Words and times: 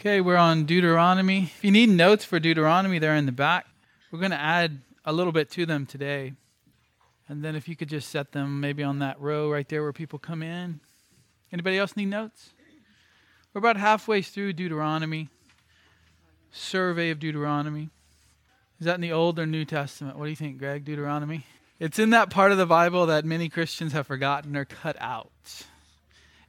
Okay, 0.00 0.22
we're 0.22 0.38
on 0.38 0.64
Deuteronomy. 0.64 1.52
If 1.58 1.62
you 1.62 1.70
need 1.70 1.90
notes 1.90 2.24
for 2.24 2.40
Deuteronomy, 2.40 2.98
they're 2.98 3.16
in 3.16 3.26
the 3.26 3.32
back. 3.32 3.66
We're 4.10 4.18
going 4.18 4.30
to 4.30 4.40
add 4.40 4.80
a 5.04 5.12
little 5.12 5.30
bit 5.30 5.50
to 5.50 5.66
them 5.66 5.84
today. 5.84 6.32
And 7.28 7.44
then 7.44 7.54
if 7.54 7.68
you 7.68 7.76
could 7.76 7.90
just 7.90 8.08
set 8.08 8.32
them 8.32 8.60
maybe 8.60 8.82
on 8.82 9.00
that 9.00 9.20
row 9.20 9.50
right 9.50 9.68
there 9.68 9.82
where 9.82 9.92
people 9.92 10.18
come 10.18 10.42
in. 10.42 10.80
Anybody 11.52 11.76
else 11.76 11.98
need 11.98 12.06
notes? 12.06 12.54
We're 13.52 13.58
about 13.58 13.76
halfway 13.76 14.22
through 14.22 14.54
Deuteronomy. 14.54 15.28
Survey 16.50 17.10
of 17.10 17.18
Deuteronomy. 17.18 17.90
Is 18.78 18.86
that 18.86 18.94
in 18.94 19.02
the 19.02 19.12
Old 19.12 19.38
or 19.38 19.44
New 19.44 19.66
Testament? 19.66 20.16
What 20.16 20.24
do 20.24 20.30
you 20.30 20.36
think, 20.36 20.56
Greg? 20.56 20.86
Deuteronomy? 20.86 21.44
It's 21.78 21.98
in 21.98 22.08
that 22.08 22.30
part 22.30 22.52
of 22.52 22.56
the 22.56 22.64
Bible 22.64 23.04
that 23.04 23.26
many 23.26 23.50
Christians 23.50 23.92
have 23.92 24.06
forgotten 24.06 24.56
or 24.56 24.64
cut 24.64 24.96
out. 24.98 25.30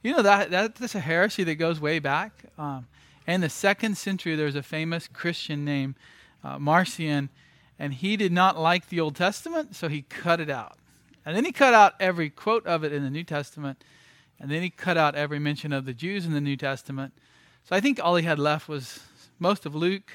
You 0.02 0.16
know 0.16 0.22
that, 0.22 0.50
that 0.52 0.76
that's 0.76 0.94
a 0.94 1.00
heresy 1.00 1.44
that 1.44 1.56
goes 1.56 1.78
way 1.82 1.98
back. 1.98 2.32
Um, 2.56 2.86
in 3.26 3.40
the 3.40 3.48
second 3.48 3.96
century, 3.96 4.34
there 4.34 4.46
was 4.46 4.56
a 4.56 4.62
famous 4.62 5.08
Christian 5.08 5.64
named 5.64 5.94
uh, 6.42 6.58
Marcion, 6.58 7.28
and 7.78 7.94
he 7.94 8.16
did 8.16 8.32
not 8.32 8.58
like 8.58 8.88
the 8.88 9.00
Old 9.00 9.16
Testament, 9.16 9.76
so 9.76 9.88
he 9.88 10.02
cut 10.02 10.40
it 10.40 10.50
out. 10.50 10.78
And 11.24 11.36
then 11.36 11.44
he 11.44 11.52
cut 11.52 11.74
out 11.74 11.94
every 12.00 12.30
quote 12.30 12.66
of 12.66 12.82
it 12.82 12.92
in 12.92 13.04
the 13.04 13.10
New 13.10 13.24
Testament, 13.24 13.84
and 14.40 14.50
then 14.50 14.62
he 14.62 14.70
cut 14.70 14.96
out 14.96 15.14
every 15.14 15.38
mention 15.38 15.72
of 15.72 15.84
the 15.84 15.94
Jews 15.94 16.26
in 16.26 16.32
the 16.32 16.40
New 16.40 16.56
Testament. 16.56 17.12
So 17.64 17.76
I 17.76 17.80
think 17.80 18.00
all 18.02 18.16
he 18.16 18.24
had 18.24 18.40
left 18.40 18.68
was 18.68 19.00
most 19.38 19.66
of 19.66 19.74
Luke 19.74 20.12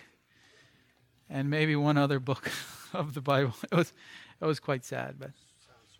and 1.29 1.49
maybe 1.49 1.75
one 1.75 1.97
other 1.97 2.19
book 2.19 2.51
of 2.93 3.13
the 3.13 3.21
Bible. 3.21 3.55
It 3.71 3.75
was, 3.75 3.93
it 4.41 4.45
was 4.45 4.59
quite 4.59 4.83
sad, 4.83 5.15
but 5.17 5.31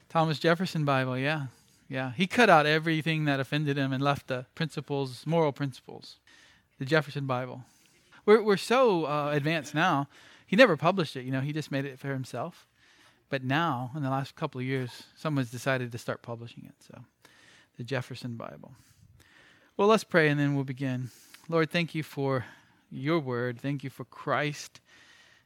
Thomas 0.10 0.40
Jefferson 0.40 0.84
Bible, 0.84 1.18
yeah. 1.18 1.48
Yeah, 1.90 2.12
he 2.12 2.28
cut 2.28 2.50
out 2.50 2.66
everything 2.66 3.24
that 3.26 3.40
offended 3.40 3.78
him 3.78 3.94
and 3.94 4.04
left 4.04 4.28
the 4.28 4.46
principles, 4.56 5.26
moral 5.26 5.54
principles 5.54 6.18
the 6.78 6.86
Jefferson 6.86 7.26
Bible. 7.26 7.64
We're, 8.26 8.42
we're 8.42 8.58
so 8.58 9.06
uh, 9.06 9.32
advanced 9.32 9.74
now. 9.74 10.08
He 10.46 10.56
never 10.56 10.78
published 10.78 11.16
it, 11.16 11.24
you 11.24 11.32
know, 11.32 11.42
he 11.42 11.54
just 11.54 11.72
made 11.72 11.86
it 11.86 12.00
for 12.00 12.08
himself. 12.08 12.68
But 13.30 13.44
now, 13.44 13.92
in 13.96 14.04
the 14.04 14.10
last 14.10 14.36
couple 14.36 14.62
of 14.62 14.66
years, 14.66 15.04
someone's 15.16 15.52
decided 15.52 15.92
to 15.92 15.98
start 15.98 16.22
publishing 16.22 16.66
it. 16.66 16.76
So, 16.80 17.02
the 17.78 17.84
Jefferson 17.84 18.36
Bible. 18.36 18.74
Well, 19.76 19.88
let's 19.88 20.04
pray 20.04 20.30
and 20.30 20.40
then 20.40 20.56
we'll 20.56 20.64
begin. 20.64 21.12
Lord, 21.50 21.70
thank 21.70 21.94
you 21.94 22.04
for 22.04 22.46
your 22.90 23.20
word. 23.20 23.60
Thank 23.60 23.84
you 23.84 23.90
for 23.90 24.06
Christ. 24.06 24.80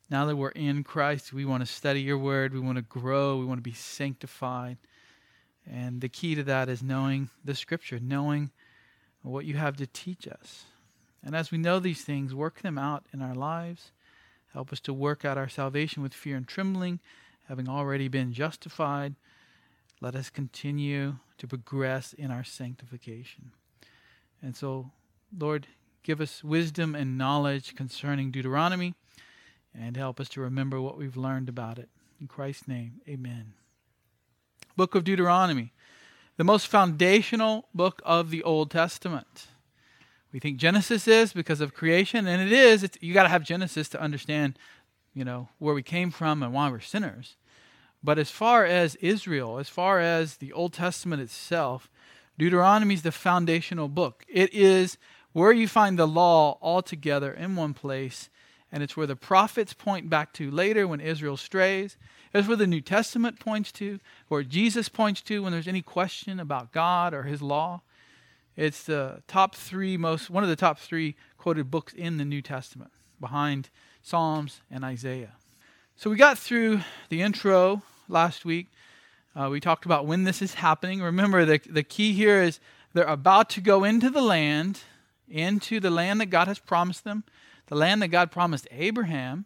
Now 0.10 0.26
that 0.26 0.36
we're 0.36 0.50
in 0.50 0.84
Christ, 0.84 1.34
we 1.34 1.46
want 1.46 1.62
to 1.62 1.66
study 1.66 2.02
your 2.02 2.18
word. 2.18 2.54
We 2.54 2.60
want 2.60 2.78
to 2.78 2.84
grow. 2.84 3.38
We 3.38 3.46
want 3.46 3.58
to 3.58 3.64
be 3.64 3.74
sanctified. 3.74 4.78
And 5.70 6.02
the 6.02 6.10
key 6.10 6.36
to 6.36 6.44
that 6.44 6.70
is 6.70 6.82
knowing 6.82 7.30
the 7.44 7.56
scripture, 7.56 8.00
knowing 8.02 8.52
what 9.22 9.46
you 9.46 9.56
have 9.56 9.78
to 9.78 9.88
teach 9.88 10.28
us. 10.28 10.66
And 11.24 11.36
as 11.36 11.52
we 11.52 11.58
know 11.58 11.80
these 11.80 12.04
things, 12.04 12.34
work 12.34 12.62
them 12.62 12.78
out 12.78 13.06
in 13.14 13.22
our 13.22 13.36
lives. 13.36 13.92
Help 14.54 14.74
us 14.74 14.80
to 14.82 14.94
work 14.94 15.24
out 15.24 15.38
our 15.38 15.50
salvation 15.50 16.04
with 16.04 16.14
fear 16.14 16.36
and 16.36 16.48
trembling, 16.48 17.00
having 17.48 17.70
already 17.70 18.08
been 18.08 18.34
justified. 18.34 19.16
Let 20.02 20.16
us 20.16 20.30
continue 20.30 21.18
to 21.38 21.48
progress 21.48 22.14
in 22.14 22.32
our 22.32 22.44
sanctification. 22.44 23.52
And 24.42 24.56
so, 24.56 24.92
Lord, 25.38 25.68
give 26.04 26.20
us 26.20 26.44
wisdom 26.44 26.96
and 26.96 27.18
knowledge 27.18 27.76
concerning 27.76 28.32
Deuteronomy 28.32 28.96
and 29.80 29.96
help 29.96 30.20
us 30.20 30.28
to 30.30 30.42
remember 30.42 30.82
what 30.82 30.98
we've 30.98 31.18
learned 31.18 31.48
about 31.48 31.78
it. 31.78 31.90
In 32.20 32.28
Christ's 32.28 32.68
name, 32.68 33.02
amen. 33.08 33.54
Book 34.76 34.96
of 34.96 35.04
Deuteronomy, 35.04 35.74
the 36.38 36.44
most 36.44 36.68
foundational 36.68 37.68
book 37.74 38.02
of 38.06 38.32
the 38.32 38.44
Old 38.44 38.72
Testament. 38.72 39.48
We 40.32 40.40
think 40.40 40.58
Genesis 40.58 41.08
is 41.08 41.34
because 41.34 41.62
of 41.62 41.74
creation, 41.74 42.26
and 42.26 42.42
it 42.42 42.52
is. 42.52 42.84
It's, 42.84 42.98
you 43.02 43.14
got 43.14 43.24
to 43.24 43.30
have 43.30 43.44
Genesis 43.44 43.90
to 43.90 44.02
understand, 44.02 44.58
you 45.14 45.26
know, 45.26 45.50
where 45.60 45.74
we 45.74 45.84
came 45.84 46.10
from 46.10 46.42
and 46.42 46.54
why 46.54 46.70
we're 46.70 46.80
sinners. 46.80 47.36
But 48.04 48.18
as 48.18 48.32
far 48.32 48.66
as 48.66 48.96
Israel, 48.96 49.60
as 49.60 49.70
far 49.70 50.00
as 50.00 50.38
the 50.38 50.54
Old 50.54 50.74
Testament 50.74 51.22
itself, 51.22 51.90
Deuteronomy 52.38 52.96
is 52.96 53.04
the 53.04 53.12
foundational 53.12 53.88
book. 53.88 54.26
It 54.28 54.54
is 54.54 54.98
where 55.34 55.52
you 55.52 55.68
find 55.68 56.00
the 56.00 56.08
law 56.08 56.58
all 56.62 56.82
together 56.82 57.32
in 57.32 57.56
one 57.56 57.74
place, 57.74 58.30
and 58.72 58.82
it's 58.82 58.96
where 58.96 59.08
the 59.08 59.16
prophets 59.16 59.74
point 59.74 60.10
back 60.10 60.34
to 60.34 60.50
later 60.50 60.88
when 60.88 61.02
Israel 61.02 61.38
strays. 61.38 61.98
It's 62.34 62.48
where 62.48 62.58
the 62.58 62.68
New 62.68 62.82
Testament 62.82 63.40
points 63.40 63.72
to, 63.74 64.00
where 64.30 64.44
Jesus 64.44 64.88
points 64.88 65.22
to 65.24 65.44
when 65.44 65.52
there's 65.52 65.68
any 65.68 65.82
question 65.82 66.40
about 66.40 66.72
God 66.72 67.14
or 67.14 67.24
his 67.24 67.42
law. 67.42 67.82
It's 68.62 68.84
the 68.84 69.24
top 69.28 69.56
three 69.56 69.98
most, 69.98 70.30
one 70.30 70.44
of 70.44 70.50
the 70.50 70.56
top 70.56 70.78
three 70.78 71.16
quoted 71.40 71.72
books 71.72 71.94
in 71.94 72.18
the 72.18 72.24
New 72.24 72.44
Testament, 72.44 72.92
behind 73.20 73.72
Psalms 74.04 74.62
and 74.70 74.86
Isaiah. 74.86 75.32
So 75.96 76.12
we 76.12 76.16
got 76.16 76.38
through 76.38 76.82
the 77.10 77.24
intro 77.24 77.82
last 78.08 78.46
week. 78.46 78.68
Uh, 79.36 79.50
we 79.50 79.60
talked 79.60 79.86
about 79.86 80.06
when 80.06 80.26
this 80.26 80.44
is 80.44 80.54
happening. 80.54 81.02
Remember, 81.02 81.44
the, 81.44 81.60
the 81.68 81.82
key 81.82 82.14
here 82.14 82.44
is 82.44 82.60
they're 82.94 83.04
about 83.06 83.50
to 83.52 83.62
go 83.62 83.84
into 83.84 84.12
the 84.12 84.22
land, 84.22 84.82
into 85.28 85.80
the 85.80 85.90
land 85.90 86.22
that 86.22 86.28
God 86.28 86.48
has 86.48 86.60
promised 86.60 87.04
them, 87.04 87.24
the 87.66 87.76
land 87.76 88.04
that 88.04 88.10
God 88.10 88.30
promised 88.30 88.68
Abraham. 88.70 89.46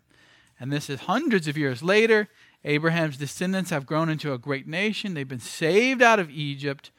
And 0.59 0.73
this 0.73 0.89
is 0.89 0.99
hundreds 1.01 1.47
of 1.47 1.57
years 1.57 1.81
later. 1.81 2.27
Abraham's 2.65 3.15
descendants 3.15 3.69
have 3.69 3.85
grown 3.85 4.09
into 4.09 4.33
a 4.33 4.37
great 4.37 4.67
nation. 4.67 5.13
They've 5.13 5.25
been 5.25 5.39
saved 5.39 6.01
out 6.01 6.19
of 6.19 6.29
Egypt. 6.29 6.91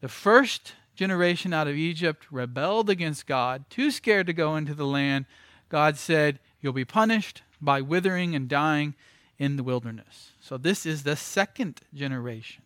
The 0.00 0.08
first 0.08 0.76
generation 1.02 1.52
out 1.52 1.66
of 1.66 1.74
Egypt 1.74 2.28
rebelled 2.30 2.88
against 2.88 3.26
God, 3.26 3.64
too 3.68 3.90
scared 3.90 4.28
to 4.28 4.32
go 4.32 4.54
into 4.54 4.72
the 4.72 4.86
land. 4.86 5.24
God 5.68 5.96
said, 5.96 6.38
You'll 6.60 6.72
be 6.72 6.84
punished 6.84 7.42
by 7.60 7.80
withering 7.80 8.36
and 8.36 8.48
dying 8.48 8.94
in 9.36 9.56
the 9.56 9.64
wilderness. 9.64 10.30
So, 10.38 10.56
this 10.56 10.86
is 10.86 11.02
the 11.02 11.16
second 11.16 11.80
generation, 11.92 12.62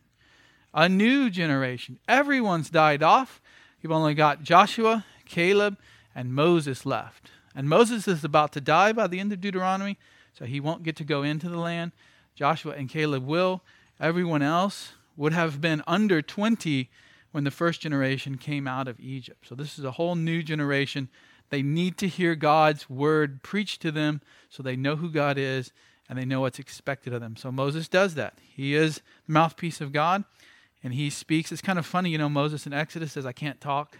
a 0.74 0.86
new 0.86 1.30
generation. 1.30 1.98
Everyone's 2.06 2.68
died 2.68 3.02
off. 3.02 3.40
You've 3.80 3.90
only 3.90 4.12
got 4.12 4.42
Joshua, 4.42 5.06
Caleb, 5.24 5.78
and 6.14 6.34
Moses 6.34 6.84
left. 6.84 7.30
And 7.54 7.70
Moses 7.70 8.06
is 8.06 8.22
about 8.22 8.52
to 8.52 8.60
die 8.60 8.92
by 8.92 9.06
the 9.06 9.18
end 9.18 9.32
of 9.32 9.40
Deuteronomy, 9.40 9.96
so 10.34 10.44
he 10.44 10.60
won't 10.60 10.82
get 10.82 10.96
to 10.96 11.04
go 11.04 11.22
into 11.22 11.48
the 11.48 11.58
land. 11.58 11.92
Joshua 12.34 12.74
and 12.74 12.90
Caleb 12.90 13.24
will. 13.24 13.62
Everyone 13.98 14.42
else 14.42 14.92
would 15.16 15.32
have 15.32 15.62
been 15.62 15.82
under 15.86 16.20
20 16.20 16.90
when 17.32 17.44
the 17.44 17.50
first 17.50 17.80
generation 17.80 18.36
came 18.36 18.66
out 18.66 18.88
of 18.88 18.98
Egypt. 19.00 19.46
So 19.46 19.54
this 19.54 19.78
is 19.78 19.84
a 19.84 19.92
whole 19.92 20.14
new 20.14 20.42
generation. 20.42 21.08
They 21.50 21.62
need 21.62 21.98
to 21.98 22.08
hear 22.08 22.34
God's 22.34 22.88
word 22.90 23.42
preached 23.42 23.82
to 23.82 23.92
them 23.92 24.20
so 24.48 24.62
they 24.62 24.76
know 24.76 24.96
who 24.96 25.10
God 25.10 25.38
is 25.38 25.72
and 26.08 26.18
they 26.18 26.24
know 26.24 26.40
what's 26.40 26.58
expected 26.58 27.12
of 27.12 27.20
them. 27.20 27.36
So 27.36 27.50
Moses 27.52 27.88
does 27.88 28.14
that. 28.14 28.34
He 28.42 28.74
is 28.74 29.02
the 29.26 29.32
mouthpiece 29.32 29.80
of 29.80 29.92
God 29.92 30.24
and 30.82 30.94
he 30.94 31.10
speaks. 31.10 31.52
It's 31.52 31.62
kind 31.62 31.78
of 31.78 31.86
funny, 31.86 32.10
you 32.10 32.18
know, 32.18 32.28
Moses 32.28 32.66
in 32.66 32.72
Exodus 32.72 33.12
says, 33.12 33.26
I 33.26 33.32
can't 33.32 33.60
talk, 33.60 33.98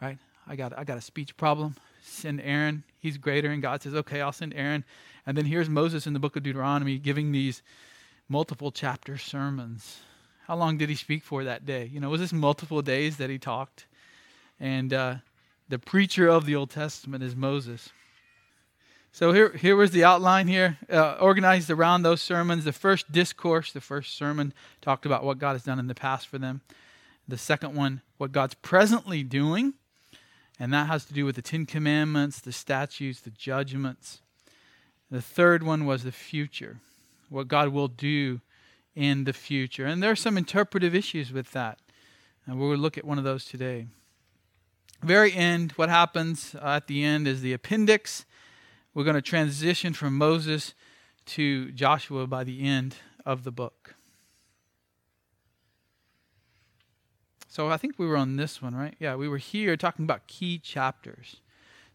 right? 0.00 0.18
I 0.46 0.56
got, 0.56 0.76
I 0.76 0.84
got 0.84 0.98
a 0.98 1.02
speech 1.02 1.36
problem. 1.36 1.76
Send 2.02 2.40
Aaron. 2.42 2.84
He's 2.98 3.18
greater. 3.18 3.50
And 3.50 3.62
God 3.62 3.82
says, 3.82 3.94
okay, 3.94 4.20
I'll 4.20 4.32
send 4.32 4.54
Aaron. 4.54 4.84
And 5.26 5.36
then 5.36 5.46
here's 5.46 5.70
Moses 5.70 6.06
in 6.06 6.12
the 6.12 6.18
book 6.18 6.36
of 6.36 6.42
Deuteronomy 6.42 6.98
giving 6.98 7.32
these 7.32 7.62
multiple 8.28 8.70
chapter 8.70 9.16
sermons 9.16 10.00
how 10.46 10.56
long 10.56 10.76
did 10.76 10.90
he 10.90 10.94
speak 10.94 11.22
for 11.22 11.44
that 11.44 11.64
day? 11.64 11.88
You 11.90 12.00
know, 12.00 12.10
was 12.10 12.20
this 12.20 12.32
multiple 12.32 12.82
days 12.82 13.16
that 13.16 13.30
he 13.30 13.38
talked? 13.38 13.86
And 14.60 14.92
uh, 14.92 15.16
the 15.68 15.78
preacher 15.78 16.28
of 16.28 16.44
the 16.44 16.54
Old 16.54 16.70
Testament 16.70 17.24
is 17.24 17.34
Moses. 17.34 17.90
So 19.10 19.32
here, 19.32 19.50
here 19.50 19.76
was 19.76 19.92
the 19.92 20.04
outline 20.04 20.48
here, 20.48 20.76
uh, 20.90 21.16
organized 21.20 21.70
around 21.70 22.02
those 22.02 22.20
sermons. 22.20 22.64
The 22.64 22.72
first 22.72 23.10
discourse, 23.10 23.72
the 23.72 23.80
first 23.80 24.16
sermon, 24.18 24.52
talked 24.82 25.06
about 25.06 25.24
what 25.24 25.38
God 25.38 25.52
has 25.52 25.62
done 25.62 25.78
in 25.78 25.86
the 25.86 25.94
past 25.94 26.26
for 26.26 26.36
them. 26.36 26.60
The 27.26 27.38
second 27.38 27.74
one, 27.74 28.02
what 28.18 28.32
God's 28.32 28.54
presently 28.54 29.22
doing, 29.22 29.74
and 30.60 30.72
that 30.74 30.88
has 30.88 31.06
to 31.06 31.14
do 31.14 31.24
with 31.24 31.36
the 31.36 31.42
Ten 31.42 31.64
Commandments, 31.64 32.40
the 32.40 32.52
statutes, 32.52 33.20
the 33.20 33.30
judgments. 33.30 34.20
The 35.10 35.22
third 35.22 35.62
one 35.62 35.86
was 35.86 36.04
the 36.04 36.12
future, 36.12 36.80
what 37.30 37.48
God 37.48 37.68
will 37.68 37.88
do 37.88 38.40
in 38.94 39.24
the 39.24 39.32
future. 39.32 39.86
And 39.86 40.02
there 40.02 40.10
are 40.10 40.16
some 40.16 40.36
interpretive 40.36 40.94
issues 40.94 41.32
with 41.32 41.50
that. 41.52 41.78
And 42.46 42.58
we'll 42.58 42.76
look 42.76 42.98
at 42.98 43.04
one 43.04 43.18
of 43.18 43.24
those 43.24 43.44
today. 43.44 43.86
Very 45.02 45.32
end, 45.32 45.72
what 45.72 45.88
happens 45.88 46.54
at 46.62 46.86
the 46.86 47.04
end 47.04 47.26
is 47.28 47.42
the 47.42 47.52
appendix. 47.52 48.24
We're 48.94 49.04
going 49.04 49.14
to 49.16 49.22
transition 49.22 49.92
from 49.92 50.16
Moses 50.16 50.74
to 51.26 51.72
Joshua 51.72 52.26
by 52.26 52.44
the 52.44 52.62
end 52.62 52.96
of 53.26 53.44
the 53.44 53.50
book. 53.50 53.94
So 57.48 57.70
I 57.70 57.76
think 57.76 57.98
we 57.98 58.06
were 58.06 58.16
on 58.16 58.36
this 58.36 58.60
one, 58.60 58.74
right? 58.74 58.94
Yeah, 58.98 59.14
we 59.14 59.28
were 59.28 59.38
here 59.38 59.76
talking 59.76 60.04
about 60.04 60.26
key 60.26 60.58
chapters. 60.58 61.36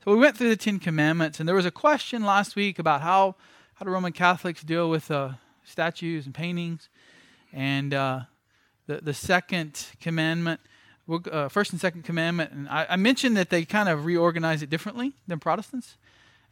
So 0.04 0.12
we 0.12 0.18
went 0.18 0.38
through 0.38 0.50
the 0.50 0.56
Ten 0.56 0.80
Commandments, 0.80 1.40
and 1.40 1.50
there 1.50 1.56
was 1.56 1.66
a 1.66 1.72
question 1.72 2.24
last 2.24 2.56
week 2.56 2.80
about 2.80 3.02
how, 3.02 3.36
how 3.76 3.86
do 3.86 3.92
Roman 3.92 4.14
Catholics 4.14 4.62
deal 4.62 4.90
with 4.90 5.12
uh, 5.12 5.32
statues 5.70 6.26
and 6.26 6.34
paintings. 6.34 6.90
And 7.54 7.94
uh, 7.94 8.22
the, 8.88 8.98
the 8.98 9.14
second 9.14 9.86
commandment 10.02 10.60
uh, 11.10 11.50
first 11.50 11.72
and 11.72 11.82
second 11.82 12.04
commandment, 12.04 12.52
and 12.52 12.70
I, 12.70 12.86
I 12.92 12.96
mentioned 12.96 13.36
that 13.38 13.50
they 13.50 13.66
kind 13.66 13.90
of 13.90 14.06
reorganize 14.06 14.62
it 14.62 14.70
differently 14.70 15.14
than 15.28 15.40
Protestants, 15.40 15.98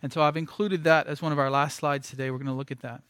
and 0.02 0.12
so 0.12 0.22
I've 0.22 0.38
included 0.38 0.84
that 0.84 1.08
as 1.08 1.22
one 1.22 1.32
of 1.32 1.40
our 1.40 1.52
last 1.52 1.78
slides 1.78 2.10
today. 2.10 2.32
We're 2.32 2.38
going 2.38 2.48
to 2.48 2.54
look 2.54 2.72
at 2.72 2.82
that. 2.82 3.04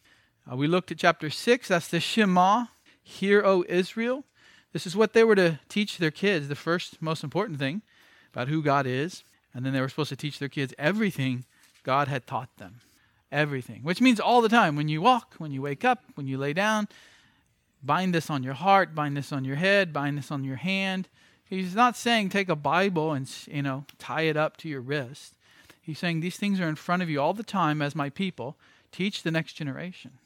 Uh, 0.49 0.55
we 0.55 0.67
looked 0.67 0.91
at 0.91 0.97
chapter 0.97 1.29
six. 1.29 1.69
That's 1.69 1.87
the 1.87 1.99
Shema. 1.99 2.65
Hear, 3.01 3.41
O 3.45 3.63
Israel. 3.69 4.25
This 4.73 4.85
is 4.85 4.95
what 4.95 5.13
they 5.13 5.23
were 5.23 5.35
to 5.35 5.59
teach 5.69 5.97
their 5.97 6.11
kids. 6.11 6.49
The 6.49 6.55
first, 6.55 7.01
most 7.01 7.23
important 7.23 7.59
thing 7.59 7.81
about 8.33 8.49
who 8.49 8.61
God 8.61 8.85
is, 8.85 9.23
and 9.53 9.65
then 9.65 9.71
they 9.71 9.79
were 9.79 9.89
supposed 9.89 10.09
to 10.09 10.17
teach 10.17 10.39
their 10.39 10.49
kids 10.49 10.73
everything 10.77 11.45
God 11.83 12.09
had 12.09 12.27
taught 12.27 12.49
them. 12.57 12.81
Everything, 13.31 13.83
which 13.83 13.99
means 13.99 14.19
all 14.19 14.41
the 14.41 14.49
time 14.49 14.75
when 14.75 14.87
you 14.87 15.01
walk, 15.01 15.35
when 15.37 15.51
you 15.51 15.61
wake 15.61 15.83
up, 15.83 16.03
when 16.15 16.27
you 16.27 16.37
lay 16.37 16.53
down, 16.53 16.87
bind 17.83 18.13
this 18.13 18.29
on 18.29 18.41
your 18.41 18.53
heart, 18.53 18.95
bind 18.95 19.17
this 19.17 19.33
on 19.33 19.43
your 19.43 19.57
head, 19.57 19.91
bind 19.91 20.17
this 20.17 20.31
on 20.31 20.45
your 20.45 20.55
hand. 20.55 21.09
He's 21.43 21.75
not 21.75 21.97
saying 21.97 22.29
take 22.29 22.49
a 22.49 22.55
Bible 22.55 23.11
and 23.11 23.29
you 23.47 23.61
know 23.61 23.85
tie 23.99 24.21
it 24.21 24.37
up 24.37 24.55
to 24.57 24.69
your 24.69 24.81
wrist. 24.81 25.33
He's 25.81 25.99
saying 25.99 26.19
these 26.19 26.37
things 26.37 26.59
are 26.59 26.67
in 26.67 26.75
front 26.75 27.01
of 27.01 27.09
you 27.09 27.21
all 27.21 27.33
the 27.33 27.43
time 27.43 27.81
as 27.81 27.95
my 27.95 28.09
people. 28.09 28.57
Teach 28.91 29.23
the 29.23 29.31
next 29.31 29.53
generation. 29.53 30.19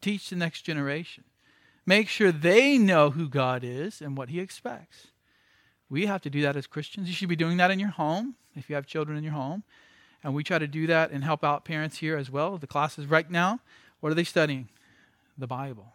Teach 0.00 0.30
the 0.30 0.36
next 0.36 0.62
generation. 0.62 1.24
Make 1.86 2.08
sure 2.08 2.32
they 2.32 2.78
know 2.78 3.10
who 3.10 3.28
God 3.28 3.62
is 3.64 4.02
and 4.02 4.16
what 4.16 4.28
He 4.28 4.40
expects. 4.40 5.08
We 5.88 6.06
have 6.06 6.20
to 6.22 6.30
do 6.30 6.42
that 6.42 6.56
as 6.56 6.66
Christians. 6.66 7.08
You 7.08 7.14
should 7.14 7.28
be 7.28 7.36
doing 7.36 7.58
that 7.58 7.70
in 7.70 7.78
your 7.78 7.90
home 7.90 8.34
if 8.54 8.68
you 8.68 8.74
have 8.74 8.86
children 8.86 9.16
in 9.16 9.24
your 9.24 9.34
home. 9.34 9.62
And 10.26 10.34
we 10.34 10.42
try 10.42 10.58
to 10.58 10.66
do 10.66 10.88
that 10.88 11.12
and 11.12 11.22
help 11.22 11.44
out 11.44 11.64
parents 11.64 11.98
here 11.98 12.16
as 12.16 12.32
well. 12.32 12.58
The 12.58 12.66
classes 12.66 13.06
right 13.06 13.30
now, 13.30 13.60
what 14.00 14.10
are 14.10 14.14
they 14.16 14.24
studying? 14.24 14.68
The 15.38 15.46
Bible. 15.46 15.92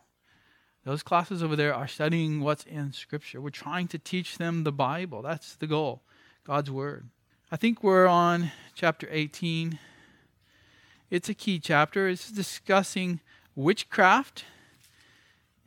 Those 0.86 1.04
classes 1.04 1.44
over 1.44 1.58
there 1.58 1.76
are 1.76 1.86
studying 1.86 2.40
what's 2.40 2.64
in 2.64 2.94
Scripture. 2.94 3.42
We're 3.42 3.50
trying 3.50 3.90
to 3.90 4.00
teach 4.00 4.38
them 4.38 4.64
the 4.64 4.72
Bible. 4.72 5.22
That's 5.22 5.58
the 5.58 5.68
goal, 5.68 6.02
God's 6.46 6.72
Word. 6.72 7.10
I 7.52 7.58
think 7.58 7.84
we're 7.84 8.08
on 8.08 8.54
chapter 8.74 9.06
18. 9.12 9.78
It's 11.10 11.28
a 11.28 11.34
key 11.34 11.60
chapter. 11.60 12.08
It's 12.08 12.32
discussing 12.32 13.20
witchcraft 13.54 14.46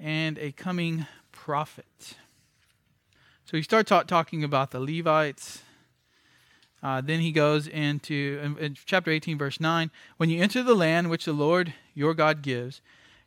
and 0.00 0.38
a 0.38 0.52
coming 0.52 1.04
prophet. 1.32 2.16
So 3.44 3.58
he 3.58 3.62
starts 3.62 3.90
talking 4.06 4.42
about 4.42 4.70
the 4.70 4.80
Levites. 4.80 5.60
Uh, 6.84 7.00
then 7.00 7.20
he 7.20 7.32
goes 7.32 7.66
into 7.66 8.38
in, 8.42 8.58
in 8.58 8.76
chapter 8.84 9.10
18, 9.10 9.38
verse 9.38 9.58
9 9.58 9.90
When 10.18 10.28
you 10.28 10.42
enter 10.42 10.62
the 10.62 10.74
land 10.74 11.08
which 11.08 11.24
the 11.24 11.32
Lord 11.32 11.72
your 11.94 12.12
God 12.12 12.42
gives, 12.42 12.82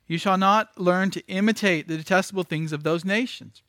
you 0.06 0.20
shall 0.20 0.38
not 0.38 0.80
learn 0.80 1.10
to 1.12 1.26
imitate 1.28 1.88
the 1.88 1.98
detestable 1.98 2.44
things 2.44 2.72
of 2.72 2.84
those 2.84 3.04
nations, 3.04 3.64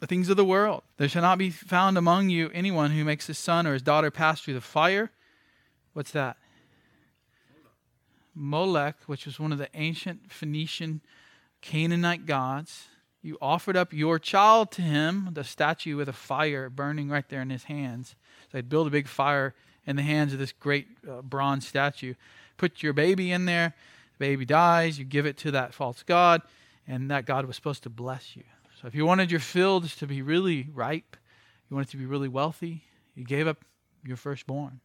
the 0.00 0.08
things 0.08 0.28
of 0.28 0.36
the 0.36 0.44
world. 0.44 0.82
There 0.96 1.08
shall 1.08 1.22
not 1.22 1.38
be 1.38 1.50
found 1.50 1.96
among 1.96 2.30
you 2.30 2.50
anyone 2.52 2.90
who 2.90 3.04
makes 3.04 3.28
his 3.28 3.38
son 3.38 3.64
or 3.64 3.74
his 3.74 3.82
daughter 3.82 4.10
pass 4.10 4.40
through 4.40 4.54
the 4.54 4.60
fire. 4.60 5.12
What's 5.92 6.10
that? 6.10 6.36
Molech, 8.34 8.96
which 9.06 9.24
was 9.24 9.38
one 9.38 9.52
of 9.52 9.58
the 9.58 9.68
ancient 9.74 10.32
Phoenician 10.32 11.00
Canaanite 11.60 12.26
gods. 12.26 12.88
You 13.22 13.38
offered 13.40 13.76
up 13.76 13.92
your 13.92 14.18
child 14.18 14.72
to 14.72 14.82
him, 14.82 15.28
the 15.32 15.44
statue 15.44 15.96
with 15.96 16.08
a 16.08 16.12
fire 16.12 16.68
burning 16.68 17.08
right 17.08 17.28
there 17.28 17.42
in 17.42 17.50
his 17.50 17.64
hands. 17.64 18.16
They'd 18.52 18.68
build 18.68 18.86
a 18.86 18.90
big 18.90 19.08
fire 19.08 19.54
in 19.86 19.96
the 19.96 20.02
hands 20.02 20.32
of 20.32 20.38
this 20.38 20.52
great 20.52 20.86
uh, 21.08 21.22
bronze 21.22 21.66
statue. 21.66 22.14
Put 22.56 22.82
your 22.82 22.92
baby 22.92 23.32
in 23.32 23.46
there, 23.46 23.74
The 24.18 24.18
baby 24.18 24.44
dies, 24.44 24.98
you 24.98 25.04
give 25.04 25.26
it 25.26 25.36
to 25.38 25.50
that 25.52 25.74
false 25.74 26.02
god, 26.02 26.42
and 26.86 27.10
that 27.10 27.26
god 27.26 27.46
was 27.46 27.56
supposed 27.56 27.82
to 27.84 27.90
bless 27.90 28.36
you. 28.36 28.44
So 28.80 28.86
if 28.86 28.94
you 28.94 29.06
wanted 29.06 29.30
your 29.30 29.40
fields 29.40 29.96
to 29.96 30.06
be 30.06 30.22
really 30.22 30.68
ripe, 30.72 31.16
you 31.68 31.74
wanted 31.74 31.90
to 31.90 31.96
be 31.96 32.06
really 32.06 32.28
wealthy, 32.28 32.84
you 33.14 33.24
gave 33.24 33.46
up 33.46 33.64
your 34.04 34.16
firstborn. 34.16 34.80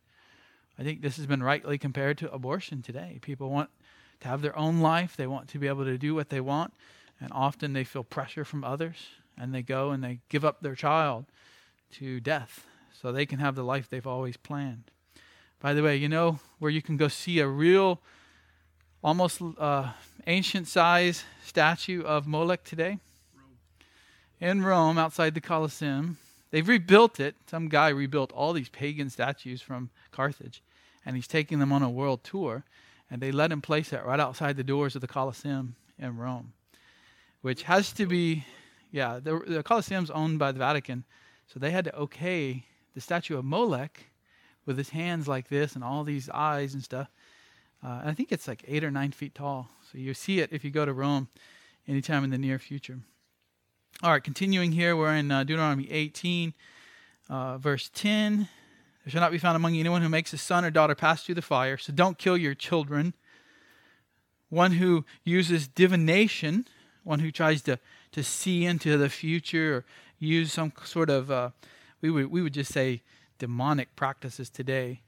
I 0.80 0.84
think 0.84 1.02
this 1.02 1.18
has 1.18 1.25
been 1.25 1.44
rightly 1.44 1.78
compared 1.78 2.18
to 2.19 2.31
abortion 2.31 2.81
today. 2.81 3.19
People 3.22 3.50
want 3.50 3.69
to 4.22 4.28
have 4.28 4.42
their 4.42 4.58
own 4.58 4.80
life, 4.80 5.18
they 5.18 5.28
want 5.28 5.48
to 5.50 5.60
be 5.60 5.68
able 5.68 5.86
to 5.86 5.98
do 5.98 6.16
what 6.16 6.30
they 6.30 6.42
want, 6.42 6.74
and 7.19 7.31
often 7.34 7.74
they 7.74 7.84
feel 7.84 8.04
pressure 8.04 8.46
from 8.46 8.64
others, 8.64 8.96
and 9.38 9.54
they 9.54 9.62
go 9.62 9.92
and 9.92 10.04
they 10.04 10.19
give 10.30 10.46
up 10.46 10.62
their 10.62 10.75
child 10.75 11.25
to 11.92 12.19
death 12.19 12.66
so 13.01 13.11
they 13.11 13.25
can 13.25 13.39
have 13.39 13.55
the 13.55 13.63
life 13.63 13.89
they've 13.89 14.07
always 14.07 14.38
planned. 14.38 14.91
By 15.59 15.73
the 15.73 15.83
way, 15.83 15.95
you 15.97 16.09
know 16.09 16.39
where 16.59 16.71
you 16.71 16.81
can 16.81 16.97
go 16.97 17.07
see 17.07 17.39
a 17.39 17.47
real 17.47 17.99
almost 19.03 19.41
uh, 19.57 19.91
ancient 20.25 20.67
size 20.67 21.23
statue 21.44 22.03
of 22.03 22.27
Molech 22.27 22.63
today? 22.63 22.99
Rome. 23.35 23.57
In 24.39 24.63
Rome, 24.63 24.97
outside 24.97 25.33
the 25.33 25.41
Colosseum. 25.41 26.17
They've 26.51 26.67
rebuilt 26.67 27.19
it. 27.19 27.35
Some 27.47 27.69
guy 27.69 27.89
rebuilt 27.89 28.31
all 28.31 28.53
these 28.53 28.69
pagan 28.69 29.09
statues 29.09 29.61
from 29.61 29.89
Carthage, 30.11 30.63
and 31.05 31.15
he's 31.15 31.27
taking 31.27 31.59
them 31.59 31.71
on 31.71 31.83
a 31.83 31.89
world 31.89 32.23
tour. 32.23 32.63
And 33.09 33.21
they 33.21 33.31
let 33.31 33.51
him 33.51 33.61
place 33.61 33.94
it 33.94 34.03
right 34.05 34.19
outside 34.19 34.57
the 34.57 34.63
doors 34.63 34.95
of 34.95 35.01
the 35.01 35.07
Colosseum 35.07 35.75
in 35.97 36.17
Rome, 36.17 36.53
which 37.41 37.63
has 37.63 37.91
to 37.94 38.05
be, 38.05 38.45
yeah, 38.91 39.19
the, 39.21 39.39
the 39.47 39.63
Colosseum's 39.63 40.11
owned 40.11 40.39
by 40.39 40.51
the 40.51 40.59
Vatican, 40.59 41.05
so 41.47 41.59
they 41.59 41.71
had 41.71 41.85
to 41.85 41.95
okay 41.95 42.65
the 42.97 43.01
statue 43.01 43.38
of 43.38 43.45
Molech 43.45 44.05
with 44.65 44.77
his 44.77 44.89
hands 44.89 45.27
like 45.27 45.49
this 45.49 45.75
and 45.75 45.83
all 45.83 46.03
these 46.03 46.29
eyes 46.29 46.73
and 46.73 46.83
stuff 46.83 47.09
uh, 47.83 48.01
I 48.05 48.13
think 48.13 48.31
it's 48.31 48.47
like 48.47 48.63
eight 48.67 48.83
or 48.83 48.91
nine 48.91 49.11
feet 49.11 49.35
tall. 49.35 49.69
So 49.91 49.97
you 49.97 50.13
see 50.13 50.39
it 50.39 50.51
if 50.51 50.63
you 50.63 50.71
go 50.71 50.85
to 50.85 50.94
Rome 50.94 51.27
anytime 51.88 52.23
in 52.23 52.29
the 52.29 52.38
near 52.38 52.59
future. 52.59 52.99
All 54.03 54.11
right, 54.11 54.23
continuing 54.23 54.71
here, 54.71 54.95
we're 54.95 55.13
in 55.13 55.31
uh, 55.31 55.44
Deuteronomy 55.44 55.89
18, 55.89 56.53
uh, 57.29 57.57
verse 57.57 57.89
10. 57.94 58.47
There 59.03 59.11
shall 59.11 59.21
not 59.21 59.31
be 59.31 59.38
found 59.38 59.55
among 59.55 59.73
you 59.73 59.79
anyone 59.79 60.01
who 60.01 60.09
makes 60.09 60.31
his 60.31 60.41
son 60.41 60.65
or 60.65 60.71
daughter 60.71 60.95
pass 60.95 61.23
through 61.23 61.35
the 61.35 61.41
fire, 61.41 61.77
so 61.77 61.94
don't 61.94 62.17
kill 62.17 62.38
your 62.38 62.53
children. 62.53 63.13
One 64.49 64.73
who 64.73 65.05
uses 65.23 65.67
divination, 65.67 66.67
one 67.03 67.19
who 67.19 67.31
tries 67.31 67.61
to, 67.63 67.79
to 68.11 68.23
see 68.23 68.65
into 68.65 68.97
the 68.97 69.09
future 69.09 69.77
or 69.77 69.85
use 70.19 70.51
some 70.51 70.73
sort 70.83 71.09
of, 71.09 71.31
uh, 71.31 71.49
we, 72.01 72.09
would, 72.09 72.31
we 72.31 72.41
would 72.41 72.53
just 72.53 72.71
say, 72.71 73.01
demonic 73.39 73.95
practices 73.95 74.49
today 74.49 75.01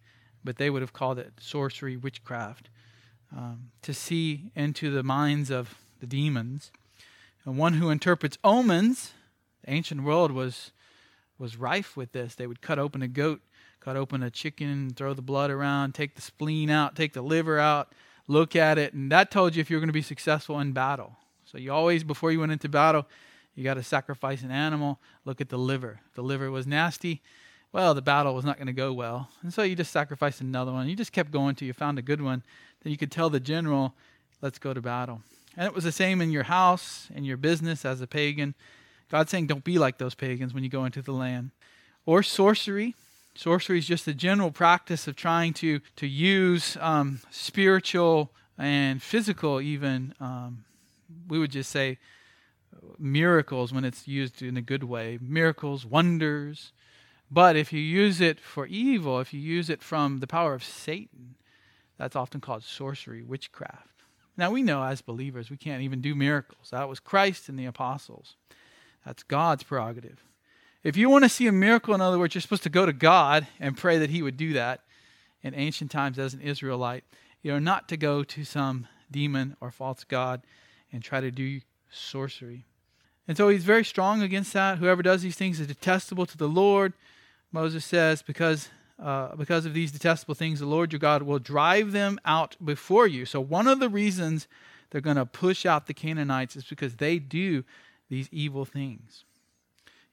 but 0.44 0.57
they 0.57 0.69
would 0.69 0.81
have 0.81 0.94
called 0.94 1.19
it 1.19 1.33
sorcery, 1.39 1.97
witchcraft, 1.97 2.69
um, 3.36 3.71
to 3.81 3.94
see 3.94 4.51
into 4.56 4.91
the 4.91 5.03
minds 5.03 5.51
of 5.51 5.75
the 6.00 6.07
demons. 6.07 6.71
And 7.45 7.57
one 7.57 7.74
who 7.74 7.89
interprets 7.89 8.38
omens, 8.44 9.13
the 9.63 9.71
ancient 9.71 10.03
world 10.03 10.31
was 10.31 10.71
was 11.38 11.56
rife 11.56 11.95
with 11.95 12.12
this. 12.12 12.36
They 12.36 12.47
would 12.47 12.62
cut 12.62 12.80
open 12.80 13.01
a 13.01 13.07
goat, 13.07 13.39
cut 13.80 13.95
open 13.95 14.21
a 14.21 14.30
chicken, 14.30 14.89
throw 14.94 15.13
the 15.13 15.21
blood 15.21 15.50
around, 15.50 15.95
take 15.95 16.15
the 16.15 16.21
spleen 16.21 16.69
out, 16.69 16.97
take 16.97 17.13
the 17.13 17.21
liver 17.21 17.57
out, 17.57 17.94
look 18.27 18.58
at 18.58 18.77
it, 18.77 18.93
and 18.93 19.10
that 19.12 19.31
told 19.31 19.55
you 19.55 19.62
if 19.62 19.69
you 19.69 19.77
were 19.77 19.79
going 19.79 19.88
to 19.88 19.93
be 19.93 20.01
successful 20.01 20.60
in 20.60 20.74
battle. 20.74 21.15
So 21.46 21.58
you 21.58 21.72
always, 21.72 22.03
before 22.03 22.34
you 22.34 22.41
went 22.41 22.51
into 22.51 22.67
battle, 22.67 23.08
you 23.60 23.66
got 23.66 23.75
to 23.75 23.84
sacrifice 23.84 24.42
an 24.42 24.51
animal. 24.51 25.00
Look 25.25 25.42
at 25.42 25.50
the 25.50 25.58
liver. 25.58 26.00
The 26.16 26.24
liver 26.24 26.50
was 26.50 26.66
nasty 26.66 27.22
well, 27.72 27.94
the 27.94 28.01
battle 28.01 28.34
was 28.34 28.46
not 28.46 28.58
going 28.58 28.68
to 28.68 28.74
go 28.74 28.92
well. 28.92 29.30
And 29.44 29.54
so 29.54 29.62
you 29.62 29.75
just 29.75 29.92
sacrificed 29.92 30.42
another 30.42 30.72
one. 30.72 30.89
You 30.89 30.96
just 30.96 31.12
kept 31.12 31.32
going 31.32 31.56
till 31.56 31.68
you 31.68 31.74
found 31.74 32.00
a 32.00 32.04
good 32.04 32.22
one. 32.22 32.44
Then 32.82 32.92
you 32.92 32.98
could 32.98 33.12
tell 33.12 33.30
the 33.30 33.39
general, 33.39 33.94
let's 34.42 34.58
go 34.58 34.74
to 34.74 34.82
battle. 34.82 35.22
And 35.56 35.68
it 35.68 35.75
was 35.75 35.84
the 35.84 35.92
same 35.92 36.22
in 36.22 36.32
your 36.32 36.44
house, 36.44 37.08
in 37.13 37.25
your 37.25 37.38
business 37.38 37.86
as 37.86 38.01
a 38.01 38.08
pagan. 38.08 38.56
God's 39.12 39.30
saying, 39.30 39.48
don't 39.48 39.63
be 39.63 39.78
like 39.78 39.98
those 39.98 40.16
pagans 40.16 40.54
when 40.54 40.63
you 40.63 40.70
go 40.70 40.86
into 40.86 41.01
the 41.01 41.12
land. 41.12 41.51
Or 42.06 42.24
sorcery. 42.24 42.96
Sorcery 43.36 43.78
is 43.78 43.88
just 43.88 44.06
the 44.06 44.13
general 44.13 44.51
practice 44.51 45.08
of 45.08 45.16
trying 45.16 45.54
to, 45.56 45.80
to 45.96 46.08
use 46.08 46.75
um, 46.82 47.20
spiritual 47.30 48.32
and 48.58 49.01
physical, 49.01 49.62
even, 49.62 50.13
um, 50.20 50.66
we 51.28 51.39
would 51.39 51.51
just 51.51 51.70
say, 51.70 51.98
miracles 52.98 53.74
when 53.74 53.86
it's 53.86 54.08
used 54.08 54.42
in 54.42 54.58
a 54.58 54.62
good 54.62 54.84
way. 54.84 55.18
Miracles, 55.22 55.86
wonders, 55.86 56.72
but 57.32 57.56
if 57.56 57.72
you 57.72 57.80
use 57.80 58.22
it 58.22 58.40
for 58.40 58.66
evil, 58.66 59.20
if 59.20 59.34
you 59.34 59.40
use 59.40 59.70
it 59.70 59.84
from 59.84 60.20
the 60.20 60.28
power 60.28 60.54
of 60.54 60.64
Satan, 60.64 61.36
that's 61.98 62.16
often 62.16 62.42
called 62.42 62.64
sorcery, 62.64 63.22
witchcraft. 63.22 64.04
Now 64.36 64.52
we 64.52 64.64
know 64.64 64.84
as 64.84 65.02
believers 65.02 65.50
we 65.50 65.58
can't 65.58 65.84
even 65.84 66.02
do 66.02 66.16
miracles. 66.16 66.70
That 66.72 66.90
was 66.90 67.00
Christ 67.00 67.50
and 67.50 67.60
the 67.60 67.66
apostles. 67.66 68.36
That's 69.06 69.24
God's 69.24 69.64
prerogative. 69.64 70.24
If 70.82 70.96
you 70.96 71.10
want 71.10 71.26
to 71.26 71.30
see 71.30 71.46
a 71.48 71.52
miracle, 71.52 71.94
in 71.94 72.02
other 72.02 72.18
words, 72.18 72.34
you're 72.34 72.42
supposed 72.42 72.64
to 72.64 72.70
go 72.70 72.86
to 72.86 72.94
God 72.94 73.48
and 73.60 73.78
pray 73.78 73.98
that 73.98 74.10
He 74.10 74.22
would 74.22 74.38
do 74.38 74.54
that. 74.54 74.82
In 75.42 75.54
ancient 75.54 75.92
times, 75.92 76.20
as 76.20 76.34
an 76.34 76.42
Israelite, 76.42 77.04
you 77.42 77.54
are 77.54 77.62
not 77.62 77.88
to 77.90 77.98
go 77.98 78.24
to 78.24 78.44
some 78.44 78.88
demon 79.12 79.56
or 79.62 79.72
false 79.72 80.04
god 80.04 80.42
and 80.92 81.04
try 81.04 81.22
to 81.22 81.32
do 81.32 81.62
sorcery. 81.91 82.65
And 83.27 83.38
so 83.38 83.50
he's 83.50 83.63
very 83.63 83.86
strong 83.86 84.22
against 84.22 84.53
that. 84.53 84.79
Whoever 84.79 85.03
does 85.03 85.22
these 85.22 85.36
things 85.36 85.60
is 85.60 85.67
detestable 85.67 86.25
to 86.25 86.38
the 86.38 86.48
Lord. 86.48 86.93
Moses 87.51 87.86
says, 87.86 88.22
because, 88.22 88.69
uh, 89.01 89.36
because 89.36 89.65
of 89.65 89.74
these 89.74 89.91
detestable 89.91 90.36
things, 90.36 90.60
the 90.60 90.65
Lord 90.65 90.91
your 90.91 91.00
God 91.00 91.24
will 91.24 91.39
drive 91.39 91.91
them 91.91 92.19
out 92.25 92.55
before 92.63 93.08
you. 93.08 93.25
So, 93.25 93.39
one 93.39 93.67
of 93.67 93.79
the 93.79 93.89
reasons 93.89 94.48
they're 94.89 95.01
going 95.01 95.17
to 95.17 95.25
push 95.25 95.65
out 95.65 95.86
the 95.86 95.93
Canaanites 95.93 96.55
is 96.55 96.63
because 96.63 96.96
they 96.96 97.19
do 97.19 97.63
these 98.10 98.29
evil 98.31 98.65
things. 98.65 99.25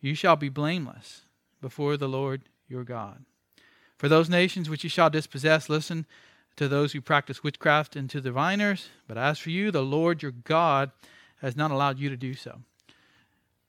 You 0.00 0.14
shall 0.14 0.37
be 0.37 0.49
blameless. 0.49 1.23
before 1.62 1.97
the 1.97 2.09
Lord 2.09 2.42
your 2.68 2.85
God. 2.85 3.25
For 3.97 4.09
those 4.09 4.28
nations 4.28 4.68
which 4.68 4.85
you 4.85 4.90
shall 4.90 5.09
dispossess, 5.09 5.71
listen 5.71 6.04
to 6.56 6.68
those 6.68 6.92
who 6.92 7.00
practice 7.00 7.42
witchcraft 7.42 7.97
and 7.97 8.09
to 8.11 8.21
diviners. 8.21 8.90
But 9.09 9.18
as 9.18 9.38
for 9.38 9.50
you, 9.50 9.71
the 9.71 9.83
Lord 9.83 10.23
your 10.23 10.33
God 10.33 10.90
has 11.40 11.57
not 11.57 11.71
allowed 11.71 11.99
you 11.99 12.09
to 12.09 12.16
do 12.16 12.35
so. 12.35 12.61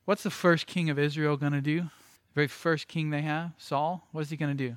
What's 0.04 0.22
the 0.22 0.30
first 0.30 0.66
king 0.66 0.88
of 0.88 0.98
Israel 0.98 1.36
going 1.36 1.52
to 1.52 1.60
do? 1.60 1.82
The 1.82 2.34
very 2.34 2.46
first 2.48 2.88
king 2.88 3.10
they 3.10 3.22
have, 3.22 3.52
Saul. 3.58 4.06
What 4.12 4.22
is 4.22 4.30
he 4.30 4.36
going 4.36 4.56
to 4.56 4.68
do? 4.68 4.76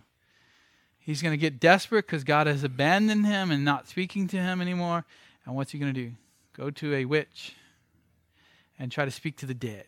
He's 0.99 1.21
going 1.21 1.33
to 1.33 1.37
get 1.37 1.59
desperate 1.59 2.05
because 2.05 2.23
God 2.23 2.47
has 2.47 2.63
abandoned 2.63 3.25
him 3.25 3.49
and 3.49 3.65
not 3.65 3.87
speaking 3.87 4.27
to 4.27 4.37
him 4.37 4.61
anymore. 4.61 5.05
And 5.45 5.55
what's 5.55 5.71
he 5.71 5.79
going 5.79 5.93
to 5.93 5.99
do? 5.99 6.13
Go 6.53 6.69
to 6.69 6.93
a 6.95 7.05
witch 7.05 7.53
and 8.77 8.91
try 8.91 9.05
to 9.05 9.11
speak 9.11 9.37
to 9.37 9.45
the 9.45 9.53
dead. 9.53 9.85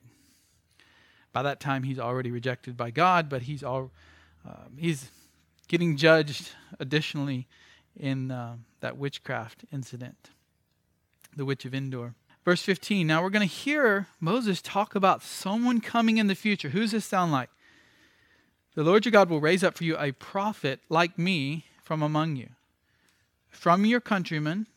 By 1.31 1.43
that 1.43 1.59
time, 1.59 1.83
he's 1.83 1.99
already 1.99 2.31
rejected 2.31 2.77
by 2.77 2.91
God, 2.91 3.27
but 3.27 3.43
he's 3.43 3.63
all 3.63 3.91
uh, 4.47 4.67
he's 4.77 5.09
getting 5.67 5.97
judged 5.97 6.51
additionally 6.79 7.47
in 7.97 8.31
uh, 8.31 8.57
that 8.81 8.97
witchcraft 8.97 9.65
incident, 9.71 10.29
the 11.35 11.45
witch 11.45 11.65
of 11.65 11.73
Endor. 11.73 12.13
Verse 12.45 12.61
15. 12.61 13.07
Now 13.07 13.23
we're 13.23 13.29
going 13.29 13.47
to 13.47 13.53
hear 13.53 14.07
Moses 14.19 14.61
talk 14.61 14.95
about 14.95 15.23
someone 15.23 15.79
coming 15.79 16.17
in 16.17 16.27
the 16.27 16.35
future. 16.35 16.69
Who's 16.69 16.91
this 16.91 17.05
sound 17.05 17.31
like? 17.31 17.49
The 18.75 18.83
Lord 18.83 19.05
your 19.05 19.11
God 19.11 19.29
will 19.29 19.39
raise 19.39 19.63
up 19.63 19.77
for 19.77 19.83
you 19.83 19.97
a 19.97 20.11
prophet 20.11 20.79
like 20.89 21.17
me 21.17 21.65
from 21.83 22.01
among 22.01 22.35
you, 22.35 22.49
from 23.49 23.85
your 23.85 24.01
countrymen. 24.01 24.67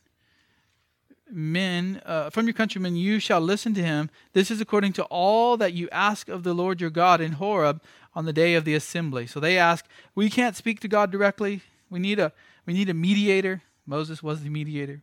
Men, 1.29 2.01
uh, 2.07 2.31
from 2.31 2.47
your 2.47 2.55
countrymen, 2.55 2.95
you 2.95 3.19
shall 3.19 3.41
listen 3.41 3.75
to 3.75 3.83
him. 3.83 4.11
This 4.33 4.49
is 4.49 4.61
according 4.61 4.93
to 4.93 5.05
all 5.05 5.57
that 5.57 5.73
you 5.73 5.89
ask 5.91 6.29
of 6.29 6.45
the 6.45 6.55
Lord 6.55 6.81
your 6.81 6.91
God 6.91 7.21
in 7.21 7.33
Horeb 7.33 7.83
on 8.15 8.27
the 8.27 8.33
day 8.33 8.55
of 8.55 8.65
the 8.65 8.77
assembly. 8.77 9.27
So 9.27 9.41
they 9.41 9.59
ask, 9.59 9.85
we 10.15 10.31
can't 10.31 10.55
speak 10.55 10.79
to 10.81 10.89
God 10.89 11.11
directly. 11.11 11.63
We 11.91 11.99
need 11.99 12.21
a 12.21 12.33
we 12.65 12.75
need 12.75 12.89
a 12.89 12.95
mediator. 12.95 13.63
Moses 13.87 14.23
was 14.23 14.43
the 14.43 14.51
mediator, 14.51 15.03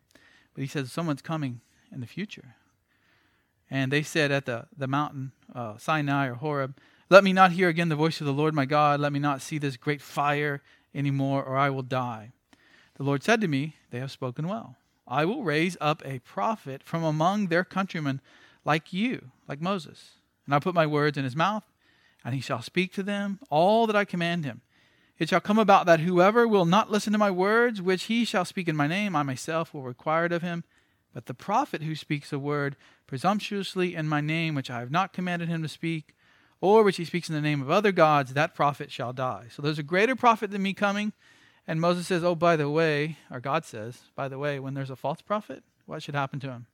but 0.54 0.62
he 0.62 0.68
says 0.68 0.94
someone's 0.94 1.22
coming 1.22 1.60
in 1.94 2.02
the 2.02 2.08
future. 2.08 2.56
And 3.70 3.92
they 3.92 4.04
said 4.04 4.32
at 4.32 4.46
the 4.46 4.66
the 4.76 4.88
mountain 4.88 5.32
uh, 5.54 5.78
Sinai 5.78 6.28
or 6.28 6.36
Horeb, 6.36 6.76
let 7.10 7.24
me 7.24 7.34
not 7.34 7.52
hear 7.52 7.70
again 7.70 7.90
the 7.90 7.96
voice 7.96 8.20
of 8.22 8.28
the 8.28 8.34
Lord 8.34 8.54
my 8.54 8.66
God. 8.66 9.00
Let 9.00 9.14
me 9.14 9.20
not 9.20 9.42
see 9.42 9.58
this 9.58 9.78
great 9.78 10.02
fire 10.02 10.62
anymore, 10.96 11.44
or 11.44 11.58
I 11.58 11.70
will 11.70 11.84
die. 11.84 12.32
The 12.96 13.04
Lord 13.04 13.24
said 13.24 13.42
to 13.42 13.48
me, 13.48 13.76
They 13.92 14.00
have 14.00 14.12
spoken 14.12 14.48
well. 14.48 14.78
I 15.08 15.26
will 15.26 15.44
raise 15.44 15.76
up 15.82 16.02
a 16.06 16.20
prophet 16.20 16.82
from 16.84 17.04
among 17.04 17.48
their 17.48 17.64
countrymen 17.64 18.22
like 18.64 18.94
you, 18.94 19.32
like 19.48 19.62
Moses. 19.62 20.12
And 20.46 20.54
I'll 20.54 20.62
put 20.62 20.76
my 20.76 20.88
words 20.88 21.18
in 21.18 21.24
his 21.24 21.36
mouth, 21.36 21.64
and 22.24 22.34
he 22.34 22.42
shall 22.42 22.62
speak 22.62 22.94
to 22.94 23.04
them 23.04 23.40
all 23.50 23.86
that 23.88 23.96
I 23.96 24.06
command 24.06 24.46
him. 24.46 24.62
It 25.20 25.30
shall 25.30 25.42
come 25.42 25.60
about 25.60 25.86
that 25.86 26.00
whoever 26.00 26.48
will 26.48 26.66
not 26.66 26.90
listen 26.90 27.14
to 27.14 27.20
my 27.20 27.32
words, 27.32 27.82
which 27.82 28.04
he 28.04 28.26
shall 28.26 28.46
speak 28.46 28.68
in 28.68 28.76
my 28.76 28.88
name, 28.88 29.16
I 29.16 29.24
myself 29.24 29.74
will 29.74 29.84
require 29.84 30.26
it 30.26 30.32
of 30.32 30.42
him. 30.42 30.64
But 31.14 31.28
the 31.28 31.34
prophet 31.34 31.84
who 31.84 31.96
speaks 31.96 32.34
a 32.34 32.40
word 32.40 32.76
presumptuously 33.08 33.96
in 33.96 34.08
my 34.08 34.22
name, 34.22 34.56
which 34.56 34.70
I 34.70 34.80
have 34.80 34.92
not 34.92 35.14
commanded 35.14 35.48
him 35.48 35.62
to 35.62 35.70
speak, 35.70 36.16
or 36.60 36.84
which 36.84 36.98
he 36.98 37.06
speaks 37.06 37.30
in 37.30 37.36
the 37.36 37.42
name 37.42 37.62
of 37.62 37.70
other 37.70 37.92
gods, 37.92 38.34
that 38.34 38.56
prophet 38.56 38.92
shall 38.92 39.14
die. 39.14 39.46
So 39.50 39.62
there's 39.62 39.80
a 39.80 39.84
greater 39.84 40.16
prophet 40.16 40.50
than 40.50 40.64
me 40.64 40.74
coming. 40.74 41.14
And 41.68 41.80
Moses 41.80 42.08
says, 42.08 42.24
Oh, 42.24 42.36
by 42.36 42.56
the 42.56 42.70
way, 42.70 43.18
or 43.30 43.40
God 43.40 43.66
says, 43.66 44.02
by 44.16 44.28
the 44.28 44.40
way, 44.40 44.60
when 44.60 44.74
there's 44.74 44.90
a 44.90 44.96
false 44.96 45.22
prophet, 45.22 45.64
what 45.86 46.02
should 46.02 46.16
happen 46.16 46.40
to 46.42 46.48
him? 46.48 46.68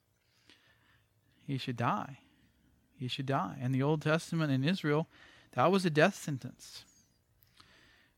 He 1.46 1.58
should 1.58 1.78
die. 1.78 2.20
He 2.96 3.08
should 3.08 3.26
die. 3.26 3.58
In 3.62 3.72
the 3.72 3.84
Old 3.84 4.02
Testament 4.02 4.52
in 4.52 4.64
Israel, 4.64 5.08
that 5.54 5.72
was 5.72 5.86
a 5.86 5.90
death 5.90 6.16
sentence. 6.16 6.84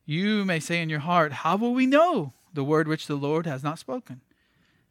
You 0.06 0.44
may 0.44 0.60
say 0.60 0.82
in 0.82 0.90
your 0.90 1.00
heart, 1.00 1.32
How 1.32 1.56
will 1.56 1.74
we 1.74 1.86
know 1.86 2.34
the 2.54 2.64
word 2.64 2.88
which 2.88 3.08
the 3.08 3.16
Lord 3.16 3.46
has 3.46 3.64
not 3.64 3.80
spoken? 3.80 4.22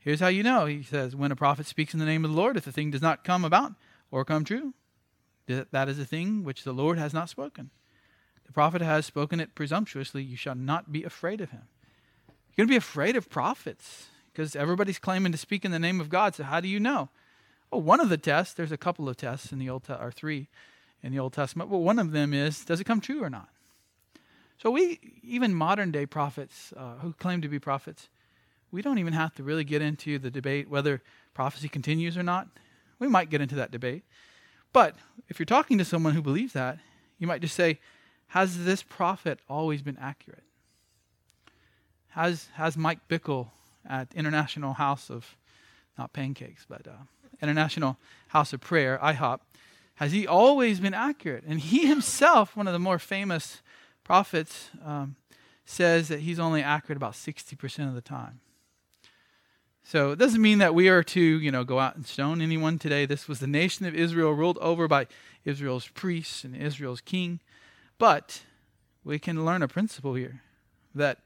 Here's 0.00 0.20
how 0.20 0.28
you 0.28 0.42
know. 0.42 0.66
He 0.66 0.82
says, 0.82 1.14
When 1.14 1.30
a 1.30 1.36
prophet 1.36 1.66
speaks 1.66 1.92
in 1.92 2.00
the 2.00 2.06
name 2.06 2.24
of 2.24 2.30
the 2.30 2.36
Lord, 2.36 2.56
if 2.56 2.64
the 2.64 2.72
thing 2.72 2.90
does 2.90 3.02
not 3.02 3.22
come 3.22 3.44
about 3.44 3.74
or 4.10 4.24
come 4.24 4.44
true, 4.44 4.74
that 5.46 5.88
is 5.88 5.98
a 5.98 6.04
thing 6.04 6.42
which 6.42 6.64
the 6.64 6.72
Lord 6.72 6.98
has 6.98 7.12
not 7.12 7.28
spoken. 7.28 7.70
The 8.46 8.52
prophet 8.52 8.80
has 8.80 9.06
spoken 9.06 9.40
it 9.40 9.54
presumptuously. 9.54 10.22
You 10.22 10.36
shall 10.36 10.54
not 10.54 10.90
be 10.90 11.04
afraid 11.04 11.40
of 11.40 11.50
him. 11.50 11.62
You're 12.56 12.66
going 12.66 12.68
to 12.68 12.72
be 12.72 12.76
afraid 12.76 13.14
of 13.14 13.30
prophets 13.30 14.06
because 14.32 14.56
everybody's 14.56 14.98
claiming 14.98 15.32
to 15.32 15.38
speak 15.38 15.64
in 15.64 15.70
the 15.70 15.78
name 15.78 16.00
of 16.00 16.08
God. 16.08 16.34
So 16.34 16.44
how 16.44 16.60
do 16.60 16.68
you 16.68 16.80
know? 16.80 17.10
Well, 17.70 17.82
one 17.82 18.00
of 18.00 18.08
the 18.08 18.16
tests, 18.16 18.54
there's 18.54 18.72
a 18.72 18.76
couple 18.76 19.08
of 19.08 19.16
tests 19.16 19.52
in 19.52 19.58
the 19.58 19.68
Old 19.68 19.84
Testament, 19.84 20.08
or 20.08 20.12
three 20.12 20.48
in 21.02 21.12
the 21.12 21.18
Old 21.18 21.32
Testament. 21.32 21.70
Well, 21.70 21.80
one 21.80 21.98
of 21.98 22.12
them 22.12 22.34
is, 22.34 22.64
does 22.64 22.80
it 22.80 22.84
come 22.84 23.00
true 23.00 23.22
or 23.22 23.30
not? 23.30 23.48
So 24.58 24.70
we, 24.70 24.98
even 25.22 25.54
modern 25.54 25.90
day 25.90 26.06
prophets 26.06 26.72
uh, 26.76 26.96
who 26.96 27.12
claim 27.14 27.40
to 27.42 27.48
be 27.48 27.58
prophets, 27.58 28.08
we 28.72 28.82
don't 28.82 28.98
even 28.98 29.12
have 29.12 29.34
to 29.34 29.42
really 29.42 29.64
get 29.64 29.82
into 29.82 30.18
the 30.18 30.30
debate 30.30 30.68
whether 30.68 31.02
prophecy 31.34 31.68
continues 31.68 32.16
or 32.16 32.22
not. 32.22 32.48
We 32.98 33.08
might 33.08 33.30
get 33.30 33.40
into 33.40 33.54
that 33.56 33.70
debate. 33.70 34.04
But 34.72 34.96
if 35.28 35.38
you're 35.38 35.46
talking 35.46 35.78
to 35.78 35.84
someone 35.84 36.14
who 36.14 36.22
believes 36.22 36.52
that, 36.52 36.78
you 37.18 37.26
might 37.26 37.40
just 37.40 37.54
say, 37.54 37.80
Has 38.28 38.64
this 38.64 38.82
prophet 38.82 39.40
always 39.48 39.82
been 39.82 39.98
accurate? 39.98 40.44
Has, 42.10 42.48
has 42.54 42.76
Mike 42.76 43.08
Bickle 43.08 43.48
at 43.88 44.12
International 44.14 44.74
House 44.74 45.10
of, 45.10 45.36
not 45.98 46.12
pancakes, 46.12 46.66
but 46.68 46.86
uh, 46.86 47.04
International 47.42 47.96
House 48.28 48.52
of 48.52 48.60
Prayer, 48.60 48.98
IHOP, 49.02 49.40
has 49.96 50.12
he 50.12 50.26
always 50.26 50.80
been 50.80 50.94
accurate? 50.94 51.44
And 51.46 51.60
he 51.60 51.86
himself, 51.88 52.56
one 52.56 52.66
of 52.66 52.72
the 52.72 52.78
more 52.78 52.98
famous 52.98 53.62
prophets, 54.04 54.70
um, 54.84 55.16
says 55.64 56.08
that 56.08 56.20
he's 56.20 56.40
only 56.40 56.62
accurate 56.62 56.96
about 56.96 57.12
60% 57.12 57.88
of 57.88 57.94
the 57.94 58.00
time. 58.00 58.40
So 59.90 60.12
it 60.12 60.20
doesn't 60.20 60.40
mean 60.40 60.58
that 60.58 60.72
we 60.72 60.88
are 60.88 61.02
to, 61.02 61.20
you 61.20 61.50
know, 61.50 61.64
go 61.64 61.80
out 61.80 61.96
and 61.96 62.06
stone 62.06 62.40
anyone 62.40 62.78
today. 62.78 63.06
This 63.06 63.26
was 63.26 63.40
the 63.40 63.48
nation 63.48 63.86
of 63.86 63.94
Israel 63.96 64.30
ruled 64.30 64.56
over 64.58 64.86
by 64.86 65.08
Israel's 65.44 65.88
priests 65.88 66.44
and 66.44 66.54
Israel's 66.54 67.00
king. 67.00 67.40
But 67.98 68.42
we 69.02 69.18
can 69.18 69.44
learn 69.44 69.64
a 69.64 69.66
principle 69.66 70.14
here 70.14 70.42
that 70.94 71.18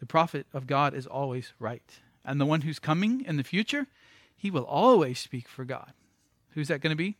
the 0.00 0.06
prophet 0.06 0.48
of 0.52 0.66
God 0.66 0.94
is 0.94 1.06
always 1.06 1.52
right. 1.60 2.00
And 2.24 2.40
the 2.40 2.44
one 2.44 2.62
who's 2.62 2.80
coming 2.80 3.24
in 3.24 3.36
the 3.36 3.44
future, 3.44 3.86
he 4.36 4.50
will 4.50 4.64
always 4.64 5.20
speak 5.20 5.46
for 5.46 5.64
God. 5.64 5.92
Who's 6.54 6.66
that 6.66 6.80
going 6.80 6.90
to 6.90 6.96
be? 6.96 7.18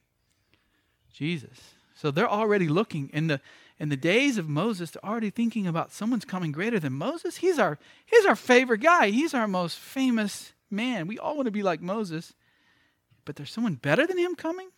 Jesus. 1.12 1.74
So 1.94 2.10
they're 2.10 2.28
already 2.28 2.66
looking 2.66 3.08
in 3.12 3.28
the 3.28 3.40
in 3.78 3.88
the 3.88 3.96
days 3.96 4.36
of 4.36 4.48
Moses, 4.48 4.90
they're 4.90 5.08
already 5.08 5.30
thinking 5.30 5.68
about 5.68 5.92
someone's 5.92 6.24
coming 6.24 6.50
greater 6.50 6.80
than 6.80 6.94
Moses. 6.94 7.36
He's 7.36 7.60
our 7.60 7.78
he's 8.04 8.26
our 8.26 8.34
favorite 8.34 8.80
guy. 8.80 9.10
He's 9.10 9.32
our 9.32 9.46
most 9.46 9.78
famous 9.78 10.54
man, 10.70 11.06
we 11.06 11.18
all 11.18 11.36
want 11.36 11.46
to 11.46 11.52
be 11.52 11.62
like 11.62 11.80
Moses, 11.80 12.34
but 13.24 13.36
there's 13.36 13.50
someone 13.50 13.74
better 13.74 14.06
than 14.06 14.18
him 14.18 14.34
coming? 14.34 14.68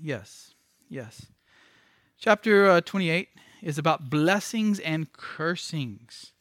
Yes, 0.00 0.54
yes. 0.88 1.26
Chapter 2.18 2.68
uh, 2.68 2.80
28 2.80 3.28
is 3.62 3.78
about 3.78 4.10
blessings 4.10 4.78
and 4.80 5.12
cursings. 5.12 6.32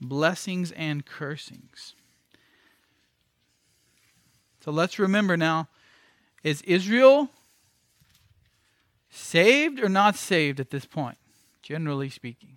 Blessings 0.00 0.72
and 0.72 1.04
cursings. 1.04 1.94
So 4.64 4.70
let's 4.70 4.98
remember 4.98 5.36
now 5.36 5.68
is 6.42 6.62
Israel 6.62 7.28
saved 9.10 9.80
or 9.80 9.88
not 9.88 10.16
saved 10.16 10.60
at 10.60 10.70
this 10.70 10.86
point, 10.86 11.18
generally 11.62 12.08
speaking? 12.08 12.56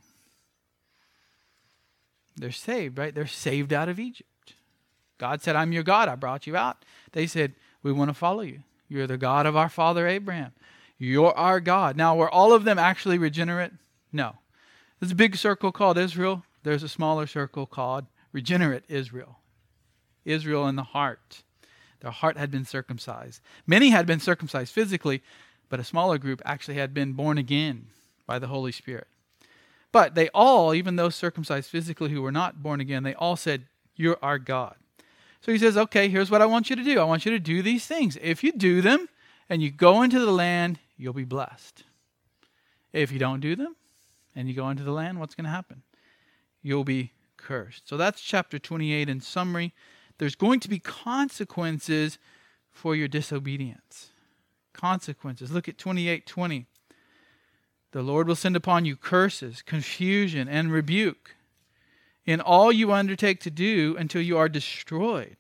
They're 2.36 2.52
saved, 2.52 2.98
right? 2.98 3.14
They're 3.14 3.28
saved 3.28 3.74
out 3.74 3.90
of 3.90 4.00
Egypt. 4.00 4.30
God 5.24 5.42
said, 5.42 5.56
I'm 5.56 5.72
your 5.72 5.84
God. 5.84 6.10
I 6.10 6.16
brought 6.16 6.48
you 6.48 6.58
out. 6.58 6.84
They 7.14 7.28
said, 7.28 7.54
We 7.82 7.94
want 7.94 8.10
to 8.10 8.14
follow 8.14 8.42
you. 8.42 8.60
You're 8.90 9.08
the 9.08 9.18
God 9.18 9.46
of 9.46 9.56
our 9.56 9.70
father 9.70 10.06
Abraham. 10.06 10.52
You're 10.98 11.32
our 11.38 11.62
God. 11.62 11.96
Now, 11.96 12.14
were 12.14 12.30
all 12.30 12.52
of 12.52 12.66
them 12.66 12.78
actually 12.78 13.18
regenerate? 13.18 13.72
No. 14.12 14.36
There's 15.00 15.14
a 15.14 15.16
big 15.16 15.38
circle 15.38 15.72
called 15.72 15.98
Israel. 15.98 16.44
There's 16.64 16.84
a 16.84 16.90
smaller 16.90 17.26
circle 17.26 17.66
called 17.66 18.04
regenerate 18.34 18.84
Israel. 18.90 19.38
Israel 20.26 20.68
in 20.68 20.76
the 20.76 20.84
heart. 20.84 21.44
Their 22.02 22.12
heart 22.12 22.38
had 22.38 22.52
been 22.52 22.66
circumcised. 22.66 23.40
Many 23.66 23.92
had 23.92 24.06
been 24.06 24.20
circumcised 24.20 24.74
physically, 24.74 25.24
but 25.70 25.80
a 25.80 25.86
smaller 25.86 26.18
group 26.18 26.42
actually 26.44 26.76
had 26.76 26.94
been 26.94 27.14
born 27.14 27.38
again 27.38 27.88
by 28.28 28.40
the 28.40 28.48
Holy 28.48 28.74
Spirit. 28.74 29.08
But 29.94 30.16
they 30.16 30.28
all, 30.34 30.74
even 30.74 30.98
those 30.98 31.16
circumcised 31.16 31.70
physically 31.70 32.12
who 32.12 32.22
were 32.22 32.30
not 32.30 32.62
born 32.62 32.82
again, 32.82 33.04
they 33.04 33.14
all 33.14 33.38
said, 33.38 33.68
You're 33.96 34.20
our 34.22 34.38
God. 34.38 34.76
So 35.44 35.52
he 35.52 35.58
says, 35.58 35.76
okay, 35.76 36.08
here's 36.08 36.32
what 36.32 36.42
I 36.42 36.46
want 36.46 36.70
you 36.70 36.76
to 36.78 36.84
do. 36.84 37.00
I 37.00 37.04
want 37.04 37.26
you 37.26 37.32
to 37.32 37.40
do 37.40 37.62
these 37.62 37.86
things. 37.86 38.18
If 38.22 38.44
you 38.46 38.54
do 38.54 38.82
them 38.82 39.10
and 39.50 39.62
you 39.62 39.72
go 39.72 40.02
into 40.02 40.20
the 40.20 40.32
land, 40.32 40.80
you'll 40.96 41.12
be 41.12 41.26
blessed. 41.26 41.84
If 42.94 43.12
you 43.12 43.20
don't 43.20 43.42
do 43.42 43.56
them 43.56 43.76
and 44.36 44.48
you 44.48 44.54
go 44.54 44.70
into 44.70 44.84
the 44.84 44.92
land, 44.92 45.20
what's 45.20 45.36
going 45.36 45.44
to 45.44 45.52
happen? 45.52 45.84
You'll 46.62 46.86
be 46.86 47.12
cursed. 47.36 47.90
So 47.90 47.98
that's 47.98 48.22
chapter 48.22 48.58
28 48.58 49.10
in 49.10 49.20
summary. 49.20 49.74
There's 50.18 50.36
going 50.36 50.62
to 50.62 50.70
be 50.70 50.80
consequences 50.80 52.20
for 52.72 52.96
your 52.96 53.10
disobedience. 53.10 54.12
Consequences. 54.72 55.52
Look 55.52 55.68
at 55.68 55.78
28:20. 55.78 56.66
The 57.92 58.02
Lord 58.02 58.28
will 58.28 58.36
send 58.36 58.56
upon 58.56 58.86
you 58.86 58.96
curses, 58.96 59.62
confusion, 59.62 60.48
and 60.48 60.72
rebuke 60.72 61.36
in 62.26 62.40
all 62.42 62.72
you 62.72 62.92
undertake 62.92 63.40
to 63.42 63.52
do 63.52 63.96
until 63.98 64.22
you 64.22 64.38
are 64.38 64.50
destroyed, 64.50 65.36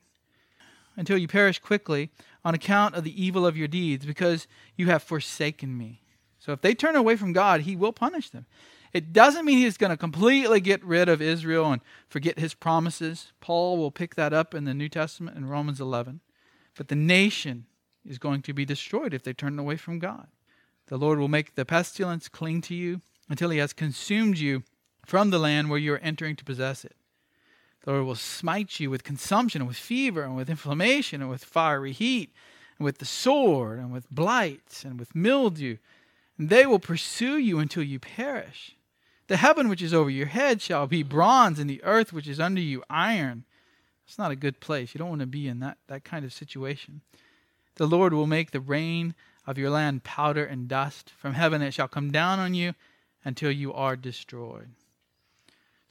until 0.95 1.17
you 1.17 1.27
perish 1.27 1.59
quickly 1.59 2.09
on 2.43 2.53
account 2.53 2.95
of 2.95 3.03
the 3.03 3.23
evil 3.23 3.45
of 3.45 3.57
your 3.57 3.67
deeds, 3.67 4.05
because 4.05 4.47
you 4.75 4.87
have 4.87 5.01
forsaken 5.01 5.77
me. 5.77 6.01
So 6.39 6.51
if 6.51 6.61
they 6.61 6.75
turn 6.75 6.95
away 6.95 7.15
from 7.15 7.31
God, 7.31 7.61
He 7.61 7.75
will 7.75 7.93
punish 7.93 8.29
them. 8.29 8.45
It 8.91 9.13
doesn't 9.13 9.45
mean 9.45 9.59
He's 9.59 9.77
going 9.77 9.91
to 9.91 9.97
completely 9.97 10.59
get 10.59 10.83
rid 10.83 11.07
of 11.07 11.21
Israel 11.21 11.71
and 11.71 11.81
forget 12.09 12.37
His 12.37 12.53
promises. 12.53 13.31
Paul 13.39 13.77
will 13.77 13.91
pick 13.91 14.15
that 14.15 14.33
up 14.33 14.53
in 14.53 14.65
the 14.65 14.73
New 14.73 14.89
Testament 14.89 15.37
in 15.37 15.47
Romans 15.47 15.79
11. 15.79 16.19
But 16.75 16.89
the 16.89 16.95
nation 16.95 17.65
is 18.05 18.17
going 18.17 18.41
to 18.41 18.53
be 18.53 18.65
destroyed 18.65 19.13
if 19.13 19.23
they 19.23 19.33
turn 19.33 19.57
away 19.57 19.77
from 19.77 19.99
God. 19.99 20.27
The 20.87 20.97
Lord 20.97 21.17
will 21.17 21.29
make 21.29 21.55
the 21.55 21.65
pestilence 21.65 22.27
cling 22.27 22.61
to 22.63 22.75
you 22.75 23.01
until 23.29 23.49
He 23.49 23.59
has 23.59 23.71
consumed 23.71 24.37
you 24.37 24.63
from 25.05 25.29
the 25.29 25.39
land 25.39 25.69
where 25.69 25.79
you 25.79 25.93
are 25.93 25.99
entering 25.99 26.35
to 26.35 26.45
possess 26.45 26.85
it. 26.85 26.95
The 27.83 27.91
Lord 27.91 28.05
will 28.05 28.15
smite 28.15 28.79
you 28.79 28.89
with 28.89 29.03
consumption, 29.03 29.61
and 29.61 29.67
with 29.67 29.77
fever, 29.77 30.23
and 30.23 30.35
with 30.35 30.49
inflammation, 30.49 31.21
and 31.21 31.29
with 31.29 31.43
fiery 31.43 31.91
heat, 31.91 32.31
and 32.77 32.85
with 32.85 32.99
the 32.99 33.05
sword, 33.05 33.79
and 33.79 33.91
with 33.91 34.09
blight, 34.09 34.83
and 34.85 34.99
with 34.99 35.13
mildew. 35.13 35.77
And 36.37 36.49
they 36.49 36.65
will 36.65 36.79
pursue 36.79 37.37
you 37.37 37.59
until 37.59 37.83
you 37.83 37.99
perish. 37.99 38.77
The 39.27 39.37
heaven 39.37 39.67
which 39.67 39.81
is 39.81 39.93
over 39.93 40.09
your 40.09 40.27
head 40.27 40.61
shall 40.61 40.87
be 40.87 41.03
bronze, 41.03 41.59
and 41.59 41.69
the 41.69 41.83
earth 41.83 42.13
which 42.13 42.27
is 42.27 42.39
under 42.39 42.61
you 42.61 42.83
iron. 42.89 43.43
It's 44.05 44.17
not 44.17 44.31
a 44.31 44.35
good 44.35 44.59
place. 44.59 44.93
You 44.93 44.99
don't 44.99 45.09
want 45.09 45.21
to 45.21 45.27
be 45.27 45.47
in 45.47 45.59
that, 45.59 45.77
that 45.87 46.03
kind 46.03 46.25
of 46.25 46.33
situation. 46.33 47.01
The 47.75 47.87
Lord 47.87 48.13
will 48.13 48.27
make 48.27 48.51
the 48.51 48.59
rain 48.59 49.15
of 49.45 49.57
your 49.57 49.69
land 49.69 50.03
powder 50.03 50.45
and 50.45 50.67
dust. 50.67 51.11
From 51.17 51.33
heaven 51.33 51.61
it 51.61 51.73
shall 51.73 51.87
come 51.87 52.11
down 52.11 52.39
on 52.39 52.53
you 52.53 52.75
until 53.25 53.51
you 53.51 53.73
are 53.73 53.95
destroyed. 53.95 54.69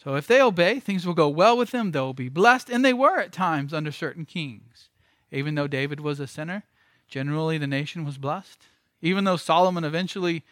So 0.03 0.17
if 0.17 0.27
they 0.27 0.41
obey, 0.41 0.81
things 0.81 1.07
will 1.07 1.15
go 1.15 1.29
well 1.29 1.57
with 1.57 1.71
them. 1.71 1.93
They'll 1.93 2.13
be 2.13 2.29
blessed. 2.29 2.69
And 2.69 2.85
they 2.85 2.93
were 2.93 3.21
at 3.21 3.33
times 3.33 3.73
under 3.73 3.93
certain 3.93 4.25
kings. 4.25 4.89
Even 5.31 5.55
though 5.55 5.69
David 5.69 6.01
was 6.01 6.19
a 6.19 6.27
sinner, 6.27 6.65
generally 7.07 7.57
the 7.57 7.69
nation 7.69 8.05
was 8.05 8.19
blessed. 8.19 8.67
Even 9.01 9.25
though 9.25 9.37
Solomon 9.37 9.85
eventually 9.85 10.43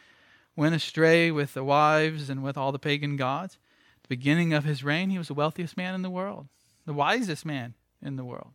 went 0.54 0.75
astray 0.75 1.30
with 1.30 1.54
the 1.54 1.64
wives 1.64 2.30
and 2.30 2.45
with 2.45 2.57
all 2.57 2.71
the 2.71 2.78
pagan 2.78 3.16
gods, 3.16 3.59
at 3.97 4.02
the 4.04 4.16
beginning 4.16 4.52
of 4.52 4.64
his 4.64 4.85
reign, 4.85 5.11
he 5.11 5.19
was 5.19 5.28
the 5.28 5.35
wealthiest 5.35 5.76
man 5.76 5.95
in 5.95 6.02
the 6.02 6.11
world, 6.11 6.47
the 6.87 6.92
wisest 6.92 7.45
man 7.45 7.75
in 8.00 8.16
the 8.16 8.25
world. 8.25 8.52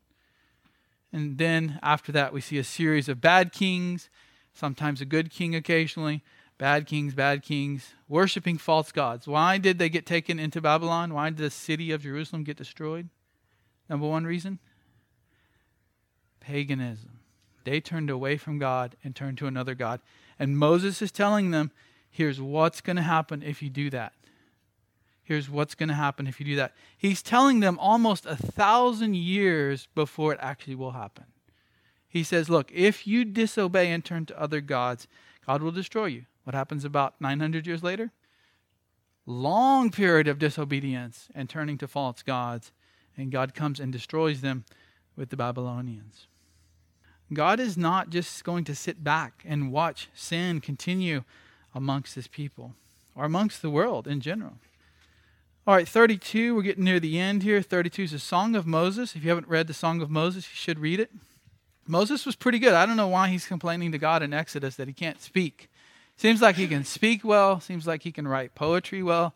And 1.11 1.37
then 1.37 1.79
after 1.81 2.11
that, 2.13 2.33
we 2.33 2.41
see 2.41 2.57
a 2.57 2.63
series 2.63 3.09
of 3.09 3.21
bad 3.21 3.51
kings, 3.51 4.09
sometimes 4.53 5.01
a 5.01 5.05
good 5.05 5.29
king 5.29 5.55
occasionally, 5.55 6.23
Bad 6.57 6.85
kings, 6.85 7.13
bad 7.13 7.43
kings, 7.43 7.93
worshiping 8.07 8.57
false 8.57 8.91
gods. 8.91 9.27
Why 9.27 9.57
did 9.57 9.77
they 9.77 9.89
get 9.89 10.05
taken 10.05 10.39
into 10.39 10.61
Babylon? 10.61 11.13
Why 11.13 11.29
did 11.29 11.37
the 11.37 11.49
city 11.49 11.91
of 11.91 12.03
Jerusalem 12.03 12.43
get 12.43 12.55
destroyed? 12.55 13.09
Number 13.89 14.07
one 14.07 14.25
reason 14.25 14.59
paganism. 16.39 17.19
They 17.63 17.81
turned 17.81 18.11
away 18.11 18.37
from 18.37 18.59
God 18.59 18.95
and 19.03 19.15
turned 19.15 19.39
to 19.39 19.47
another 19.47 19.73
God. 19.73 19.99
And 20.37 20.57
Moses 20.57 21.01
is 21.01 21.11
telling 21.11 21.49
them, 21.49 21.71
here's 22.11 22.39
what's 22.39 22.81
going 22.81 22.97
to 22.97 23.01
happen 23.01 23.41
if 23.41 23.63
you 23.63 23.69
do 23.71 23.89
that. 23.89 24.13
Here's 25.23 25.49
what's 25.49 25.73
going 25.73 25.89
to 25.89 25.95
happen 25.95 26.27
if 26.27 26.39
you 26.39 26.45
do 26.45 26.55
that. 26.57 26.73
He's 26.95 27.23
telling 27.23 27.61
them 27.61 27.79
almost 27.79 28.27
a 28.27 28.35
thousand 28.35 29.15
years 29.15 29.87
before 29.95 30.33
it 30.33 30.39
actually 30.39 30.75
will 30.75 30.91
happen. 30.91 31.25
He 32.07 32.23
says, 32.23 32.47
Look, 32.47 32.71
if 32.71 33.07
you 33.07 33.25
disobey 33.25 33.91
and 33.91 34.05
turn 34.05 34.27
to 34.27 34.39
other 34.39 34.61
gods, 34.61 35.07
God 35.47 35.63
will 35.63 35.71
destroy 35.71 36.05
you. 36.05 36.25
What 36.45 36.53
happens 36.53 36.85
about 36.85 37.19
900 37.19 37.67
years 37.67 37.83
later? 37.83 38.11
Long 39.25 39.89
period 39.89 40.27
of 40.27 40.39
disobedience 40.39 41.27
and 41.35 41.49
turning 41.49 41.77
to 41.79 41.87
false 41.87 42.21
gods, 42.21 42.71
and 43.17 43.31
God 43.31 43.53
comes 43.53 43.79
and 43.79 43.91
destroys 43.91 44.41
them 44.41 44.63
with 45.15 45.29
the 45.29 45.37
Babylonians. 45.37 46.27
God 47.33 47.59
is 47.59 47.75
not 47.75 48.11
just 48.11 48.43
going 48.43 48.63
to 48.65 48.75
sit 48.75 49.03
back 49.03 49.43
and 49.45 49.71
watch 49.71 50.09
sin 50.13 50.61
continue 50.61 51.23
amongst 51.73 52.13
his 52.13 52.27
people 52.27 52.75
or 53.15 53.25
amongst 53.25 53.63
the 53.63 53.71
world 53.71 54.07
in 54.07 54.21
general. 54.21 54.53
All 55.65 55.73
right, 55.73 55.87
32, 55.87 56.53
we're 56.53 56.61
getting 56.61 56.83
near 56.83 56.99
the 56.99 57.19
end 57.19 57.41
here. 57.41 57.63
32 57.63 58.03
is 58.03 58.13
a 58.13 58.19
Song 58.19 58.55
of 58.55 58.67
Moses. 58.67 59.15
If 59.15 59.23
you 59.23 59.29
haven't 59.29 59.47
read 59.47 59.65
the 59.65 59.73
Song 59.73 59.99
of 60.03 60.11
Moses, 60.11 60.47
you 60.47 60.55
should 60.55 60.77
read 60.77 60.99
it. 60.99 61.11
Moses 61.87 62.23
was 62.23 62.35
pretty 62.35 62.59
good. 62.59 62.73
I 62.73 62.85
don't 62.85 62.97
know 62.97 63.07
why 63.07 63.29
he's 63.29 63.47
complaining 63.47 63.91
to 63.91 63.97
God 63.97 64.21
in 64.21 64.31
Exodus 64.31 64.75
that 64.75 64.87
he 64.87 64.93
can't 64.93 65.19
speak. 65.19 65.69
Seems 66.17 66.41
like 66.41 66.55
he 66.55 66.67
can 66.67 66.83
speak 66.85 67.23
well. 67.23 67.59
Seems 67.59 67.85
like 67.85 68.03
he 68.03 68.11
can 68.11 68.27
write 68.27 68.55
poetry 68.55 69.03
well. 69.03 69.35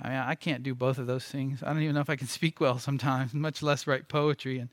I 0.00 0.08
mean, 0.08 0.18
I 0.18 0.34
can't 0.34 0.62
do 0.62 0.74
both 0.74 0.98
of 0.98 1.06
those 1.06 1.24
things. 1.24 1.62
I 1.62 1.72
don't 1.72 1.82
even 1.82 1.94
know 1.94 2.00
if 2.00 2.10
I 2.10 2.16
can 2.16 2.28
speak 2.28 2.60
well 2.60 2.78
sometimes, 2.78 3.34
much 3.34 3.62
less 3.62 3.86
write 3.86 4.08
poetry. 4.08 4.58
And 4.58 4.70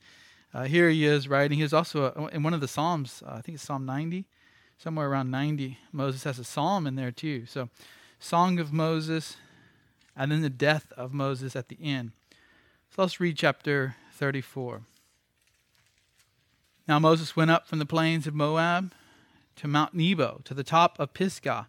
uh, 0.53 0.63
here 0.63 0.89
he 0.89 1.05
is 1.05 1.27
writing. 1.27 1.57
He 1.57 1.63
was 1.63 1.73
also 1.73 2.05
a, 2.15 2.27
in 2.27 2.43
one 2.43 2.53
of 2.53 2.61
the 2.61 2.67
Psalms. 2.67 3.23
Uh, 3.25 3.35
I 3.35 3.41
think 3.41 3.55
it's 3.55 3.63
Psalm 3.63 3.85
90, 3.85 4.25
somewhere 4.77 5.09
around 5.09 5.31
90. 5.31 5.77
Moses 5.91 6.23
has 6.25 6.39
a 6.39 6.43
psalm 6.43 6.85
in 6.85 6.95
there 6.95 7.11
too. 7.11 7.45
So, 7.45 7.69
Song 8.19 8.59
of 8.59 8.71
Moses, 8.71 9.37
and 10.15 10.31
then 10.31 10.41
the 10.41 10.49
death 10.49 10.91
of 10.95 11.13
Moses 11.13 11.55
at 11.55 11.69
the 11.69 11.77
end. 11.81 12.11
So 12.95 13.01
let's 13.01 13.19
read 13.19 13.37
chapter 13.37 13.95
34. 14.13 14.83
Now 16.87 16.99
Moses 16.99 17.35
went 17.35 17.51
up 17.51 17.67
from 17.67 17.79
the 17.79 17.85
plains 17.85 18.27
of 18.27 18.35
Moab 18.35 18.93
to 19.57 19.67
Mount 19.67 19.93
Nebo, 19.93 20.41
to 20.45 20.53
the 20.53 20.63
top 20.63 20.99
of 20.99 21.13
Pisgah, 21.13 21.67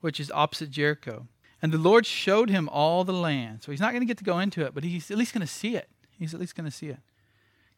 which 0.00 0.20
is 0.20 0.30
opposite 0.32 0.70
Jericho. 0.70 1.26
And 1.60 1.72
the 1.72 1.78
Lord 1.78 2.06
showed 2.06 2.50
him 2.50 2.68
all 2.68 3.04
the 3.04 3.12
land. 3.12 3.62
So 3.62 3.70
he's 3.70 3.80
not 3.80 3.92
going 3.92 4.02
to 4.02 4.06
get 4.06 4.18
to 4.18 4.24
go 4.24 4.38
into 4.38 4.64
it, 4.64 4.74
but 4.74 4.84
he's 4.84 5.10
at 5.10 5.16
least 5.16 5.32
going 5.32 5.46
to 5.46 5.52
see 5.52 5.76
it. 5.76 5.88
He's 6.18 6.34
at 6.34 6.40
least 6.40 6.56
going 6.56 6.68
to 6.68 6.76
see 6.76 6.88
it. 6.88 6.98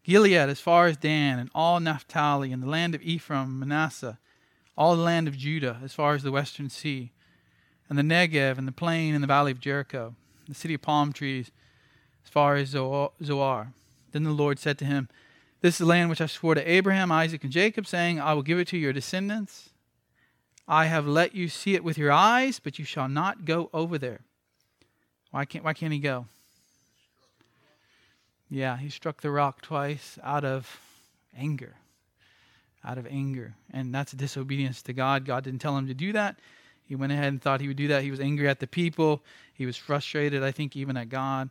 Gilead 0.04 0.48
as 0.48 0.60
far 0.60 0.86
as 0.86 0.96
Dan, 0.96 1.38
and 1.38 1.50
all 1.54 1.80
Naphtali, 1.80 2.52
and 2.52 2.62
the 2.62 2.68
land 2.68 2.94
of 2.94 3.02
Ephraim, 3.02 3.58
Manasseh, 3.58 4.18
all 4.76 4.96
the 4.96 5.02
land 5.02 5.28
of 5.28 5.36
Judah 5.36 5.80
as 5.82 5.94
far 5.94 6.14
as 6.14 6.22
the 6.22 6.32
western 6.32 6.68
sea, 6.68 7.12
and 7.88 7.98
the 7.98 8.02
Negev, 8.02 8.58
and 8.58 8.66
the 8.66 8.72
plain, 8.72 9.14
and 9.14 9.22
the 9.22 9.28
valley 9.28 9.52
of 9.52 9.60
Jericho, 9.60 10.14
the 10.48 10.54
city 10.54 10.74
of 10.74 10.82
palm 10.82 11.12
trees, 11.12 11.50
as 12.24 12.30
far 12.30 12.56
as 12.56 12.68
Zoar. 12.68 13.72
Then 14.12 14.24
the 14.24 14.30
Lord 14.30 14.58
said 14.58 14.78
to 14.78 14.84
him, 14.84 15.08
this 15.64 15.76
is 15.76 15.78
the 15.78 15.86
land 15.86 16.10
which 16.10 16.20
I 16.20 16.26
swore 16.26 16.54
to 16.54 16.70
Abraham, 16.70 17.10
Isaac, 17.10 17.42
and 17.42 17.50
Jacob, 17.50 17.86
saying, 17.86 18.20
I 18.20 18.34
will 18.34 18.42
give 18.42 18.58
it 18.58 18.68
to 18.68 18.76
your 18.76 18.92
descendants. 18.92 19.70
I 20.68 20.84
have 20.84 21.06
let 21.06 21.34
you 21.34 21.48
see 21.48 21.74
it 21.74 21.82
with 21.82 21.96
your 21.96 22.12
eyes, 22.12 22.60
but 22.60 22.78
you 22.78 22.84
shall 22.84 23.08
not 23.08 23.46
go 23.46 23.70
over 23.72 23.96
there. 23.96 24.20
Why 25.30 25.46
can't, 25.46 25.64
why 25.64 25.72
can't 25.72 25.94
he 25.94 26.00
go? 26.00 26.26
Yeah, 28.50 28.76
he 28.76 28.90
struck 28.90 29.22
the 29.22 29.30
rock 29.30 29.62
twice 29.62 30.18
out 30.22 30.44
of 30.44 30.80
anger. 31.34 31.76
Out 32.84 32.98
of 32.98 33.06
anger. 33.06 33.54
And 33.72 33.94
that's 33.94 34.12
disobedience 34.12 34.82
to 34.82 34.92
God. 34.92 35.24
God 35.24 35.44
didn't 35.44 35.62
tell 35.62 35.78
him 35.78 35.86
to 35.86 35.94
do 35.94 36.12
that. 36.12 36.36
He 36.84 36.94
went 36.94 37.10
ahead 37.10 37.28
and 37.28 37.40
thought 37.40 37.62
he 37.62 37.68
would 37.68 37.78
do 37.78 37.88
that. 37.88 38.02
He 38.02 38.10
was 38.10 38.20
angry 38.20 38.50
at 38.50 38.60
the 38.60 38.66
people. 38.66 39.22
He 39.54 39.64
was 39.64 39.78
frustrated, 39.78 40.42
I 40.42 40.50
think, 40.50 40.76
even 40.76 40.98
at 40.98 41.08
God. 41.08 41.48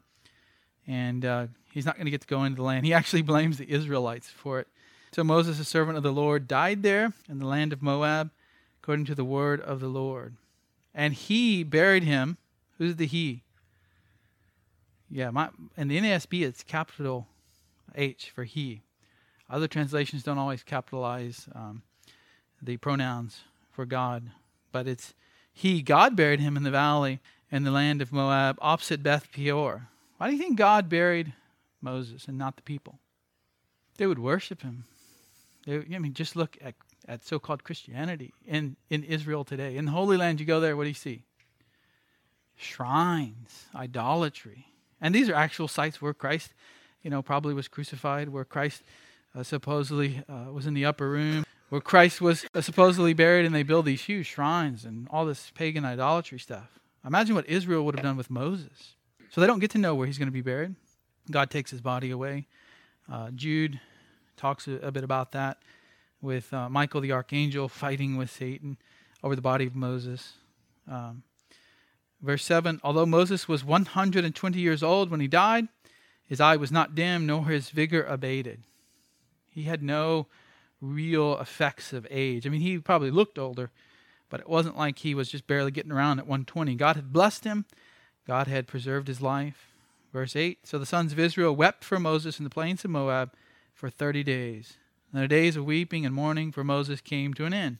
And 0.88 1.24
uh, 1.26 1.48
he's 1.72 1.86
not 1.86 1.96
going 1.96 2.06
to 2.06 2.12
get 2.12 2.22
to 2.22 2.28
go 2.28 2.44
into 2.44 2.58
the 2.58 2.64
land. 2.64 2.86
He 2.86 2.94
actually 2.94 3.22
blames 3.22 3.58
the 3.58 3.70
Israelites 3.70 4.30
for 4.30 4.60
it. 4.60 4.68
So 5.14 5.24
Moses, 5.24 5.60
a 5.60 5.66
servant 5.66 5.98
of 5.98 6.04
the 6.04 6.12
Lord, 6.12 6.48
died 6.48 6.84
there 6.84 7.14
in 7.30 7.40
the 7.40 7.46
land 7.46 7.72
of 7.72 7.82
Moab, 7.82 8.32
according 8.82 9.06
to 9.06 9.16
the 9.16 9.24
word 9.24 9.62
of 9.62 9.80
the 9.80 9.88
Lord. 9.88 10.36
And 10.94 11.14
he 11.14 11.64
buried 11.64 12.04
him. 12.04 12.38
Who's 12.78 12.96
the 12.96 13.06
he? 13.06 13.44
Yeah, 15.10 15.30
my, 15.30 15.50
in 15.78 15.88
the 15.88 16.00
NASB, 16.00 16.42
it's 16.42 16.64
capital 16.64 17.28
H 17.96 18.32
for 18.34 18.44
he. 18.44 18.82
Other 19.50 19.68
translations 19.68 20.24
don't 20.24 20.40
always 20.40 20.64
capitalize 20.64 21.48
um, 21.54 21.84
the 22.62 22.78
pronouns 22.78 23.42
for 23.72 23.86
God, 23.86 24.32
but 24.72 24.88
it's 24.88 25.14
he. 25.54 25.84
God 25.84 26.16
buried 26.16 26.40
him 26.40 26.58
in 26.58 26.64
the 26.64 26.72
valley 26.72 27.20
in 27.52 27.64
the 27.64 27.72
land 27.72 28.02
of 28.02 28.12
Moab, 28.12 28.58
opposite 28.60 29.04
Beth 29.04 29.32
Peor. 29.32 29.90
Why 30.18 30.28
do 30.28 30.34
you 30.34 30.40
think 30.40 30.58
God 30.58 30.90
buried 30.90 31.34
Moses 31.84 32.28
and 32.28 32.38
not 32.38 32.56
the 32.56 32.64
people. 32.64 33.00
They 33.98 34.08
would 34.08 34.18
worship 34.18 34.62
him. 34.62 34.86
They, 35.68 35.84
I 35.94 36.00
mean, 36.00 36.14
just 36.14 36.36
look 36.36 36.58
at, 36.62 36.74
at 37.08 37.24
so 37.24 37.38
called 37.38 37.64
Christianity 37.64 38.34
in, 38.48 38.78
in 38.90 39.04
Israel 39.04 39.44
today. 39.44 39.76
In 39.76 39.86
the 39.86 39.92
Holy 39.92 40.18
Land, 40.18 40.40
you 40.40 40.46
go 40.46 40.60
there, 40.60 40.76
what 40.76 40.84
do 40.84 40.90
you 40.90 40.96
see? 40.96 41.24
Shrines, 42.56 43.66
idolatry. 43.76 44.68
And 45.00 45.14
these 45.14 45.30
are 45.30 45.36
actual 45.36 45.68
sites 45.68 46.02
where 46.02 46.14
Christ, 46.14 46.54
you 47.04 47.10
know, 47.10 47.22
probably 47.22 47.54
was 47.54 47.68
crucified, 47.68 48.30
where 48.30 48.46
Christ 48.46 48.82
uh, 49.36 49.44
supposedly 49.44 50.24
uh, 50.30 50.52
was 50.52 50.66
in 50.66 50.74
the 50.74 50.86
upper 50.86 51.10
room, 51.10 51.46
where 51.70 51.82
Christ 51.82 52.22
was 52.22 52.46
uh, 52.56 52.62
supposedly 52.62 53.14
buried, 53.14 53.46
and 53.46 53.54
they 53.54 53.64
build 53.64 53.86
these 53.86 54.04
huge 54.04 54.28
shrines 54.28 54.86
and 54.86 55.08
all 55.12 55.26
this 55.26 55.52
pagan 55.54 55.84
idolatry 55.84 56.40
stuff. 56.40 56.80
Imagine 57.06 57.36
what 57.36 57.48
Israel 57.50 57.84
would 57.84 57.96
have 57.96 58.04
done 58.04 58.16
with 58.16 58.30
Moses. 58.30 58.96
So 59.34 59.42
they 59.42 59.48
don't 59.48 59.58
get 59.58 59.72
to 59.72 59.80
know 59.80 59.96
where 59.96 60.06
he's 60.06 60.20
going 60.20 60.28
to 60.28 60.32
be 60.32 60.42
buried. 60.42 60.76
God 61.32 61.50
takes 61.50 61.72
his 61.72 61.82
body 61.82 62.12
away. 62.12 62.46
Uh, 63.12 63.32
Jude 63.32 63.80
talks 64.38 64.68
a, 64.68 64.74
a, 64.74 64.92
bit 64.92 65.04
about 65.04 65.32
that 65.32 65.58
with 66.22 66.54
uh, 66.54 66.70
Michael 66.70 67.02
the 67.02 67.14
archangel 67.14 67.68
fighting 67.68 68.16
with 68.16 68.30
Satan 68.30 68.78
over 69.24 69.36
the 69.36 69.42
body 69.42 69.66
of 69.66 69.76
Moses. 69.76 70.34
Um, 70.88 71.24
verse 72.22 72.46
7 72.46 72.80
Although 72.84 73.08
Moses 73.08 73.48
was 73.48 73.66
120 73.66 74.60
years 74.60 74.84
old 74.84 75.10
when 75.10 75.20
he 75.20 75.28
died, 75.28 75.68
his 76.22 76.40
eye 76.40 76.56
was 76.56 76.72
not 76.72 76.94
dim, 76.94 77.26
nor 77.26 77.46
his 77.46 77.72
vigor 77.72 78.04
abated. 78.04 78.62
He 79.50 79.64
had 79.64 79.82
no 79.82 80.28
real 80.80 81.40
effects 81.40 81.92
of 81.92 82.06
age. 82.12 82.46
I 82.46 82.52
mean, 82.52 82.62
he 82.62 82.78
probably 82.78 83.10
looked 83.10 83.40
older, 83.40 83.72
but 84.30 84.42
it 84.42 84.48
wasn't 84.48 84.78
like 84.78 85.00
he 85.00 85.16
was 85.16 85.28
just 85.28 85.48
barely 85.48 85.72
getting 85.72 85.92
around 85.92 86.20
at 86.20 86.28
120. 86.28 86.76
God 86.76 86.98
had 86.98 87.12
blessed 87.12 87.46
him, 87.46 87.66
God 88.26 88.48
had 88.48 88.68
preserved 88.68 89.08
his 89.08 89.22
life. 89.22 89.74
Verse 90.12 90.36
8 90.36 90.60
So 90.64 90.78
the 90.78 90.86
sons 90.86 91.12
of 91.12 91.20
Israel 91.20 91.56
wept 91.56 91.84
for 91.84 92.00
Moses 92.00 92.40
in 92.40 92.44
the 92.44 92.50
plains 92.50 92.86
of 92.86 92.92
Moab 92.92 93.34
for 93.74 93.90
30 93.90 94.24
days. 94.24 94.78
And 95.12 95.22
the 95.22 95.28
days 95.28 95.56
of 95.56 95.66
weeping 95.66 96.06
and 96.06 96.16
mourning 96.16 96.52
for 96.52 96.64
Moses 96.64 97.02
came 97.02 97.34
to 97.36 97.46
an 97.46 97.54
end. 97.54 97.78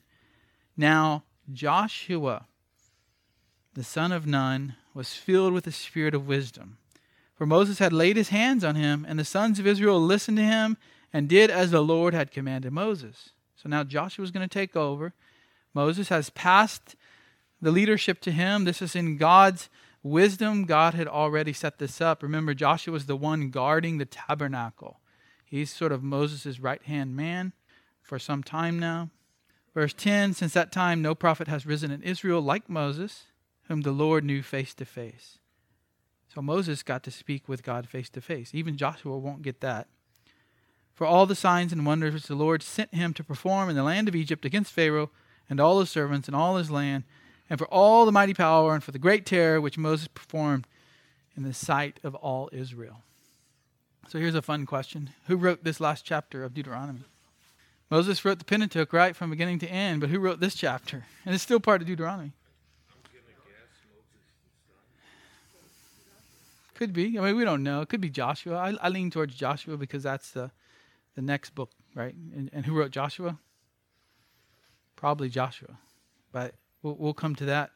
Now 0.76 1.24
Joshua, 1.52 2.46
the 3.74 3.84
son 3.84 4.12
of 4.12 4.26
Nun, 4.26 4.76
was 4.92 5.14
filled 5.14 5.52
with 5.52 5.64
the 5.64 5.72
spirit 5.72 6.14
of 6.14 6.28
wisdom. 6.28 6.78
For 7.34 7.46
Moses 7.46 7.80
had 7.80 7.92
laid 7.92 8.16
his 8.16 8.28
hands 8.28 8.62
on 8.62 8.76
him, 8.76 9.04
and 9.08 9.18
the 9.18 9.24
sons 9.24 9.58
of 9.58 9.66
Israel 9.66 10.00
listened 10.00 10.36
to 10.36 10.44
him 10.44 10.76
and 11.12 11.28
did 11.28 11.50
as 11.50 11.70
the 11.70 11.82
Lord 11.82 12.14
had 12.14 12.30
commanded 12.30 12.72
Moses. 12.72 13.30
So 13.56 13.68
now 13.68 13.82
Joshua 13.82 14.24
is 14.24 14.30
going 14.30 14.48
to 14.48 14.52
take 14.52 14.76
over. 14.76 15.12
Moses 15.72 16.08
has 16.08 16.30
passed 16.30 16.94
the 17.60 17.72
leadership 17.72 18.20
to 18.20 18.30
him. 18.30 18.64
This 18.64 18.80
is 18.80 18.94
in 18.94 19.16
God's 19.16 19.68
wisdom. 20.04 20.64
God 20.64 20.94
had 20.94 21.08
already 21.08 21.52
set 21.52 21.78
this 21.78 22.00
up. 22.00 22.22
Remember, 22.22 22.54
Joshua 22.54 22.92
was 22.92 23.06
the 23.06 23.16
one 23.16 23.50
guarding 23.50 23.98
the 23.98 24.04
tabernacle. 24.04 25.00
He's 25.44 25.72
sort 25.72 25.90
of 25.90 26.04
Moses' 26.04 26.60
right 26.60 26.82
hand 26.82 27.16
man 27.16 27.52
for 28.02 28.20
some 28.20 28.44
time 28.44 28.78
now. 28.78 29.10
Verse 29.74 29.92
10 29.92 30.34
Since 30.34 30.52
that 30.52 30.70
time, 30.70 31.02
no 31.02 31.16
prophet 31.16 31.48
has 31.48 31.66
risen 31.66 31.90
in 31.90 32.02
Israel 32.02 32.40
like 32.40 32.68
Moses, 32.68 33.24
whom 33.68 33.80
the 33.80 33.90
Lord 33.90 34.24
knew 34.24 34.42
face 34.42 34.74
to 34.74 34.84
face. 34.84 35.38
So 36.32 36.42
Moses 36.42 36.82
got 36.82 37.02
to 37.04 37.10
speak 37.10 37.48
with 37.48 37.62
God 37.62 37.88
face 37.88 38.10
to 38.10 38.20
face. 38.20 38.54
Even 38.54 38.76
Joshua 38.76 39.18
won't 39.18 39.42
get 39.42 39.60
that. 39.60 39.88
For 40.92 41.06
all 41.06 41.26
the 41.26 41.34
signs 41.34 41.72
and 41.72 41.86
wonders 41.86 42.14
which 42.14 42.26
the 42.26 42.34
Lord 42.36 42.62
sent 42.62 42.94
him 42.94 43.14
to 43.14 43.24
perform 43.24 43.68
in 43.68 43.76
the 43.76 43.82
land 43.82 44.08
of 44.08 44.14
Egypt 44.14 44.44
against 44.44 44.72
Pharaoh 44.72 45.10
and 45.50 45.60
all 45.60 45.80
his 45.80 45.90
servants 45.90 46.28
and 46.28 46.36
all 46.36 46.56
his 46.56 46.70
land, 46.70 47.04
and 47.50 47.58
for 47.58 47.66
all 47.66 48.06
the 48.06 48.12
mighty 48.12 48.34
power 48.34 48.74
and 48.74 48.82
for 48.82 48.92
the 48.92 48.98
great 48.98 49.26
terror 49.26 49.60
which 49.60 49.78
Moses 49.78 50.08
performed 50.08 50.66
in 51.36 51.42
the 51.42 51.54
sight 51.54 52.00
of 52.02 52.14
all 52.14 52.48
Israel. 52.52 53.02
So 54.08 54.18
here's 54.18 54.34
a 54.34 54.42
fun 54.42 54.66
question 54.66 55.10
Who 55.26 55.36
wrote 55.36 55.64
this 55.64 55.80
last 55.80 56.04
chapter 56.04 56.44
of 56.44 56.54
Deuteronomy? 56.54 57.04
Moses 57.90 58.24
wrote 58.24 58.38
the 58.38 58.44
Pentateuch, 58.44 58.92
right, 58.92 59.14
from 59.14 59.30
beginning 59.30 59.58
to 59.60 59.68
end, 59.68 60.00
but 60.00 60.10
who 60.10 60.18
wrote 60.18 60.40
this 60.40 60.54
chapter? 60.54 61.04
And 61.24 61.34
it's 61.34 61.44
still 61.44 61.60
part 61.60 61.80
of 61.80 61.86
Deuteronomy. 61.86 62.32
Could 66.74 66.92
be. 66.92 67.18
I 67.18 67.22
mean, 67.22 67.36
we 67.36 67.44
don't 67.44 67.62
know. 67.62 67.82
It 67.82 67.88
could 67.88 68.00
be 68.00 68.10
Joshua. 68.10 68.56
I, 68.56 68.74
I 68.82 68.88
lean 68.88 69.10
towards 69.10 69.36
Joshua 69.36 69.76
because 69.76 70.02
that's 70.02 70.32
the, 70.32 70.50
the 71.14 71.22
next 71.22 71.54
book, 71.54 71.70
right? 71.94 72.14
And, 72.34 72.50
and 72.52 72.66
who 72.66 72.74
wrote 72.74 72.90
Joshua? 72.90 73.38
Probably 74.96 75.28
Joshua. 75.28 75.78
But 76.32 76.56
we'll, 76.84 76.94
we'll 76.94 77.14
come 77.14 77.34
to 77.34 77.44
that. 77.46 77.70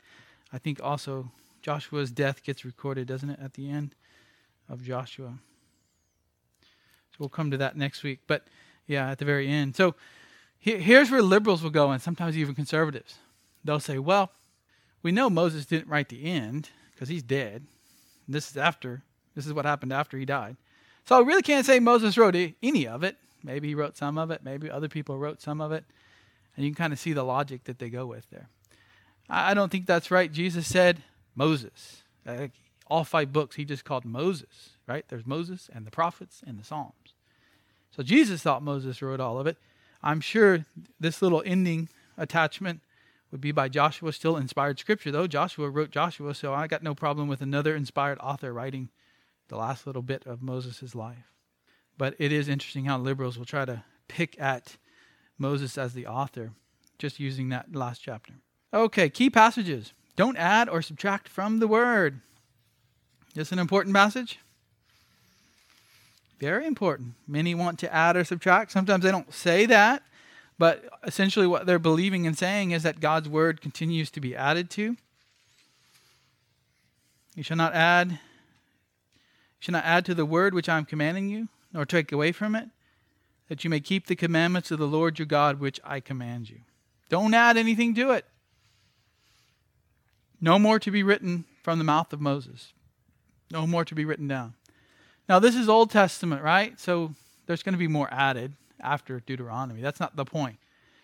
I 0.52 0.58
think 0.58 0.80
also 0.80 1.32
Joshua's 1.62 2.12
death 2.12 2.44
gets 2.44 2.64
recorded, 2.64 3.08
doesn't 3.08 3.30
it, 3.30 3.40
at 3.42 3.54
the 3.54 3.68
end 3.68 3.96
of 4.68 4.84
Joshua? 4.84 5.34
So 6.62 7.16
we'll 7.18 7.28
come 7.28 7.50
to 7.50 7.56
that 7.56 7.76
next 7.76 8.04
week. 8.04 8.20
But 8.28 8.46
yeah, 8.86 9.10
at 9.10 9.18
the 9.18 9.24
very 9.24 9.48
end. 9.48 9.74
So 9.74 9.96
here's 10.60 11.10
where 11.10 11.22
liberals 11.22 11.62
will 11.62 11.70
go, 11.70 11.90
and 11.90 12.00
sometimes 12.00 12.38
even 12.38 12.54
conservatives. 12.54 13.16
They'll 13.64 13.80
say, 13.80 13.98
well, 13.98 14.30
we 15.02 15.10
know 15.10 15.28
Moses 15.28 15.66
didn't 15.66 15.88
write 15.88 16.08
the 16.08 16.24
end 16.24 16.70
because 16.92 17.08
he's 17.08 17.22
dead. 17.22 17.66
This 18.28 18.50
is 18.50 18.56
after. 18.56 19.02
This 19.34 19.46
is 19.46 19.52
what 19.52 19.64
happened 19.64 19.92
after 19.92 20.18
he 20.18 20.24
died. 20.24 20.56
So 21.04 21.16
I 21.16 21.20
really 21.20 21.42
can't 21.42 21.64
say 21.64 21.80
Moses 21.80 22.18
wrote 22.18 22.36
any 22.62 22.86
of 22.86 23.02
it. 23.02 23.16
Maybe 23.42 23.68
he 23.68 23.74
wrote 23.74 23.96
some 23.96 24.18
of 24.18 24.30
it. 24.30 24.42
Maybe 24.42 24.70
other 24.70 24.88
people 24.88 25.16
wrote 25.16 25.40
some 25.40 25.60
of 25.60 25.72
it. 25.72 25.84
And 26.56 26.64
you 26.64 26.72
can 26.72 26.76
kind 26.76 26.92
of 26.92 26.98
see 26.98 27.12
the 27.12 27.22
logic 27.22 27.64
that 27.64 27.78
they 27.78 27.88
go 27.88 28.04
with 28.04 28.28
there. 28.30 28.48
I 29.28 29.54
don't 29.54 29.70
think 29.70 29.86
that's 29.86 30.10
right. 30.10 30.32
Jesus 30.32 30.66
said 30.66 31.02
Moses. 31.34 32.02
All 32.86 33.04
five 33.04 33.32
books 33.32 33.56
he 33.56 33.64
just 33.64 33.84
called 33.84 34.04
Moses, 34.04 34.70
right? 34.86 35.04
There's 35.08 35.26
Moses 35.26 35.68
and 35.72 35.86
the 35.86 35.90
prophets 35.90 36.42
and 36.46 36.58
the 36.58 36.64
Psalms. 36.64 37.14
So 37.90 38.02
Jesus 38.02 38.42
thought 38.42 38.62
Moses 38.62 39.02
wrote 39.02 39.20
all 39.20 39.38
of 39.38 39.46
it. 39.46 39.58
I'm 40.02 40.20
sure 40.20 40.64
this 40.98 41.20
little 41.20 41.42
ending 41.44 41.88
attachment 42.16 42.80
would 43.30 43.40
be 43.40 43.52
by 43.52 43.68
Joshua, 43.68 44.12
still 44.12 44.36
inspired 44.36 44.78
scripture, 44.78 45.10
though. 45.10 45.26
Joshua 45.26 45.68
wrote 45.68 45.90
Joshua, 45.90 46.34
so 46.34 46.54
I 46.54 46.66
got 46.66 46.82
no 46.82 46.94
problem 46.94 47.28
with 47.28 47.42
another 47.42 47.76
inspired 47.76 48.18
author 48.20 48.52
writing 48.52 48.88
the 49.48 49.56
last 49.56 49.86
little 49.86 50.02
bit 50.02 50.24
of 50.26 50.42
Moses' 50.42 50.94
life. 50.94 51.32
But 51.98 52.14
it 52.18 52.32
is 52.32 52.48
interesting 52.48 52.86
how 52.86 52.98
liberals 52.98 53.36
will 53.36 53.44
try 53.44 53.66
to 53.66 53.82
pick 54.06 54.40
at 54.40 54.78
Moses 55.36 55.76
as 55.76 55.92
the 55.92 56.06
author, 56.06 56.52
just 56.98 57.20
using 57.20 57.50
that 57.50 57.74
last 57.74 57.98
chapter. 58.00 58.34
Okay, 58.72 59.08
key 59.08 59.30
passages. 59.30 59.92
Don't 60.16 60.36
add 60.36 60.68
or 60.68 60.82
subtract 60.82 61.28
from 61.28 61.58
the 61.58 61.68
word. 61.68 62.20
This 63.34 63.52
an 63.52 63.58
important 63.58 63.94
passage? 63.94 64.38
Very 66.38 66.66
important. 66.66 67.14
Many 67.26 67.54
want 67.54 67.78
to 67.80 67.94
add 67.94 68.16
or 68.16 68.24
subtract. 68.24 68.72
Sometimes 68.72 69.04
they 69.04 69.10
don't 69.10 69.32
say 69.32 69.66
that, 69.66 70.02
but 70.58 70.84
essentially, 71.04 71.46
what 71.46 71.66
they're 71.66 71.78
believing 71.78 72.26
and 72.26 72.36
saying 72.36 72.72
is 72.72 72.82
that 72.82 73.00
God's 73.00 73.28
word 73.28 73.60
continues 73.60 74.10
to 74.10 74.20
be 74.20 74.36
added 74.36 74.70
to. 74.70 74.96
You 77.34 77.42
shall 77.42 77.56
not 77.56 77.74
add, 77.74 78.10
you 78.10 78.18
shall 79.60 79.72
not 79.74 79.84
add 79.84 80.04
to 80.06 80.14
the 80.14 80.26
word 80.26 80.54
which 80.54 80.68
I 80.68 80.76
am 80.76 80.84
commanding 80.84 81.28
you, 81.28 81.48
nor 81.72 81.84
take 81.84 82.10
away 82.10 82.32
from 82.32 82.56
it, 82.56 82.68
that 83.48 83.62
you 83.62 83.70
may 83.70 83.80
keep 83.80 84.06
the 84.06 84.16
commandments 84.16 84.72
of 84.72 84.78
the 84.78 84.88
Lord 84.88 85.18
your 85.18 85.26
God 85.26 85.60
which 85.60 85.80
I 85.84 86.00
command 86.00 86.50
you. 86.50 86.58
Don't 87.08 87.34
add 87.34 87.56
anything 87.56 87.94
to 87.94 88.10
it. 88.10 88.24
No 90.40 90.58
more 90.58 90.78
to 90.78 90.90
be 90.90 91.02
written 91.02 91.44
from 91.62 91.78
the 91.78 91.84
mouth 91.84 92.12
of 92.12 92.20
Moses. 92.20 92.72
No 93.50 93.66
more 93.66 93.84
to 93.84 93.94
be 93.94 94.04
written 94.04 94.28
down. 94.28 94.54
Now, 95.28 95.38
this 95.38 95.54
is 95.54 95.68
Old 95.68 95.90
Testament, 95.90 96.42
right? 96.42 96.78
So 96.78 97.14
there's 97.46 97.62
going 97.62 97.74
to 97.74 97.78
be 97.78 97.88
more 97.88 98.08
added 98.12 98.54
after 98.80 99.20
Deuteronomy. 99.20 99.80
That's 99.80 100.00
not 100.00 100.16
the 100.16 100.24
point. 100.24 100.58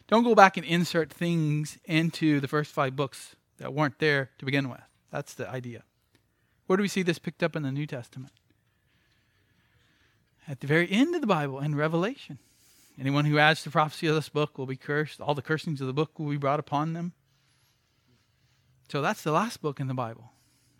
Don't 0.06 0.24
go 0.24 0.34
back 0.34 0.56
and 0.56 0.66
insert 0.66 1.10
things 1.10 1.78
into 1.84 2.40
the 2.40 2.48
first 2.48 2.72
five 2.72 2.94
books 2.94 3.36
that 3.58 3.72
weren't 3.72 3.98
there 3.98 4.30
to 4.38 4.44
begin 4.44 4.68
with. 4.68 4.80
That's 5.10 5.34
the 5.34 5.48
idea. 5.48 5.82
Where 6.66 6.76
do 6.76 6.82
we 6.82 6.88
see 6.88 7.02
this 7.02 7.18
picked 7.18 7.42
up 7.42 7.56
in 7.56 7.62
the 7.62 7.72
New 7.72 7.86
Testament? 7.86 8.32
At 10.46 10.60
the 10.60 10.66
very 10.66 10.90
end 10.90 11.14
of 11.14 11.20
the 11.20 11.26
Bible, 11.26 11.60
in 11.60 11.74
Revelation. 11.74 12.38
Anyone 12.98 13.24
who 13.24 13.38
adds 13.38 13.62
to 13.62 13.70
the 13.70 13.72
prophecy 13.72 14.06
of 14.06 14.14
this 14.14 14.28
book 14.28 14.56
will 14.56 14.66
be 14.66 14.76
cursed. 14.76 15.20
All 15.20 15.34
the 15.34 15.42
cursings 15.42 15.80
of 15.80 15.86
the 15.86 15.92
book 15.92 16.18
will 16.18 16.30
be 16.30 16.36
brought 16.36 16.60
upon 16.60 16.92
them. 16.92 17.12
So 18.94 19.02
that's 19.02 19.22
the 19.22 19.32
last 19.32 19.60
book 19.60 19.80
in 19.80 19.88
the 19.88 19.94
Bible. 19.94 20.30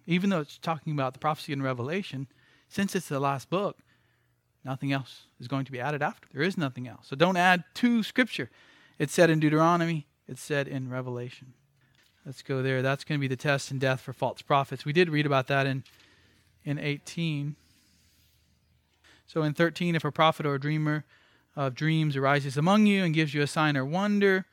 Even 0.07 0.31
though 0.31 0.39
it's 0.39 0.57
talking 0.57 0.93
about 0.93 1.15
the 1.15 1.19
prophecy 1.19 1.53
in 1.53 1.61
Revelation, 1.61 2.29
since 2.69 2.95
it's 2.95 3.09
the 3.09 3.19
last 3.19 3.51
book, 3.51 3.79
Nothing 4.65 4.93
else 4.93 5.27
is 5.39 5.47
going 5.47 5.67
to 5.67 5.73
be 5.73 5.81
added 5.81 6.03
after. 6.03 6.27
There 6.33 6.43
is 6.43 6.57
nothing 6.57 6.89
else. 6.89 7.07
So 7.09 7.17
don't 7.17 7.37
add 7.37 7.65
to 7.75 8.03
Scripture. 8.03 8.51
It's 8.99 9.13
said 9.13 9.29
in 9.29 9.39
Deuteronomy, 9.39 10.07
it's 10.27 10.41
said 10.41 10.69
in 10.69 10.89
Revelation. 10.89 11.53
Let's 12.25 12.41
go 12.41 12.63
there. 12.63 12.81
That's 12.81 13.05
going 13.05 13.19
to 13.19 13.21
be 13.21 13.29
the 13.29 13.37
test 13.37 13.71
and 13.71 13.79
death 13.79 14.01
for 14.01 14.15
false 14.15 14.41
prophets. 14.41 14.87
We 14.87 14.95
did 14.95 15.11
read 15.11 15.27
about 15.27 15.49
that 15.49 15.67
in, 15.67 15.85
in 16.65 16.79
18. 16.79 17.57
So 19.27 19.43
in 19.43 19.53
13, 19.53 19.95
if 19.95 20.05
a 20.05 20.11
prophet 20.11 20.47
or 20.47 20.55
a 20.55 20.61
dreamer 20.61 21.05
of 21.55 21.75
dreams 21.75 22.17
arises 22.17 22.57
among 22.57 22.87
you 22.87 23.05
and 23.05 23.13
gives 23.13 23.35
you 23.35 23.43
a 23.43 23.47
sign 23.47 23.77
or 23.77 23.85
wonder, 23.85 24.47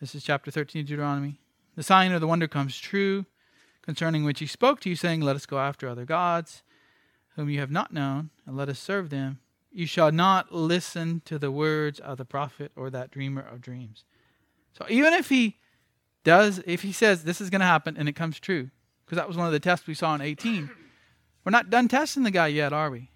this 0.00 0.16
is 0.16 0.24
chapter 0.24 0.50
13 0.50 0.80
of 0.80 0.88
Deuteronomy, 0.88 1.38
the 1.74 1.82
sign 1.82 2.12
or 2.12 2.18
the 2.18 2.26
wonder 2.26 2.48
comes 2.48 2.78
true, 2.78 3.26
concerning 3.82 4.24
which 4.24 4.40
he 4.40 4.46
spoke 4.46 4.80
to 4.80 4.88
you, 4.88 4.96
saying, 4.96 5.20
Let 5.20 5.36
us 5.36 5.46
go 5.46 5.58
after 5.58 5.88
other 5.88 6.04
gods, 6.04 6.62
whom 7.36 7.48
you 7.48 7.60
have 7.60 7.70
not 7.70 7.92
known, 7.92 8.30
and 8.46 8.56
let 8.56 8.68
us 8.68 8.78
serve 8.78 9.10
them. 9.10 9.40
You 9.70 9.86
shall 9.86 10.12
not 10.12 10.52
listen 10.52 11.22
to 11.24 11.38
the 11.38 11.50
words 11.50 11.98
of 11.98 12.18
the 12.18 12.24
prophet 12.24 12.72
or 12.76 12.90
that 12.90 13.10
dreamer 13.10 13.40
of 13.40 13.62
dreams. 13.62 14.04
So 14.72 14.84
even 14.88 15.14
if 15.14 15.28
he 15.28 15.56
does, 16.24 16.62
if 16.66 16.82
he 16.82 16.92
says 16.92 17.24
this 17.24 17.40
is 17.40 17.50
going 17.50 17.60
to 17.60 17.66
happen 17.66 17.96
and 17.96 18.08
it 18.08 18.16
comes 18.16 18.38
true, 18.38 18.70
because 19.04 19.16
that 19.16 19.28
was 19.28 19.36
one 19.36 19.46
of 19.46 19.52
the 19.52 19.60
tests 19.60 19.86
we 19.86 19.94
saw 19.94 20.14
in 20.14 20.20
18, 20.20 20.70
we're 21.44 21.50
not 21.50 21.70
done 21.70 21.88
testing 21.88 22.22
the 22.22 22.30
guy 22.30 22.48
yet, 22.48 22.72
are 22.72 22.90
we? 22.90 23.10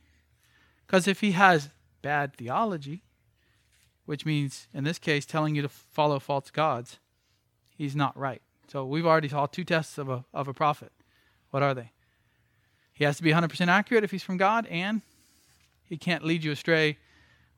Because 0.86 1.06
if 1.06 1.20
he 1.20 1.32
has 1.32 1.70
bad 2.02 2.34
theology, 2.36 3.02
which 4.04 4.24
means 4.24 4.68
in 4.72 4.84
this 4.84 4.98
case 4.98 5.26
telling 5.26 5.54
you 5.54 5.62
to 5.62 5.68
follow 5.68 6.18
false 6.18 6.50
gods, 6.50 6.98
he's 7.68 7.96
not 7.96 8.16
right. 8.16 8.42
So 8.68 8.84
we've 8.84 9.06
already 9.06 9.28
saw 9.28 9.46
two 9.46 9.64
tests 9.64 9.98
of 9.98 10.08
a, 10.08 10.24
of 10.34 10.48
a 10.48 10.54
prophet. 10.54 10.92
What 11.50 11.62
are 11.62 11.74
they? 11.74 11.92
He 12.92 13.04
has 13.04 13.16
to 13.18 13.22
be 13.22 13.32
100% 13.32 13.68
accurate 13.68 14.04
if 14.04 14.10
he's 14.10 14.22
from 14.22 14.36
God, 14.36 14.66
and 14.66 15.02
he 15.84 15.96
can't 15.96 16.24
lead 16.24 16.42
you 16.42 16.52
astray 16.52 16.98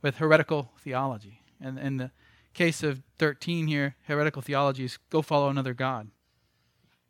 with 0.02 0.16
heretical 0.16 0.70
theology. 0.78 1.42
And 1.60 1.78
in 1.78 1.96
the 1.96 2.10
case 2.54 2.82
of 2.82 3.02
13 3.18 3.66
here, 3.66 3.96
heretical 4.06 4.42
theology 4.42 4.84
is 4.84 4.98
go 5.10 5.22
follow 5.22 5.48
another 5.48 5.74
God. 5.74 6.10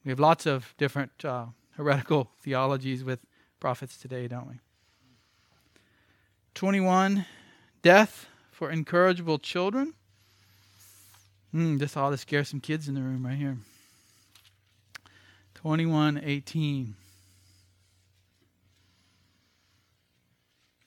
We 0.04 0.10
have 0.10 0.20
lots 0.20 0.46
of 0.46 0.74
different 0.78 1.24
uh, 1.24 1.46
heretical 1.76 2.30
theologies 2.40 3.02
with 3.02 3.20
prophets 3.60 3.96
today, 3.96 4.28
don't 4.28 4.48
we? 4.48 4.54
21. 6.54 7.24
Death 7.82 8.26
for 8.50 8.70
incorrigible 8.70 9.38
children. 9.38 9.94
Mm, 11.54 11.78
this 11.78 11.96
ought 11.96 12.10
to 12.10 12.16
scare 12.16 12.44
some 12.44 12.60
kids 12.60 12.88
in 12.88 12.94
the 12.94 13.00
room 13.00 13.26
right 13.26 13.36
here. 13.36 13.56
21:18. 15.68 16.94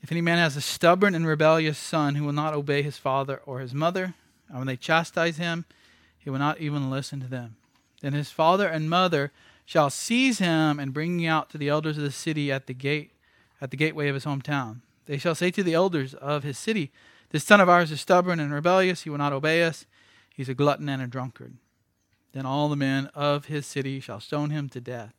If 0.02 0.12
any 0.12 0.22
man 0.22 0.39
has 0.39 0.58
a 0.58 0.62
stubborn 0.62 1.13
and 1.13 1.28
rebellious 1.28 1.78
son 1.78 2.15
who 2.15 2.26
will 2.26 2.34
not 2.34 2.56
obey 2.56 2.82
his 2.82 2.98
father 2.98 3.41
or 3.46 3.60
his 3.60 3.76
mother, 3.76 4.15
and 4.50 4.58
when 4.58 4.65
they 4.65 4.76
chastise 4.76 5.38
him, 5.38 5.65
he 6.17 6.32
will 6.32 6.39
not 6.39 6.60
even 6.60 6.89
listen 6.89 7.20
to 7.20 7.28
them. 7.28 7.58
Then 8.02 8.13
his 8.13 8.32
father 8.32 8.67
and 8.67 8.89
mother 8.89 9.32
shall 9.65 9.91
seize 9.91 10.39
him 10.39 10.80
and 10.80 10.96
bring 10.96 11.20
him 11.20 11.30
out 11.30 11.52
to 11.52 11.60
the 11.60 11.70
elders 11.70 12.00
of 12.00 12.04
the 12.04 12.12
city 12.12 12.52
at 12.52 12.65
the 12.65 12.74
gate, 12.74 13.12
at 13.62 13.70
the 13.70 13.78
gateway 13.78 14.08
of 14.08 14.15
his 14.15 14.26
hometown. 14.26 14.82
They 15.06 15.20
shall 15.20 15.36
say 15.36 15.52
to 15.52 15.62
the 15.62 15.76
elders 15.76 16.15
of 16.15 16.41
his 16.41 16.58
city, 16.58 16.91
This 17.30 17.44
son 17.44 17.62
of 17.62 17.70
ours 17.70 17.91
is 17.91 18.02
stubborn 18.02 18.39
and 18.39 18.52
rebellious; 18.52 19.04
he 19.04 19.12
will 19.12 19.20
not 19.20 19.32
obey 19.32 19.62
us. 19.62 19.86
He's 20.34 20.50
a 20.50 20.56
glutton 20.56 20.89
and 20.89 21.04
a 21.04 21.08
drunkard. 21.08 21.54
Then 22.34 22.46
all 22.46 22.70
the 22.70 22.76
men 22.76 23.10
of 23.13 23.46
his 23.46 23.65
city 23.65 24.00
shall 24.00 24.20
stone 24.20 24.50
him 24.50 24.70
to 24.70 24.82
death. 24.82 25.13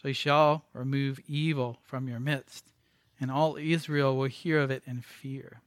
So 0.00 0.08
he 0.08 0.14
shall 0.14 0.64
remove 0.72 1.20
evil 1.28 1.78
from 1.84 2.08
your 2.08 2.18
midst, 2.18 2.64
and 3.20 3.30
all 3.30 3.56
Israel 3.56 4.16
will 4.16 4.28
hear 4.28 4.58
of 4.58 4.70
it 4.70 4.82
and 4.86 5.04
fear. 5.04 5.60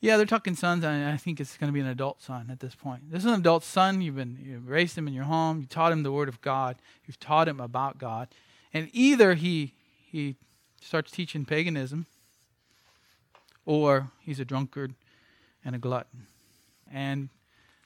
Yeah, 0.00 0.16
they're 0.16 0.26
talking 0.26 0.54
sons, 0.54 0.84
and 0.84 1.08
I 1.08 1.16
think 1.16 1.40
it's 1.40 1.56
going 1.56 1.68
to 1.68 1.74
be 1.74 1.80
an 1.80 1.88
adult 1.88 2.22
son 2.22 2.50
at 2.52 2.60
this 2.60 2.76
point. 2.76 3.10
This 3.10 3.24
is 3.24 3.32
an 3.32 3.40
adult 3.40 3.64
son. 3.64 4.00
You've 4.00 4.14
been 4.14 4.38
you've 4.40 4.68
raised 4.68 4.96
him 4.96 5.08
in 5.08 5.14
your 5.14 5.24
home. 5.24 5.60
You 5.60 5.66
taught 5.66 5.90
him 5.90 6.04
the 6.04 6.12
word 6.12 6.28
of 6.28 6.40
God. 6.40 6.76
You've 7.04 7.18
taught 7.18 7.48
him 7.48 7.58
about 7.58 7.98
God, 7.98 8.28
and 8.72 8.88
either 8.92 9.34
he 9.34 9.74
he 10.06 10.36
starts 10.80 11.10
teaching 11.10 11.44
paganism, 11.44 12.06
or 13.66 14.12
he's 14.20 14.38
a 14.38 14.44
drunkard 14.44 14.94
and 15.64 15.74
a 15.74 15.78
glutton, 15.78 16.28
and 16.92 17.28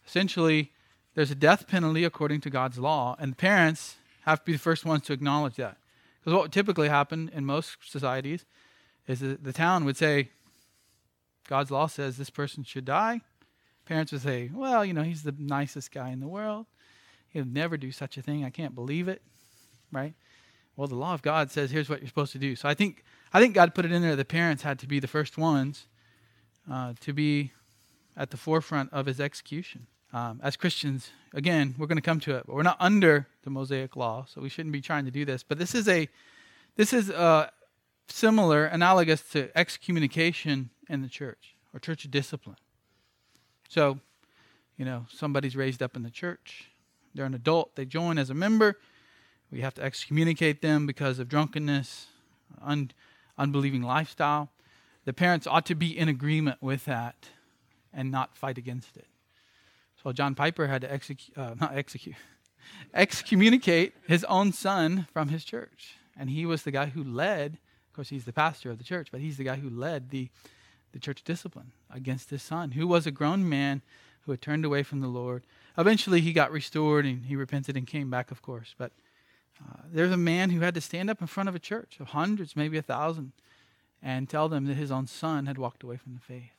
essentially 0.07 0.71
there's 1.15 1.31
a 1.31 1.37
death 1.37 1.67
penalty 1.69 2.05
according 2.05 2.41
to 2.43 2.51
God's 2.51 2.79
law, 2.79 3.17
and 3.19 3.37
parents 3.37 3.97
have 4.23 4.41
to 4.41 4.45
be 4.47 4.53
the 4.53 4.59
first 4.59 4.85
ones 4.85 5.05
to 5.05 5.13
acknowledge 5.13 5.57
that. 5.57 5.77
Because 6.21 6.35
what 6.35 6.43
would 6.43 6.53
typically 6.53 6.89
happen 6.89 7.31
in 7.35 7.45
most 7.45 7.77
societies 7.83 8.45
is 9.07 9.21
that 9.21 9.45
the 9.45 9.53
town 9.53 9.85
would 9.85 9.97
say, 9.97 10.31
God's 11.49 11.71
law 11.71 11.87
says 11.87 12.17
this 12.17 12.31
person 12.31 12.63
should 12.63 12.85
die. 12.85 13.21
Parents 13.85 14.13
would 14.13 14.23
say, 14.23 14.51
well, 14.55 14.85
you 14.85 14.93
know, 14.93 15.03
he's 15.03 15.25
the 15.25 15.35
nicest 15.37 15.91
guy 15.91 16.11
in 16.11 16.21
the 16.21 16.29
world. 16.29 16.67
He'll 17.29 17.45
never 17.45 17.77
do 17.77 17.91
such 17.91 18.17
a 18.17 18.23
thing. 18.23 18.45
I 18.45 18.51
can't 18.51 18.75
believe 18.75 19.09
it. 19.09 19.23
Right? 19.91 20.15
Well, 20.77 20.89
the 20.89 20.95
law 20.95 21.15
of 21.15 21.23
God 21.23 21.51
says 21.51 21.71
here's 21.71 21.89
what 21.89 22.01
you're 22.01 22.09
supposed 22.09 22.33
to 22.33 22.39
do. 22.39 22.57
So 22.57 22.69
I 22.69 22.75
think 22.75 23.05
I 23.33 23.41
think 23.41 23.55
God 23.55 23.75
put 23.75 23.85
it 23.85 23.93
in 23.93 24.03
there. 24.03 24.17
The 24.17 24.25
parents 24.25 24.63
had 24.63 24.79
to 24.81 24.87
be 24.87 25.01
the 25.01 25.09
first 25.09 25.37
ones 25.37 25.87
uh, 26.71 26.95
to 27.01 27.13
be 27.13 27.53
at 28.17 28.31
the 28.31 28.37
forefront 28.37 28.93
of 28.93 29.07
his 29.07 29.21
execution. 29.21 29.87
Um, 30.13 30.41
as 30.43 30.57
Christians, 30.57 31.11
again, 31.33 31.75
we're 31.79 31.87
going 31.87 31.97
to 31.97 32.03
come 32.03 32.21
to 32.21 32.37
it, 32.37 32.45
but 32.47 32.55
we're 32.55 32.63
not 32.63 32.77
under 32.79 33.27
the 33.45 33.51
Mosaic 33.51 33.97
law, 33.97 34.27
so 34.29 34.41
we 34.43 34.51
shouldn't 34.51 34.73
be 34.73 34.83
trying 34.83 35.07
to 35.07 35.11
do 35.11 35.25
this. 35.25 35.43
But 35.43 35.59
this 35.59 35.75
is 35.75 35.89
a 35.89 36.09
this 36.77 36.93
is 36.93 37.11
uh, 37.11 37.49
similar, 38.09 38.67
analogous 38.67 39.23
to 39.33 39.51
excommunication 39.57 40.71
in 40.89 41.03
the 41.03 41.09
church 41.09 41.57
or 41.73 41.81
church 41.81 42.11
discipline. 42.11 42.57
So, 43.69 44.01
you 44.77 44.85
know, 44.85 45.07
somebody's 45.11 45.57
raised 45.57 45.83
up 45.83 45.97
in 45.97 46.03
the 46.03 46.11
church. 46.11 46.71
They're 47.15 47.27
an 47.27 47.35
adult. 47.35 47.77
They 47.77 47.85
join 47.85 48.19
as 48.19 48.31
a 48.31 48.35
member. 48.35 48.79
We 49.51 49.61
have 49.61 49.75
to 49.75 49.83
excommunicate 49.83 50.63
them 50.63 50.87
because 50.87 51.19
of 51.19 51.29
drunkenness, 51.29 52.07
un- 52.63 52.91
unbelieving 53.37 53.83
lifestyle. 53.83 54.51
The 55.05 55.13
parents 55.13 55.47
ought 55.47 55.67
to 55.67 55.75
be 55.75 55.97
in 55.97 56.09
agreement 56.09 56.63
with 56.63 56.85
that 56.87 57.29
and 57.93 58.11
not 58.11 58.37
fight 58.37 58.57
against 58.57 58.97
it. 58.97 59.07
So 60.03 60.13
John 60.13 60.35
Piper 60.35 60.67
had 60.67 60.81
to 60.83 60.93
execute, 60.93 61.37
uh, 61.37 61.55
not 61.61 61.77
execute, 61.77 62.17
excommunicate 62.95 63.95
his 64.07 64.25
own 64.25 64.53
son 64.53 65.07
from 65.13 65.29
his 65.29 65.45
church. 65.45 65.97
And 66.17 66.31
he 66.31 66.45
was 66.45 66.63
the 66.63 66.71
guy 66.71 66.87
who 66.87 67.03
led, 67.03 67.59
of 67.89 67.97
course, 67.97 68.09
he's 68.11 68.25
the 68.25 68.33
pastor 68.33 68.71
of 68.71 68.79
the 68.79 68.85
church, 68.85 69.09
but 69.11 69.21
he's 69.21 69.37
the 69.37 69.45
guy 69.45 69.57
who 69.57 69.71
led 69.71 70.11
the 70.11 70.29
the 70.93 70.99
church 70.99 71.25
discipline 71.25 71.73
against 71.91 72.31
his 72.31 72.43
son, 72.43 72.73
who 72.73 72.87
was 72.87 73.07
a 73.07 73.11
grown 73.11 73.49
man 73.49 73.83
who 74.23 74.33
had 74.33 74.41
turned 74.41 74.65
away 74.65 74.83
from 74.83 75.01
the 75.01 75.09
Lord. 75.09 75.43
Eventually, 75.77 76.21
he 76.21 76.33
got 76.33 76.53
restored 76.53 77.05
and 77.05 77.25
he 77.25 77.35
repented 77.35 77.77
and 77.77 77.87
came 77.87 78.11
back, 78.11 78.31
of 78.31 78.43
course. 78.43 78.75
But 78.79 78.93
uh, 79.61 79.81
there's 79.91 80.13
a 80.13 80.17
man 80.17 80.51
who 80.51 80.61
had 80.61 80.75
to 80.75 80.81
stand 80.81 81.11
up 81.11 81.21
in 81.21 81.27
front 81.27 81.49
of 81.49 81.55
a 81.55 81.59
church 81.59 81.97
of 81.99 82.09
hundreds, 82.09 82.55
maybe 82.55 82.77
a 82.77 82.83
thousand, 82.83 83.33
and 84.03 84.29
tell 84.29 84.49
them 84.49 84.67
that 84.67 84.75
his 84.75 84.91
own 84.91 85.07
son 85.07 85.47
had 85.47 85.59
walked 85.59 85.83
away 85.83 85.97
from 85.97 86.15
the 86.15 86.21
faith. 86.21 86.53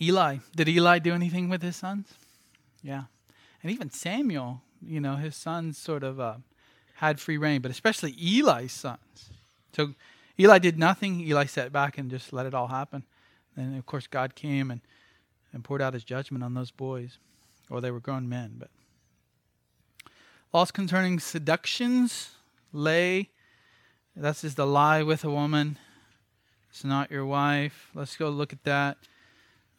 Eli, 0.00 0.38
did 0.54 0.68
Eli 0.68 0.98
do 0.98 1.12
anything 1.12 1.48
with 1.48 1.62
his 1.62 1.76
sons? 1.76 2.14
Yeah. 2.82 3.04
And 3.62 3.72
even 3.72 3.90
Samuel, 3.90 4.62
you 4.80 5.00
know, 5.00 5.16
his 5.16 5.34
sons 5.34 5.78
sort 5.78 6.04
of 6.04 6.20
uh, 6.20 6.36
had 6.94 7.20
free 7.20 7.36
rein, 7.36 7.60
but 7.60 7.70
especially 7.70 8.12
Eli's 8.12 8.72
sons. 8.72 9.30
So 9.72 9.94
Eli 10.38 10.58
did 10.58 10.78
nothing. 10.78 11.20
Eli 11.20 11.46
sat 11.46 11.72
back 11.72 11.98
and 11.98 12.10
just 12.10 12.32
let 12.32 12.46
it 12.46 12.54
all 12.54 12.68
happen. 12.68 13.04
And 13.56 13.76
of 13.76 13.86
course, 13.86 14.06
God 14.06 14.34
came 14.34 14.70
and, 14.70 14.80
and 15.52 15.64
poured 15.64 15.82
out 15.82 15.94
his 15.94 16.04
judgment 16.04 16.44
on 16.44 16.54
those 16.54 16.70
boys, 16.70 17.18
or 17.68 17.80
they 17.80 17.90
were 17.90 18.00
grown 18.00 18.28
men. 18.28 18.56
But 18.58 18.70
laws 20.52 20.70
concerning 20.70 21.18
seductions, 21.18 22.30
lay, 22.72 23.30
that's 24.14 24.42
just 24.42 24.56
the 24.56 24.66
lie 24.66 25.02
with 25.02 25.24
a 25.24 25.30
woman. 25.30 25.78
It's 26.70 26.84
not 26.84 27.10
your 27.10 27.26
wife. 27.26 27.90
Let's 27.94 28.16
go 28.16 28.28
look 28.28 28.52
at 28.52 28.62
that. 28.64 28.98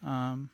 Um, 0.05 0.49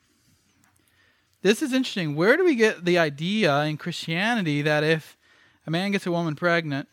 this 1.46 1.62
is 1.62 1.72
interesting. 1.72 2.16
Where 2.16 2.36
do 2.36 2.44
we 2.44 2.56
get 2.56 2.84
the 2.84 2.98
idea 2.98 3.62
in 3.62 3.76
Christianity 3.76 4.62
that 4.62 4.82
if 4.82 5.16
a 5.64 5.70
man 5.70 5.92
gets 5.92 6.04
a 6.04 6.10
woman 6.10 6.34
pregnant, 6.34 6.88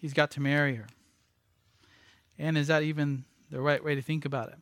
he's 0.00 0.12
got 0.12 0.30
to 0.32 0.40
marry 0.40 0.76
her? 0.76 0.86
And 2.38 2.56
is 2.56 2.68
that 2.68 2.84
even 2.84 3.24
the 3.50 3.60
right 3.60 3.82
way 3.82 3.96
to 3.96 4.02
think 4.02 4.24
about 4.24 4.50
it? 4.50 4.58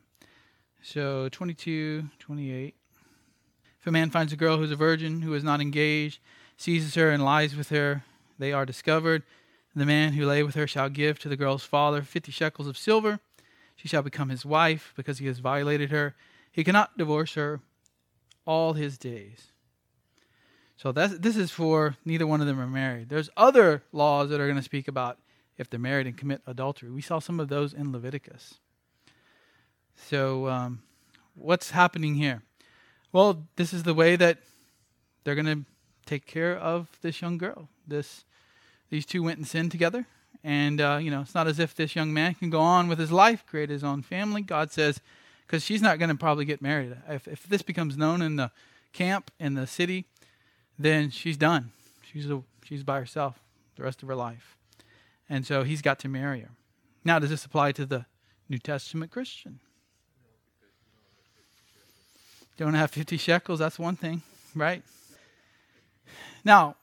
So 0.82 1.28
22, 1.28 2.04
28. 2.18 2.74
If 3.78 3.86
a 3.86 3.92
man 3.92 4.08
finds 4.08 4.32
a 4.32 4.36
girl 4.36 4.56
who's 4.56 4.70
a 4.70 4.76
virgin, 4.76 5.20
who 5.20 5.34
is 5.34 5.44
not 5.44 5.60
engaged, 5.60 6.20
seizes 6.56 6.94
her 6.94 7.10
and 7.10 7.22
lies 7.22 7.54
with 7.54 7.68
her, 7.68 8.02
they 8.38 8.52
are 8.52 8.64
discovered. 8.64 9.24
The 9.74 9.84
man 9.84 10.14
who 10.14 10.24
lay 10.24 10.42
with 10.42 10.54
her 10.54 10.66
shall 10.66 10.88
give 10.88 11.18
to 11.18 11.28
the 11.28 11.36
girl's 11.36 11.64
father 11.64 12.00
fifty 12.00 12.32
shekels 12.32 12.66
of 12.66 12.78
silver. 12.78 13.20
She 13.74 13.88
shall 13.88 14.02
become 14.02 14.30
his 14.30 14.46
wife 14.46 14.94
because 14.96 15.18
he 15.18 15.26
has 15.26 15.38
violated 15.38 15.90
her. 15.90 16.14
He 16.50 16.64
cannot 16.64 16.96
divorce 16.96 17.34
her 17.34 17.60
all 18.46 18.72
his 18.72 18.96
days. 18.96 19.52
So 20.76 20.92
that's, 20.92 21.18
this 21.18 21.36
is 21.36 21.50
for 21.50 21.96
neither 22.04 22.26
one 22.26 22.40
of 22.40 22.46
them 22.46 22.60
are 22.60 22.66
married. 22.66 23.08
There's 23.08 23.30
other 23.36 23.82
laws 23.92 24.30
that 24.30 24.40
are 24.40 24.46
going 24.46 24.58
to 24.58 24.62
speak 24.62 24.88
about 24.88 25.18
if 25.56 25.70
they're 25.70 25.80
married 25.80 26.06
and 26.06 26.16
commit 26.16 26.42
adultery. 26.46 26.90
We 26.90 27.00
saw 27.00 27.18
some 27.18 27.40
of 27.40 27.48
those 27.48 27.72
in 27.72 27.92
Leviticus. 27.92 28.54
So, 29.94 30.48
um, 30.48 30.82
what's 31.34 31.70
happening 31.70 32.14
here? 32.14 32.42
Well, 33.12 33.46
this 33.56 33.72
is 33.72 33.84
the 33.84 33.94
way 33.94 34.16
that 34.16 34.38
they're 35.24 35.34
going 35.34 35.46
to 35.46 35.64
take 36.04 36.26
care 36.26 36.56
of 36.56 36.88
this 37.00 37.22
young 37.22 37.38
girl. 37.38 37.68
This, 37.86 38.24
these 38.90 39.06
two 39.06 39.22
went 39.22 39.38
and 39.38 39.46
sinned 39.46 39.70
together, 39.70 40.06
and 40.44 40.80
uh, 40.80 40.98
you 41.00 41.10
know 41.10 41.22
it's 41.22 41.34
not 41.34 41.48
as 41.48 41.58
if 41.58 41.74
this 41.74 41.96
young 41.96 42.12
man 42.12 42.34
can 42.34 42.50
go 42.50 42.60
on 42.60 42.88
with 42.88 42.98
his 42.98 43.10
life, 43.10 43.44
create 43.46 43.70
his 43.70 43.82
own 43.82 44.02
family. 44.02 44.42
God 44.42 44.70
says, 44.70 45.00
because 45.46 45.62
she's 45.62 45.82
not 45.82 45.98
going 45.98 46.08
to 46.08 46.14
probably 46.14 46.44
get 46.44 46.60
married. 46.60 46.96
If 47.08 47.28
if 47.28 47.44
this 47.44 47.62
becomes 47.62 47.96
known 47.96 48.22
in 48.22 48.36
the 48.36 48.50
camp 48.92 49.30
in 49.38 49.54
the 49.54 49.66
city, 49.66 50.06
then 50.78 51.10
she's 51.10 51.36
done. 51.36 51.72
She's 52.02 52.30
a, 52.30 52.42
she's 52.64 52.82
by 52.82 52.98
herself 52.98 53.40
the 53.76 53.82
rest 53.82 54.02
of 54.02 54.08
her 54.08 54.14
life, 54.14 54.56
and 55.28 55.46
so 55.46 55.62
he's 55.62 55.82
got 55.82 55.98
to 56.00 56.08
marry 56.08 56.40
her. 56.40 56.50
Now, 57.04 57.18
does 57.18 57.30
this 57.30 57.44
apply 57.44 57.72
to 57.72 57.86
the 57.86 58.06
New 58.48 58.58
Testament 58.58 59.12
Christian? 59.12 59.60
Don't 62.56 62.74
have 62.74 62.90
50 62.90 63.16
shekels, 63.18 63.58
that's 63.58 63.78
one 63.78 63.96
thing, 63.96 64.22
right? 64.54 64.82
Now, 66.44 66.76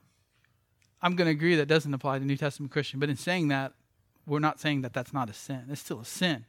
I'm 1.01 1.15
going 1.15 1.25
to 1.25 1.31
agree 1.31 1.55
that 1.55 1.67
doesn't 1.67 1.93
apply 1.93 2.19
to 2.19 2.25
New 2.25 2.37
Testament 2.37 2.71
Christian, 2.71 2.99
but 2.99 3.09
in 3.09 3.17
saying 3.17 3.47
that, 3.47 3.73
we're 4.25 4.39
not 4.39 4.59
saying 4.59 4.83
that 4.83 4.93
that's 4.93 5.13
not 5.13 5.29
a 5.29 5.33
sin. 5.33 5.63
It's 5.69 5.81
still 5.81 5.99
a 5.99 6.05
sin, 6.05 6.45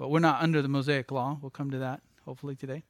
but 0.00 0.10
we're 0.10 0.18
not 0.18 0.42
under 0.42 0.62
the 0.62 0.68
Mosaic 0.68 1.12
law. 1.12 1.38
We'll 1.42 1.50
come 1.50 1.70
to 1.72 1.78
that 1.78 2.00
hopefully 2.24 2.56
today. 2.56 2.84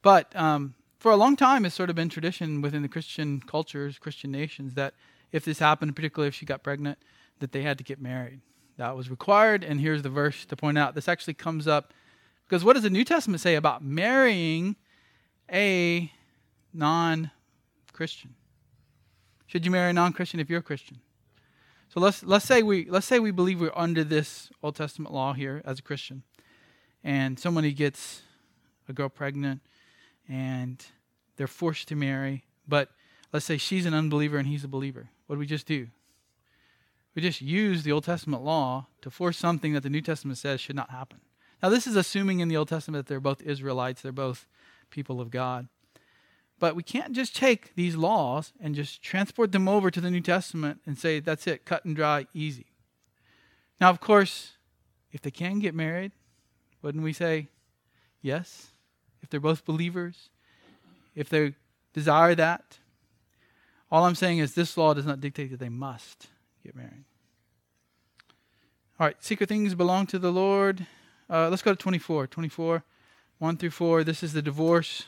But 0.00 0.34
um, 0.34 0.74
for 0.98 1.12
a 1.12 1.16
long 1.16 1.36
time, 1.36 1.66
it's 1.66 1.74
sort 1.74 1.90
of 1.90 1.96
been 1.96 2.08
tradition 2.08 2.62
within 2.62 2.80
the 2.80 2.88
Christian 2.88 3.42
cultures, 3.46 3.98
Christian 3.98 4.32
nations, 4.32 4.72
that 4.74 4.94
if 5.30 5.44
this 5.44 5.58
happened, 5.58 5.94
particularly 5.94 6.28
if 6.28 6.34
she 6.34 6.46
got 6.46 6.62
pregnant, 6.62 6.96
that 7.40 7.52
they 7.52 7.60
had 7.60 7.76
to 7.76 7.84
get 7.84 8.00
married. 8.00 8.40
That 8.78 8.96
was 8.96 9.10
required, 9.10 9.62
and 9.62 9.78
here's 9.78 10.00
the 10.00 10.08
verse 10.08 10.46
to 10.46 10.56
point 10.56 10.78
out. 10.78 10.94
This 10.94 11.06
actually 11.06 11.34
comes 11.34 11.68
up 11.68 11.92
because 12.48 12.64
what 12.64 12.72
does 12.72 12.84
the 12.84 12.90
New 12.90 13.04
Testament 13.04 13.42
say 13.42 13.54
about 13.54 13.84
marrying 13.84 14.76
a 15.52 16.10
non 16.72 17.30
Christian? 17.92 18.34
Should 19.46 19.66
you 19.66 19.70
marry 19.70 19.90
a 19.90 19.92
non 19.92 20.14
Christian 20.14 20.40
if 20.40 20.48
you're 20.48 20.60
a 20.60 20.62
Christian? 20.62 20.98
So 21.88 22.00
let's 22.00 22.22
let's 22.22 22.44
say 22.44 22.62
we 22.62 22.86
let's 22.88 23.06
say 23.06 23.18
we 23.18 23.30
believe 23.30 23.60
we're 23.60 23.70
under 23.74 24.04
this 24.04 24.50
Old 24.62 24.76
Testament 24.76 25.14
law 25.14 25.32
here 25.32 25.62
as 25.64 25.78
a 25.78 25.82
Christian, 25.82 26.22
and 27.02 27.38
somebody 27.38 27.72
gets 27.72 28.22
a 28.88 28.92
girl 28.92 29.08
pregnant, 29.08 29.62
and 30.28 30.84
they're 31.36 31.46
forced 31.46 31.88
to 31.88 31.96
marry. 31.96 32.44
But 32.68 32.90
let's 33.32 33.46
say 33.46 33.56
she's 33.56 33.86
an 33.86 33.94
unbeliever 33.94 34.38
and 34.38 34.46
he's 34.46 34.64
a 34.64 34.68
believer. 34.68 35.08
What 35.26 35.36
do 35.36 35.40
we 35.40 35.46
just 35.46 35.66
do? 35.66 35.88
We 37.14 37.22
just 37.22 37.40
use 37.40 37.82
the 37.82 37.92
Old 37.92 38.04
Testament 38.04 38.42
law 38.42 38.88
to 39.00 39.10
force 39.10 39.38
something 39.38 39.72
that 39.72 39.82
the 39.82 39.90
New 39.90 40.02
Testament 40.02 40.38
says 40.38 40.60
should 40.60 40.76
not 40.76 40.90
happen. 40.90 41.20
Now, 41.62 41.70
this 41.70 41.86
is 41.86 41.96
assuming 41.96 42.40
in 42.40 42.48
the 42.48 42.56
Old 42.56 42.68
Testament 42.68 43.06
that 43.06 43.10
they're 43.10 43.20
both 43.20 43.40
Israelites, 43.40 44.02
they're 44.02 44.12
both 44.12 44.46
people 44.90 45.20
of 45.20 45.30
God. 45.30 45.68
But 46.58 46.74
we 46.74 46.82
can't 46.82 47.12
just 47.12 47.36
take 47.36 47.74
these 47.74 47.96
laws 47.96 48.52
and 48.60 48.74
just 48.74 49.02
transport 49.02 49.52
them 49.52 49.68
over 49.68 49.90
to 49.90 50.00
the 50.00 50.10
New 50.10 50.22
Testament 50.22 50.80
and 50.86 50.98
say, 50.98 51.20
that's 51.20 51.46
it, 51.46 51.64
cut 51.64 51.84
and 51.84 51.94
dry, 51.94 52.26
easy. 52.32 52.66
Now, 53.80 53.90
of 53.90 54.00
course, 54.00 54.52
if 55.12 55.20
they 55.20 55.30
can 55.30 55.58
get 55.58 55.74
married, 55.74 56.12
wouldn't 56.80 57.04
we 57.04 57.12
say 57.12 57.48
yes? 58.22 58.68
If 59.22 59.28
they're 59.28 59.40
both 59.40 59.64
believers, 59.64 60.30
if 61.14 61.28
they 61.28 61.54
desire 61.92 62.34
that. 62.34 62.78
All 63.90 64.04
I'm 64.04 64.14
saying 64.14 64.38
is 64.38 64.54
this 64.54 64.76
law 64.76 64.94
does 64.94 65.06
not 65.06 65.20
dictate 65.20 65.50
that 65.50 65.60
they 65.60 65.68
must 65.68 66.28
get 66.62 66.76
married. 66.76 67.04
All 68.98 69.06
right, 69.06 69.16
secret 69.22 69.48
things 69.48 69.74
belong 69.74 70.06
to 70.08 70.18
the 70.18 70.32
Lord. 70.32 70.86
Uh, 71.28 71.48
let's 71.48 71.62
go 71.62 71.72
to 71.72 71.76
24. 71.76 72.26
24, 72.26 72.84
1 73.38 73.56
through 73.56 73.70
4. 73.70 74.04
This 74.04 74.22
is 74.22 74.32
the 74.32 74.42
divorce. 74.42 75.04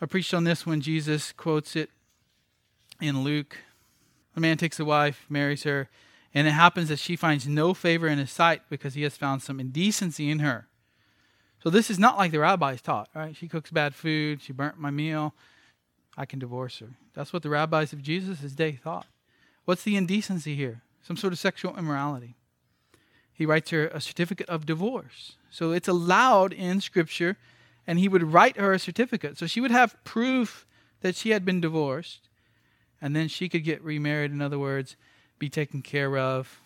I 0.00 0.06
preached 0.06 0.34
on 0.34 0.44
this 0.44 0.66
when 0.66 0.80
Jesus 0.80 1.32
quotes 1.32 1.74
it 1.74 1.90
in 3.00 3.22
Luke. 3.22 3.56
A 4.36 4.40
man 4.40 4.58
takes 4.58 4.78
a 4.78 4.84
wife, 4.84 5.24
marries 5.30 5.62
her, 5.62 5.88
and 6.34 6.46
it 6.46 6.52
happens 6.52 6.90
that 6.90 6.98
she 6.98 7.16
finds 7.16 7.48
no 7.48 7.72
favor 7.72 8.06
in 8.06 8.18
his 8.18 8.30
sight 8.30 8.62
because 8.68 8.92
he 8.94 9.02
has 9.02 9.16
found 9.16 9.42
some 9.42 9.58
indecency 9.58 10.30
in 10.30 10.40
her. 10.40 10.66
So 11.62 11.70
this 11.70 11.90
is 11.90 11.98
not 11.98 12.18
like 12.18 12.30
the 12.30 12.40
rabbis 12.40 12.82
taught, 12.82 13.08
right? 13.14 13.34
She 13.34 13.48
cooks 13.48 13.70
bad 13.70 13.94
food, 13.94 14.42
she 14.42 14.52
burnt 14.52 14.78
my 14.78 14.90
meal, 14.90 15.34
I 16.16 16.26
can 16.26 16.38
divorce 16.38 16.78
her. 16.80 16.90
That's 17.14 17.32
what 17.32 17.42
the 17.42 17.48
rabbis 17.48 17.94
of 17.94 18.02
Jesus' 18.02 18.52
day 18.52 18.72
thought. 18.72 19.06
What's 19.64 19.82
the 19.82 19.96
indecency 19.96 20.54
here? 20.54 20.82
Some 21.02 21.16
sort 21.16 21.32
of 21.32 21.38
sexual 21.38 21.76
immorality. 21.76 22.36
He 23.32 23.46
writes 23.46 23.70
her 23.70 23.88
a 23.88 24.00
certificate 24.00 24.48
of 24.48 24.66
divorce. 24.66 25.32
So 25.50 25.72
it's 25.72 25.88
allowed 25.88 26.52
in 26.52 26.80
Scripture, 26.80 27.36
and 27.86 27.98
he 27.98 28.08
would 28.08 28.32
write 28.32 28.56
her 28.56 28.72
a 28.72 28.78
certificate. 28.78 29.38
So 29.38 29.46
she 29.46 29.60
would 29.60 29.70
have 29.70 30.02
proof 30.04 30.66
that 31.00 31.14
she 31.14 31.30
had 31.30 31.44
been 31.44 31.60
divorced, 31.60 32.28
and 33.00 33.14
then 33.14 33.28
she 33.28 33.48
could 33.48 33.64
get 33.64 33.82
remarried. 33.82 34.32
In 34.32 34.42
other 34.42 34.58
words, 34.58 34.96
be 35.38 35.48
taken 35.48 35.82
care 35.82 36.16
of. 36.16 36.60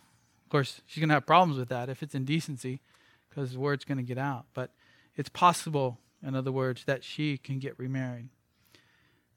Of 0.45 0.51
course, 0.51 0.81
she's 0.87 1.01
going 1.01 1.09
to 1.09 1.15
have 1.15 1.27
problems 1.27 1.59
with 1.59 1.69
that 1.69 1.89
if 1.89 2.03
it's 2.03 2.15
indecency, 2.15 2.81
because 3.29 3.53
the 3.53 3.61
word's 3.61 3.85
going 3.85 3.99
to 3.99 4.05
get 4.05 4.19
out. 4.19 4.47
But 4.55 4.71
it's 5.17 5.29
possible, 5.29 5.99
in 6.27 6.35
other 6.35 6.53
words, 6.53 6.85
that 6.85 7.05
she 7.05 7.37
can 7.37 7.59
get 7.59 7.79
remarried. 7.79 8.29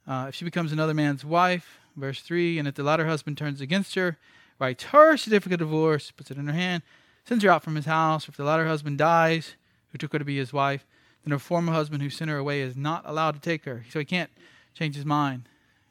Uh, 0.08 0.26
if 0.30 0.36
she 0.36 0.46
becomes 0.46 0.72
another 0.72 0.94
man's 0.94 1.24
wife, 1.24 1.80
verse 1.96 2.22
3, 2.22 2.60
and 2.60 2.68
if 2.68 2.76
the 2.76 2.84
latter 2.84 3.06
husband 3.06 3.38
turns 3.38 3.62
against 3.62 3.96
her, 3.96 4.18
writes 4.60 4.86
her 4.86 5.18
certificate 5.18 5.62
of 5.62 5.68
divorce, 5.68 6.12
puts 6.12 6.32
it 6.32 6.38
in 6.38 6.48
her 6.48 6.54
hand, 6.54 6.84
sends 7.26 7.44
her 7.44 7.50
out 7.50 7.64
from 7.64 7.76
his 7.76 7.86
house. 7.86 8.28
If 8.28 8.38
the 8.38 8.44
latter 8.44 8.68
husband 8.68 8.98
dies, 8.98 9.56
who 9.92 9.98
took 9.98 10.14
her 10.14 10.20
to 10.20 10.26
be 10.26 10.38
his 10.38 10.52
wife, 10.52 10.86
then 11.24 11.32
her 11.32 11.40
former 11.40 11.72
husband 11.72 12.02
who 12.02 12.10
sent 12.10 12.30
her 12.30 12.38
away 12.38 12.62
is 12.62 12.76
not 12.76 13.04
allowed 13.06 13.36
to 13.36 13.40
take 13.40 13.66
her. 13.66 13.86
So 13.90 14.00
he 14.00 14.06
can't 14.06 14.30
change 14.74 14.96
his 14.96 15.06
mind 15.06 15.48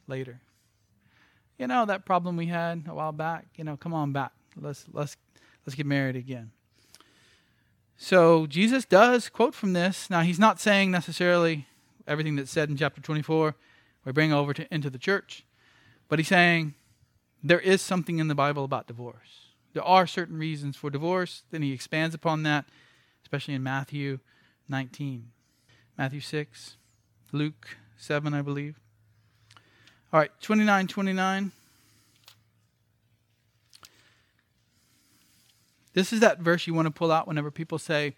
later. 0.06 0.40
You 1.58 1.66
know 1.66 1.86
that 1.86 2.04
problem 2.04 2.36
we 2.36 2.46
had 2.46 2.84
a 2.88 2.94
while 2.94 3.12
back. 3.12 3.46
You 3.56 3.64
know, 3.64 3.76
come 3.76 3.94
on 3.94 4.12
back. 4.12 4.32
Let's 4.60 4.86
let's 4.92 5.16
let's 5.64 5.74
get 5.74 5.86
married 5.86 6.16
again. 6.16 6.50
So 7.96 8.46
Jesus 8.46 8.84
does 8.84 9.28
quote 9.28 9.54
from 9.54 9.72
this. 9.72 10.10
Now 10.10 10.22
he's 10.22 10.38
not 10.38 10.60
saying 10.60 10.90
necessarily 10.90 11.66
everything 12.06 12.36
that's 12.36 12.50
said 12.50 12.68
in 12.68 12.76
chapter 12.76 13.00
24 13.00 13.54
we 14.04 14.12
bring 14.12 14.32
over 14.32 14.52
to, 14.52 14.74
into 14.74 14.90
the 14.90 14.98
church. 14.98 15.44
But 16.08 16.18
he's 16.18 16.28
saying 16.28 16.74
there 17.42 17.60
is 17.60 17.80
something 17.80 18.18
in 18.18 18.28
the 18.28 18.34
Bible 18.34 18.64
about 18.64 18.88
divorce. 18.88 19.52
There 19.72 19.84
are 19.84 20.06
certain 20.06 20.38
reasons 20.38 20.76
for 20.76 20.90
divorce. 20.90 21.44
Then 21.50 21.62
he 21.62 21.72
expands 21.72 22.14
upon 22.14 22.42
that, 22.42 22.64
especially 23.22 23.54
in 23.54 23.62
Matthew 23.62 24.18
19, 24.72 25.30
Matthew 25.96 26.20
6, 26.20 26.76
Luke 27.30 27.76
7, 27.96 28.32
I 28.34 28.42
believe. 28.42 28.80
All 30.12 30.18
right, 30.18 30.30
29 30.40 30.88
29. 30.88 31.52
This 35.92 36.12
is 36.12 36.20
that 36.20 36.38
verse 36.38 36.66
you 36.66 36.72
want 36.72 36.86
to 36.86 36.90
pull 36.90 37.12
out 37.12 37.28
whenever 37.28 37.50
people 37.50 37.78
say, 37.78 38.14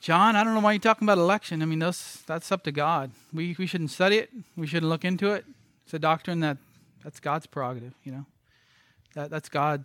John, 0.00 0.34
I 0.34 0.42
don't 0.42 0.54
know 0.54 0.60
why 0.60 0.72
you're 0.72 0.80
talking 0.80 1.06
about 1.06 1.18
election. 1.18 1.62
I 1.62 1.66
mean, 1.66 1.78
that's, 1.78 2.22
that's 2.22 2.50
up 2.50 2.64
to 2.64 2.72
God. 2.72 3.12
We, 3.32 3.54
we 3.56 3.66
shouldn't 3.66 3.92
study 3.92 4.18
it. 4.18 4.30
We 4.56 4.66
shouldn't 4.66 4.90
look 4.90 5.04
into 5.04 5.32
it. 5.32 5.44
It's 5.84 5.94
a 5.94 6.00
doctrine 6.00 6.40
that 6.40 6.58
that's 7.04 7.20
God's 7.20 7.46
prerogative, 7.46 7.94
you 8.02 8.10
know. 8.10 8.26
That, 9.14 9.30
that's 9.30 9.48
God. 9.48 9.84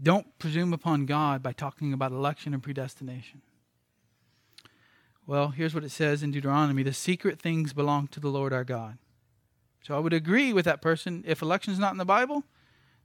Don't 0.00 0.38
presume 0.38 0.72
upon 0.72 1.06
God 1.06 1.42
by 1.42 1.52
talking 1.52 1.92
about 1.92 2.12
election 2.12 2.54
and 2.54 2.62
predestination. 2.62 3.42
Well, 5.28 5.48
here's 5.48 5.74
what 5.74 5.84
it 5.84 5.90
says 5.90 6.22
in 6.22 6.30
Deuteronomy 6.30 6.82
the 6.82 6.94
secret 6.94 7.38
things 7.38 7.74
belong 7.74 8.08
to 8.08 8.18
the 8.18 8.30
Lord 8.30 8.54
our 8.54 8.64
God. 8.64 8.96
So 9.82 9.94
I 9.94 9.98
would 9.98 10.14
agree 10.14 10.54
with 10.54 10.64
that 10.64 10.80
person. 10.80 11.22
If 11.26 11.42
election's 11.42 11.78
not 11.78 11.92
in 11.92 11.98
the 11.98 12.06
Bible, 12.06 12.44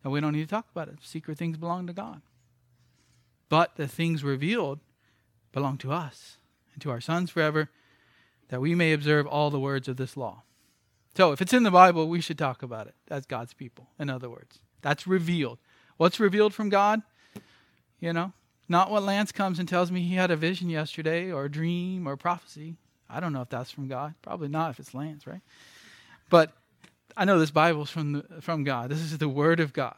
then 0.01 0.13
we 0.13 0.21
don't 0.21 0.31
need 0.31 0.47
to 0.47 0.49
talk 0.49 0.67
about 0.71 0.87
it. 0.87 0.99
Secret 1.01 1.37
things 1.37 1.57
belong 1.57 1.85
to 1.87 1.91
God. 1.91 2.21
But 3.49 3.75
the 3.75 3.89
things 3.89 4.23
revealed 4.23 4.79
belong 5.51 5.77
to 5.79 5.91
us 5.91 6.37
and 6.71 6.81
to 6.83 6.91
our 6.91 7.01
sons 7.01 7.29
forever, 7.29 7.69
that 8.47 8.61
we 8.61 8.73
may 8.73 8.93
observe 8.93 9.27
all 9.27 9.49
the 9.49 9.59
words 9.59 9.89
of 9.89 9.97
this 9.97 10.15
law. 10.15 10.43
So, 11.17 11.33
if 11.33 11.41
it's 11.41 11.53
in 11.53 11.63
the 11.63 11.71
Bible, 11.71 12.07
we 12.07 12.21
should 12.21 12.37
talk 12.37 12.63
about 12.63 12.87
it 12.87 12.95
as 13.09 13.25
God's 13.25 13.53
people, 13.53 13.89
in 13.99 14.09
other 14.09 14.29
words. 14.29 14.59
That's 14.81 15.05
revealed. 15.05 15.59
What's 15.97 16.21
revealed 16.21 16.53
from 16.53 16.69
God? 16.69 17.01
You 17.99 18.13
know, 18.13 18.31
not 18.69 18.89
what 18.89 19.03
Lance 19.03 19.31
comes 19.31 19.59
and 19.59 19.67
tells 19.67 19.91
me 19.91 20.01
he 20.01 20.15
had 20.15 20.31
a 20.31 20.35
vision 20.35 20.69
yesterday 20.69 21.31
or 21.31 21.45
a 21.45 21.51
dream 21.51 22.07
or 22.07 22.13
a 22.13 22.17
prophecy. 22.17 22.75
I 23.09 23.19
don't 23.19 23.33
know 23.33 23.41
if 23.41 23.49
that's 23.49 23.71
from 23.71 23.87
God. 23.87 24.15
Probably 24.21 24.47
not 24.47 24.71
if 24.71 24.79
it's 24.79 24.93
Lance, 24.93 25.27
right? 25.27 25.41
But 26.29 26.51
I 27.15 27.25
know 27.25 27.39
this 27.39 27.51
Bible's 27.51 27.89
from, 27.89 28.13
the, 28.13 28.41
from 28.41 28.63
God. 28.63 28.89
This 28.89 28.99
is 28.99 29.17
the 29.17 29.29
Word 29.29 29.59
of 29.59 29.73
God. 29.73 29.95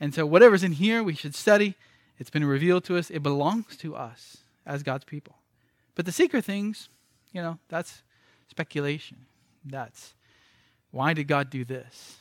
And 0.00 0.14
so, 0.14 0.26
whatever's 0.26 0.64
in 0.64 0.72
here, 0.72 1.02
we 1.02 1.14
should 1.14 1.34
study 1.34 1.76
it's 2.18 2.30
been 2.30 2.44
revealed 2.44 2.84
to 2.84 2.96
us. 2.96 3.10
It 3.10 3.22
belongs 3.22 3.76
to 3.78 3.96
us 3.96 4.38
as 4.66 4.82
God's 4.82 5.04
people. 5.04 5.36
But 5.94 6.06
the 6.06 6.12
secret 6.12 6.44
things, 6.44 6.88
you 7.32 7.42
know, 7.42 7.58
that's 7.68 8.02
speculation. 8.48 9.26
That's 9.64 10.14
why 10.90 11.12
did 11.12 11.26
God 11.26 11.50
do 11.50 11.64
this? 11.64 12.16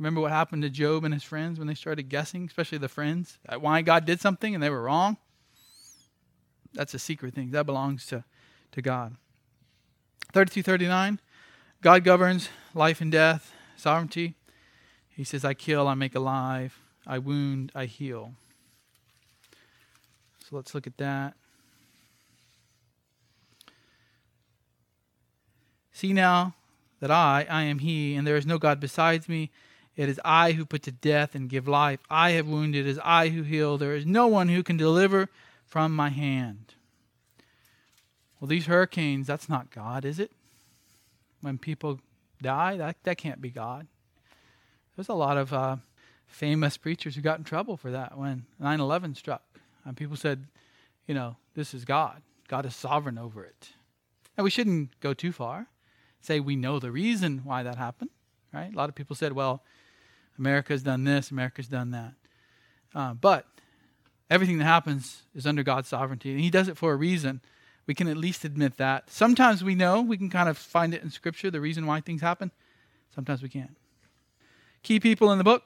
Remember 0.00 0.22
what 0.22 0.32
happened 0.32 0.62
to 0.62 0.70
Job 0.70 1.04
and 1.04 1.12
his 1.12 1.22
friends 1.22 1.58
when 1.58 1.68
they 1.68 1.74
started 1.74 2.08
guessing, 2.08 2.46
especially 2.46 2.78
the 2.78 2.88
friends, 2.88 3.38
why 3.58 3.82
God 3.82 4.06
did 4.06 4.18
something 4.18 4.54
and 4.54 4.62
they 4.62 4.70
were 4.70 4.80
wrong? 4.80 5.18
That's 6.72 6.94
a 6.94 6.98
secret 6.98 7.34
thing. 7.34 7.50
That 7.50 7.66
belongs 7.66 8.06
to, 8.06 8.24
to 8.72 8.80
God. 8.80 9.16
3239, 10.32 11.20
God 11.82 12.02
governs 12.02 12.48
life 12.72 13.02
and 13.02 13.12
death, 13.12 13.52
sovereignty. 13.76 14.36
He 15.10 15.22
says, 15.22 15.44
I 15.44 15.52
kill, 15.52 15.86
I 15.86 15.92
make 15.92 16.14
alive, 16.14 16.78
I 17.06 17.18
wound, 17.18 17.70
I 17.74 17.84
heal. 17.84 18.32
So 20.48 20.56
let's 20.56 20.74
look 20.74 20.86
at 20.86 20.96
that. 20.96 21.34
See 25.92 26.14
now 26.14 26.54
that 27.00 27.10
I, 27.10 27.46
I 27.50 27.64
am 27.64 27.80
He, 27.80 28.14
and 28.14 28.26
there 28.26 28.36
is 28.36 28.46
no 28.46 28.56
God 28.56 28.80
besides 28.80 29.28
me. 29.28 29.50
It 30.00 30.08
is 30.08 30.18
I 30.24 30.52
who 30.52 30.64
put 30.64 30.84
to 30.84 30.92
death 30.92 31.34
and 31.34 31.46
give 31.46 31.68
life. 31.68 32.00
I 32.08 32.30
have 32.30 32.46
wounded, 32.46 32.86
it 32.86 32.88
is 32.88 32.98
I 33.04 33.28
who 33.28 33.42
heal. 33.42 33.76
There 33.76 33.94
is 33.94 34.06
no 34.06 34.28
one 34.28 34.48
who 34.48 34.62
can 34.62 34.78
deliver 34.78 35.28
from 35.66 35.94
my 35.94 36.08
hand. 36.08 36.72
Well, 38.40 38.48
these 38.48 38.64
hurricanes, 38.64 39.26
that's 39.26 39.46
not 39.46 39.70
God, 39.70 40.06
is 40.06 40.18
it? 40.18 40.32
When 41.42 41.58
people 41.58 42.00
die, 42.40 42.78
that, 42.78 42.96
that 43.02 43.18
can't 43.18 43.42
be 43.42 43.50
God. 43.50 43.88
There's 44.96 45.10
a 45.10 45.12
lot 45.12 45.36
of 45.36 45.52
uh, 45.52 45.76
famous 46.26 46.78
preachers 46.78 47.14
who 47.14 47.20
got 47.20 47.36
in 47.36 47.44
trouble 47.44 47.76
for 47.76 47.90
that 47.90 48.16
when 48.16 48.46
9 48.58 48.80
11 48.80 49.16
struck. 49.16 49.42
And 49.84 49.98
people 49.98 50.16
said, 50.16 50.46
you 51.06 51.12
know, 51.12 51.36
this 51.54 51.74
is 51.74 51.84
God. 51.84 52.22
God 52.48 52.64
is 52.64 52.74
sovereign 52.74 53.18
over 53.18 53.44
it. 53.44 53.68
And 54.38 54.44
we 54.44 54.50
shouldn't 54.50 54.98
go 55.00 55.12
too 55.12 55.30
far. 55.30 55.66
Say 56.22 56.40
we 56.40 56.56
know 56.56 56.78
the 56.78 56.90
reason 56.90 57.42
why 57.44 57.62
that 57.62 57.76
happened, 57.76 58.08
right? 58.50 58.72
A 58.72 58.76
lot 58.78 58.88
of 58.88 58.94
people 58.94 59.14
said, 59.14 59.34
well, 59.34 59.62
America's 60.40 60.82
done 60.82 61.04
this, 61.04 61.30
America's 61.30 61.68
done 61.68 61.90
that. 61.90 62.14
Uh, 62.94 63.14
but 63.14 63.46
everything 64.30 64.58
that 64.58 64.64
happens 64.64 65.22
is 65.34 65.46
under 65.46 65.62
God's 65.62 65.88
sovereignty, 65.88 66.32
and 66.32 66.40
He 66.40 66.50
does 66.50 66.66
it 66.66 66.76
for 66.76 66.92
a 66.92 66.96
reason. 66.96 67.42
We 67.86 67.94
can 67.94 68.08
at 68.08 68.16
least 68.16 68.44
admit 68.44 68.76
that. 68.78 69.10
Sometimes 69.10 69.62
we 69.62 69.74
know, 69.74 70.00
we 70.00 70.16
can 70.16 70.30
kind 70.30 70.48
of 70.48 70.56
find 70.56 70.94
it 70.94 71.02
in 71.02 71.10
Scripture, 71.10 71.50
the 71.50 71.60
reason 71.60 71.86
why 71.86 72.00
things 72.00 72.22
happen. 72.22 72.50
Sometimes 73.14 73.42
we 73.42 73.48
can't. 73.48 73.76
key 74.82 74.98
people 74.98 75.30
in 75.30 75.38
the 75.38 75.44
book? 75.44 75.64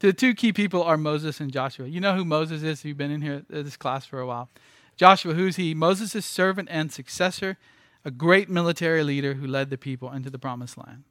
The 0.00 0.12
two 0.12 0.34
key 0.34 0.52
people 0.52 0.82
are 0.82 0.96
Moses 0.96 1.40
and 1.40 1.50
Joshua. 1.50 1.86
You 1.88 2.00
know 2.00 2.14
who 2.14 2.24
Moses 2.24 2.62
is? 2.62 2.84
You've 2.84 2.98
been 2.98 3.10
in 3.10 3.22
here 3.22 3.44
at 3.52 3.64
this 3.64 3.76
class 3.76 4.04
for 4.06 4.20
a 4.20 4.26
while. 4.26 4.48
Joshua, 4.96 5.34
who's 5.34 5.56
he? 5.56 5.74
Moses' 5.74 6.26
servant 6.26 6.68
and 6.70 6.92
successor, 6.92 7.56
a 8.04 8.10
great 8.10 8.48
military 8.48 9.02
leader 9.02 9.34
who 9.34 9.46
led 9.46 9.70
the 9.70 9.78
people 9.78 10.12
into 10.12 10.30
the 10.30 10.38
promised 10.38 10.76
land. 10.76 11.04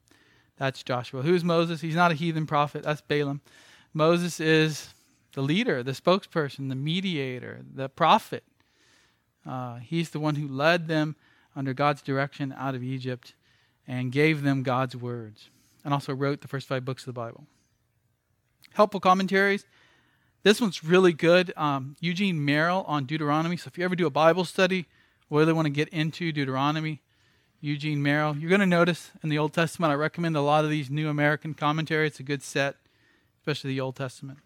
That's 0.57 0.83
Joshua. 0.83 1.21
Who's 1.21 1.43
Moses? 1.43 1.81
He's 1.81 1.95
not 1.95 2.11
a 2.11 2.15
heathen 2.15 2.47
prophet. 2.47 2.83
That's 2.83 3.01
Balaam. 3.01 3.41
Moses 3.93 4.39
is 4.39 4.93
the 5.33 5.41
leader, 5.41 5.83
the 5.83 5.91
spokesperson, 5.91 6.69
the 6.69 6.75
mediator, 6.75 7.61
the 7.73 7.89
prophet. 7.89 8.43
Uh, 9.47 9.77
he's 9.77 10.09
the 10.09 10.19
one 10.19 10.35
who 10.35 10.47
led 10.47 10.87
them 10.87 11.15
under 11.55 11.73
God's 11.73 12.01
direction 12.01 12.53
out 12.57 12.75
of 12.75 12.83
Egypt 12.83 13.33
and 13.87 14.11
gave 14.11 14.43
them 14.43 14.63
God's 14.63 14.95
words, 14.95 15.49
and 15.85 15.93
also 15.93 16.13
wrote 16.13 16.41
the 16.41 16.47
first 16.47 16.67
five 16.67 16.83
books 16.83 17.03
of 17.03 17.07
the 17.07 17.13
Bible. 17.13 17.45
Helpful 18.73 18.99
commentaries. 18.99 19.65
This 20.43 20.61
one's 20.61 20.83
really 20.83 21.13
good. 21.13 21.53
Um, 21.55 21.95
Eugene 21.99 22.43
Merrill 22.43 22.83
on 22.87 23.05
Deuteronomy. 23.05 23.57
So 23.57 23.67
if 23.67 23.77
you 23.77 23.85
ever 23.85 23.95
do 23.95 24.05
a 24.05 24.11
Bible 24.11 24.45
study, 24.45 24.87
really 25.29 25.53
want 25.53 25.65
to 25.65 25.71
get 25.71 25.89
into 25.89 26.31
Deuteronomy, 26.31 27.01
Eugene 27.59 28.03
Merrill. 28.03 28.37
You're 28.37 28.49
going 28.49 28.59
to 28.61 28.67
notice 28.67 29.11
in 29.23 29.29
the 29.29 29.37
Old 29.37 29.53
Testament, 29.53 29.91
I 29.91 29.95
recommend 29.95 30.37
a 30.37 30.41
lot 30.41 30.63
of 30.63 30.69
these 30.69 30.89
New 30.89 31.09
American 31.09 31.53
commentary. 31.53 32.07
It's 32.07 32.19
a 32.19 32.23
good 32.23 32.43
set, 32.43 32.75
especially 33.39 33.71
the 33.71 33.81
Old 33.81 33.95
Testament. 33.95 34.39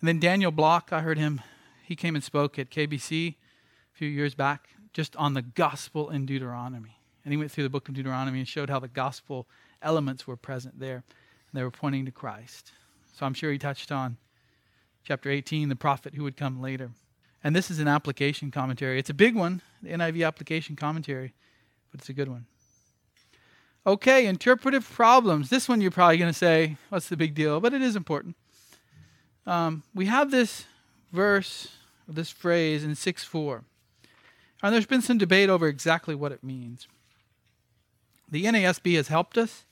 And 0.00 0.08
then 0.08 0.20
Daniel 0.20 0.50
Block, 0.50 0.90
I 0.92 1.00
heard 1.00 1.18
him, 1.18 1.40
he 1.82 1.96
came 1.96 2.14
and 2.14 2.22
spoke 2.22 2.58
at 2.58 2.70
KBC 2.70 3.34
a 3.34 3.96
few 3.96 4.08
years 4.08 4.34
back 4.34 4.68
just 4.92 5.16
on 5.16 5.34
the 5.34 5.42
gospel 5.42 6.10
in 6.10 6.26
Deuteronomy. 6.26 6.98
And 7.24 7.32
he 7.32 7.38
went 7.38 7.50
through 7.50 7.64
the 7.64 7.70
book 7.70 7.88
of 7.88 7.94
Deuteronomy 7.94 8.38
and 8.38 8.48
showed 8.48 8.70
how 8.70 8.80
the 8.80 8.88
gospel 8.88 9.46
elements 9.82 10.26
were 10.26 10.36
present 10.36 10.78
there. 10.78 10.96
And 11.50 11.58
they 11.58 11.62
were 11.62 11.70
pointing 11.70 12.04
to 12.04 12.10
Christ. 12.10 12.72
So 13.16 13.24
I'm 13.24 13.34
sure 13.34 13.50
he 13.50 13.58
touched 13.58 13.90
on 13.90 14.18
chapter 15.04 15.30
18, 15.30 15.68
the 15.68 15.76
prophet 15.76 16.14
who 16.14 16.22
would 16.24 16.36
come 16.36 16.60
later. 16.60 16.90
And 17.42 17.56
this 17.56 17.70
is 17.70 17.78
an 17.78 17.88
application 17.88 18.50
commentary. 18.50 18.98
It's 18.98 19.10
a 19.10 19.14
big 19.14 19.34
one, 19.34 19.62
the 19.82 19.90
NIV 19.90 20.26
application 20.26 20.76
commentary, 20.76 21.32
but 21.90 22.00
it's 22.00 22.08
a 22.08 22.12
good 22.12 22.28
one. 22.28 22.46
Okay, 23.86 24.26
interpretive 24.26 24.88
problems. 24.88 25.48
This 25.48 25.68
one 25.68 25.80
you're 25.80 25.90
probably 25.90 26.18
going 26.18 26.32
to 26.32 26.38
say, 26.38 26.76
what's 26.90 27.08
the 27.08 27.16
big 27.16 27.34
deal? 27.34 27.60
But 27.60 27.72
it 27.72 27.80
is 27.80 27.96
important. 27.96 28.36
Um, 29.46 29.82
we 29.94 30.06
have 30.06 30.30
this 30.30 30.66
verse, 31.12 31.68
this 32.06 32.30
phrase 32.30 32.84
in 32.84 32.94
6 32.94 33.24
4. 33.24 33.64
And 34.62 34.74
there's 34.74 34.86
been 34.86 35.02
some 35.02 35.18
debate 35.18 35.48
over 35.48 35.66
exactly 35.66 36.14
what 36.14 36.32
it 36.32 36.44
means. 36.44 36.86
The 38.30 38.44
NASB 38.44 38.96
has 38.96 39.08
helped 39.08 39.38
us. 39.38 39.64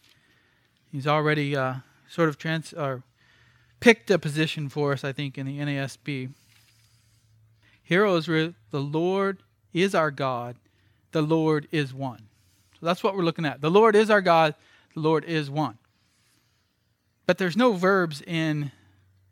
He's 0.90 1.06
already 1.06 1.54
uh, 1.54 1.74
sort 2.08 2.30
of 2.30 2.38
trans 2.38 2.72
or 2.72 3.02
picked 3.80 4.10
a 4.10 4.18
position 4.18 4.68
for 4.68 4.92
us, 4.92 5.04
I 5.04 5.12
think, 5.12 5.36
in 5.36 5.46
the 5.46 5.58
NASB. 5.58 6.30
Hero 7.82 8.16
is 8.16 8.26
the 8.26 8.54
Lord 8.72 9.42
is 9.72 9.94
our 9.94 10.10
God, 10.10 10.56
the 11.12 11.22
Lord 11.22 11.68
is 11.70 11.94
one. 11.94 12.28
So 12.78 12.86
that's 12.86 13.02
what 13.02 13.16
we're 13.16 13.24
looking 13.24 13.46
at. 13.46 13.60
The 13.60 13.70
Lord 13.70 13.96
is 13.96 14.10
our 14.10 14.20
God, 14.20 14.54
the 14.94 15.00
Lord 15.00 15.24
is 15.24 15.50
one. 15.50 15.78
But 17.26 17.38
there's 17.38 17.56
no 17.56 17.72
verbs 17.72 18.22
in 18.22 18.72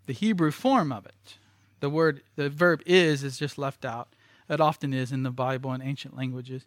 the 0.06 0.12
Hebrew 0.12 0.50
form 0.50 0.92
of 0.92 1.06
it. 1.06 1.38
The 1.80 1.90
word, 1.90 2.22
the 2.36 2.48
verb 2.48 2.82
is, 2.86 3.22
is 3.22 3.38
just 3.38 3.58
left 3.58 3.84
out. 3.84 4.08
It 4.48 4.60
often 4.60 4.92
is 4.92 5.12
in 5.12 5.22
the 5.22 5.30
Bible 5.30 5.72
and 5.72 5.82
ancient 5.82 6.16
languages. 6.16 6.66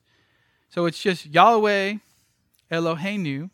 So 0.70 0.86
it's 0.86 1.02
just 1.02 1.26
Yahweh, 1.26 1.96
Eloheinu, 2.72 3.50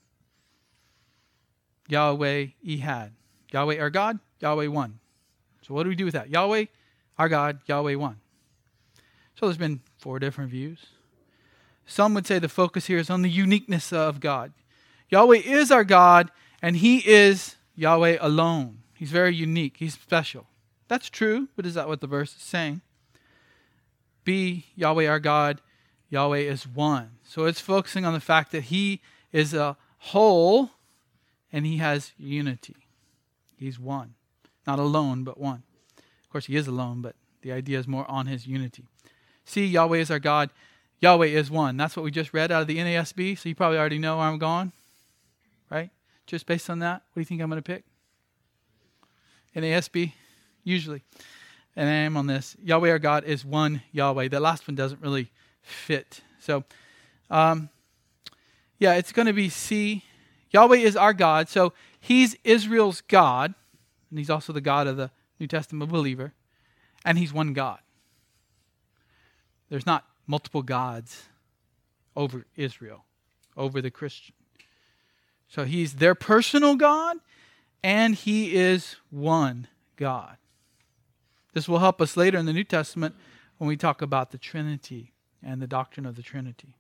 Yahweh 1.88 2.48
Ehad. 2.66 3.12
Yahweh 3.52 3.80
our 3.80 3.90
God, 3.90 4.20
Yahweh 4.40 4.68
one. 4.68 5.00
So 5.62 5.74
what 5.74 5.84
do 5.84 5.90
we 5.90 5.96
do 5.96 6.06
with 6.06 6.14
that? 6.14 6.30
Yahweh, 6.30 6.66
our 7.18 7.30
God, 7.30 7.60
Yahweh 7.66 7.96
one. 7.96 8.18
So 9.36 9.46
there's 9.46 9.58
been 9.58 9.82
four 9.98 10.20
different 10.20 10.52
views. 10.52 10.86
Some 11.86 12.14
would 12.14 12.26
say 12.26 12.40
the 12.40 12.50
focus 12.50 12.88
here 12.88 12.98
is 12.98 13.10
on 13.10 13.22
the 13.22 13.30
uniqueness 13.30 13.94
of 13.94 14.20
God. 14.20 14.54
Yahweh 15.10 15.38
is 15.38 15.72
our 15.72 15.84
God, 15.84 16.32
and 16.62 16.78
He 16.78 17.08
is 17.08 17.56
Yahweh 17.76 18.18
alone. 18.20 18.80
He's 18.96 19.12
very 19.12 19.36
unique, 19.36 19.78
He's 19.78 19.94
special. 19.94 20.48
That's 20.88 21.10
true, 21.10 21.50
but 21.56 21.66
is 21.66 21.74
that 21.76 21.88
what 21.88 22.02
the 22.02 22.08
verse 22.08 22.36
is 22.36 22.42
saying? 22.42 22.82
B, 24.24 24.66
Yahweh 24.76 25.08
our 25.08 25.20
God, 25.20 25.62
Yahweh 26.10 26.40
is 26.40 26.68
one. 26.68 27.12
So 27.24 27.46
it's 27.46 27.60
focusing 27.60 28.06
on 28.06 28.14
the 28.14 28.20
fact 28.20 28.52
that 28.52 28.64
He 28.64 29.02
is 29.32 29.54
a 29.54 29.78
whole 29.98 30.72
and 31.52 31.66
He 31.66 31.78
has 31.78 32.14
unity. 32.18 32.76
He's 33.58 33.80
one. 33.80 34.16
Not 34.68 34.80
alone, 34.80 35.24
but 35.24 35.40
one. 35.40 35.64
Of 35.98 36.30
course, 36.30 36.48
he 36.48 36.56
is 36.56 36.68
alone, 36.68 37.02
but 37.02 37.16
the 37.42 37.52
idea 37.52 37.80
is 37.80 37.88
more 37.88 38.10
on 38.10 38.26
his 38.26 38.48
unity. 38.48 38.86
See, 39.46 39.66
Yahweh 39.66 40.00
is 40.00 40.12
our 40.12 40.20
God. 40.20 40.50
Yahweh 41.06 41.28
is 41.28 41.52
one. 41.52 41.78
That's 41.78 41.96
what 41.96 42.02
we 42.02 42.10
just 42.10 42.34
read 42.34 42.52
out 42.52 42.64
of 42.64 42.68
the 42.68 42.80
NASB, 42.80 43.38
so 43.38 43.48
you 43.48 43.54
probably 43.54 43.78
already 43.78 44.00
know 44.00 44.18
where 44.18 44.26
I'm 44.26 44.40
going, 44.40 44.72
right? 45.70 45.92
Just 46.26 46.48
based 46.48 46.68
on 46.68 46.80
that, 46.80 47.04
what 47.14 47.14
do 47.14 47.22
you 47.22 47.26
think 47.26 47.44
I'm 47.44 47.50
going 47.52 47.62
to 47.62 47.64
pick? 47.64 47.84
NASB, 49.56 50.14
usually. 50.64 51.04
And 51.76 51.88
I 51.88 51.94
am 51.94 52.18
on 52.18 52.26
this. 52.26 52.56
Yahweh 52.60 52.90
our 52.90 52.98
God 52.98 53.24
is 53.24 53.46
one 53.46 53.84
Yahweh. 53.92 54.30
The 54.30 54.40
last 54.40 54.68
one 54.68 54.74
doesn't 54.74 55.00
really 55.00 55.30
fit. 55.62 56.22
So, 56.40 56.64
um, 57.30 57.70
yeah, 58.80 58.96
it's 58.96 59.12
going 59.12 59.28
to 59.28 59.34
be 59.34 59.50
C. 59.50 60.04
Yahweh 60.50 60.78
is 60.78 60.96
our 60.96 61.14
God. 61.14 61.50
So 61.50 61.74
He's 62.00 62.36
Israel's 62.44 63.02
God, 63.02 63.54
and 64.10 64.18
he's 64.18 64.32
also 64.32 64.54
the 64.54 64.60
God 64.60 64.88
of 64.88 64.98
the 64.98 65.12
New 65.40 65.46
Testament 65.46 65.92
believer, 65.92 66.34
and 67.06 67.20
he's 67.20 67.32
one 67.32 67.54
God. 67.54 67.78
There's 69.70 69.86
not 69.86 70.04
multiple 70.28 70.62
gods 70.62 71.24
over 72.16 72.46
Israel, 72.56 73.06
over 73.56 73.82
the 73.82 73.92
Christian. 73.92 74.36
So 75.48 75.64
he's 75.64 75.96
their 75.96 76.16
personal 76.16 76.76
God, 76.76 77.18
and 77.84 78.16
he 78.16 78.56
is 78.56 78.98
one 79.10 79.68
God. 79.96 80.38
This 81.54 81.70
will 81.70 81.80
help 81.80 82.02
us 82.02 82.18
later 82.18 82.38
in 82.38 82.46
the 82.46 82.54
New 82.54 82.64
Testament 82.64 83.16
when 83.58 83.68
we 83.68 83.78
talk 83.78 84.02
about 84.02 84.32
the 84.32 84.38
Trinity 84.38 85.12
and 85.44 85.62
the 85.62 85.68
doctrine 85.68 86.06
of 86.06 86.16
the 86.16 86.24
Trinity. 86.24 86.76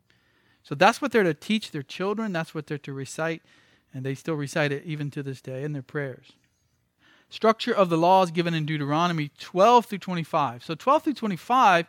So 0.63 0.75
that's 0.75 1.01
what 1.01 1.11
they're 1.11 1.23
to 1.23 1.33
teach 1.33 1.71
their 1.71 1.83
children, 1.83 2.33
that's 2.33 2.55
what 2.55 2.67
they're 2.67 2.77
to 2.79 2.93
recite 2.93 3.41
and 3.95 4.05
they 4.05 4.13
still 4.13 4.35
recite 4.35 4.73
it 4.73 4.83
even 4.85 5.09
to 5.09 5.23
this 5.23 5.39
day 5.39 5.63
in 5.63 5.71
their 5.71 5.81
prayers. 5.81 6.33
Structure 7.29 7.73
of 7.73 7.89
the 7.89 7.97
laws 7.97 8.29
given 8.29 8.53
in 8.53 8.65
Deuteronomy 8.65 9.31
12 9.39 9.85
through 9.85 9.99
25. 9.99 10.65
So 10.65 10.75
12 10.75 11.03
through 11.03 11.13
25, 11.13 11.87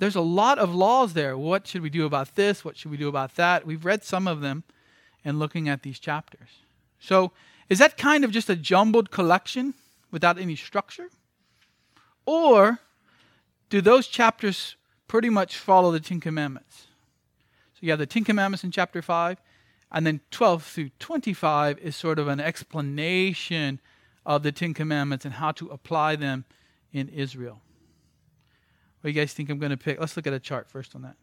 there's 0.00 0.16
a 0.16 0.22
lot 0.22 0.58
of 0.58 0.74
laws 0.74 1.12
there. 1.12 1.36
What 1.36 1.66
should 1.66 1.82
we 1.82 1.90
do 1.90 2.06
about 2.06 2.34
this? 2.34 2.64
What 2.64 2.76
should 2.76 2.90
we 2.90 2.96
do 2.96 3.08
about 3.08 3.36
that? 3.36 3.66
We've 3.66 3.84
read 3.84 4.02
some 4.02 4.26
of 4.26 4.40
them 4.40 4.64
in 5.24 5.38
looking 5.38 5.68
at 5.68 5.82
these 5.82 5.98
chapters. 5.98 6.48
So 6.98 7.32
is 7.68 7.78
that 7.80 7.98
kind 7.98 8.24
of 8.24 8.30
just 8.30 8.48
a 8.48 8.56
jumbled 8.56 9.10
collection 9.10 9.74
without 10.10 10.38
any 10.38 10.56
structure? 10.56 11.10
Or 12.24 12.78
do 13.68 13.82
those 13.82 14.06
chapters 14.06 14.74
pretty 15.06 15.28
much 15.28 15.58
follow 15.58 15.92
the 15.92 16.00
Ten 16.00 16.18
Commandments? 16.18 16.86
So 17.74 17.80
you 17.82 17.90
have 17.90 17.98
the 17.98 18.06
Ten 18.06 18.24
Commandments 18.24 18.64
in 18.64 18.70
chapter 18.70 19.02
5, 19.02 19.36
and 19.92 20.06
then 20.06 20.20
12 20.30 20.64
through 20.64 20.90
25 20.98 21.78
is 21.78 21.94
sort 21.94 22.18
of 22.18 22.26
an 22.26 22.40
explanation 22.40 23.80
of 24.24 24.42
the 24.44 24.52
Ten 24.52 24.72
Commandments 24.72 25.26
and 25.26 25.34
how 25.34 25.52
to 25.52 25.68
apply 25.68 26.16
them 26.16 26.46
in 26.90 27.08
Israel. 27.08 27.60
What 29.00 29.08
do 29.08 29.14
you 29.14 29.20
guys 29.20 29.32
think 29.32 29.48
I'm 29.48 29.58
going 29.58 29.70
to 29.70 29.76
pick? 29.76 29.98
Let's 29.98 30.16
look 30.16 30.26
at 30.26 30.32
a 30.32 30.40
chart 30.40 30.68
first 30.68 30.94
on 30.94 31.02
that. 31.02 31.16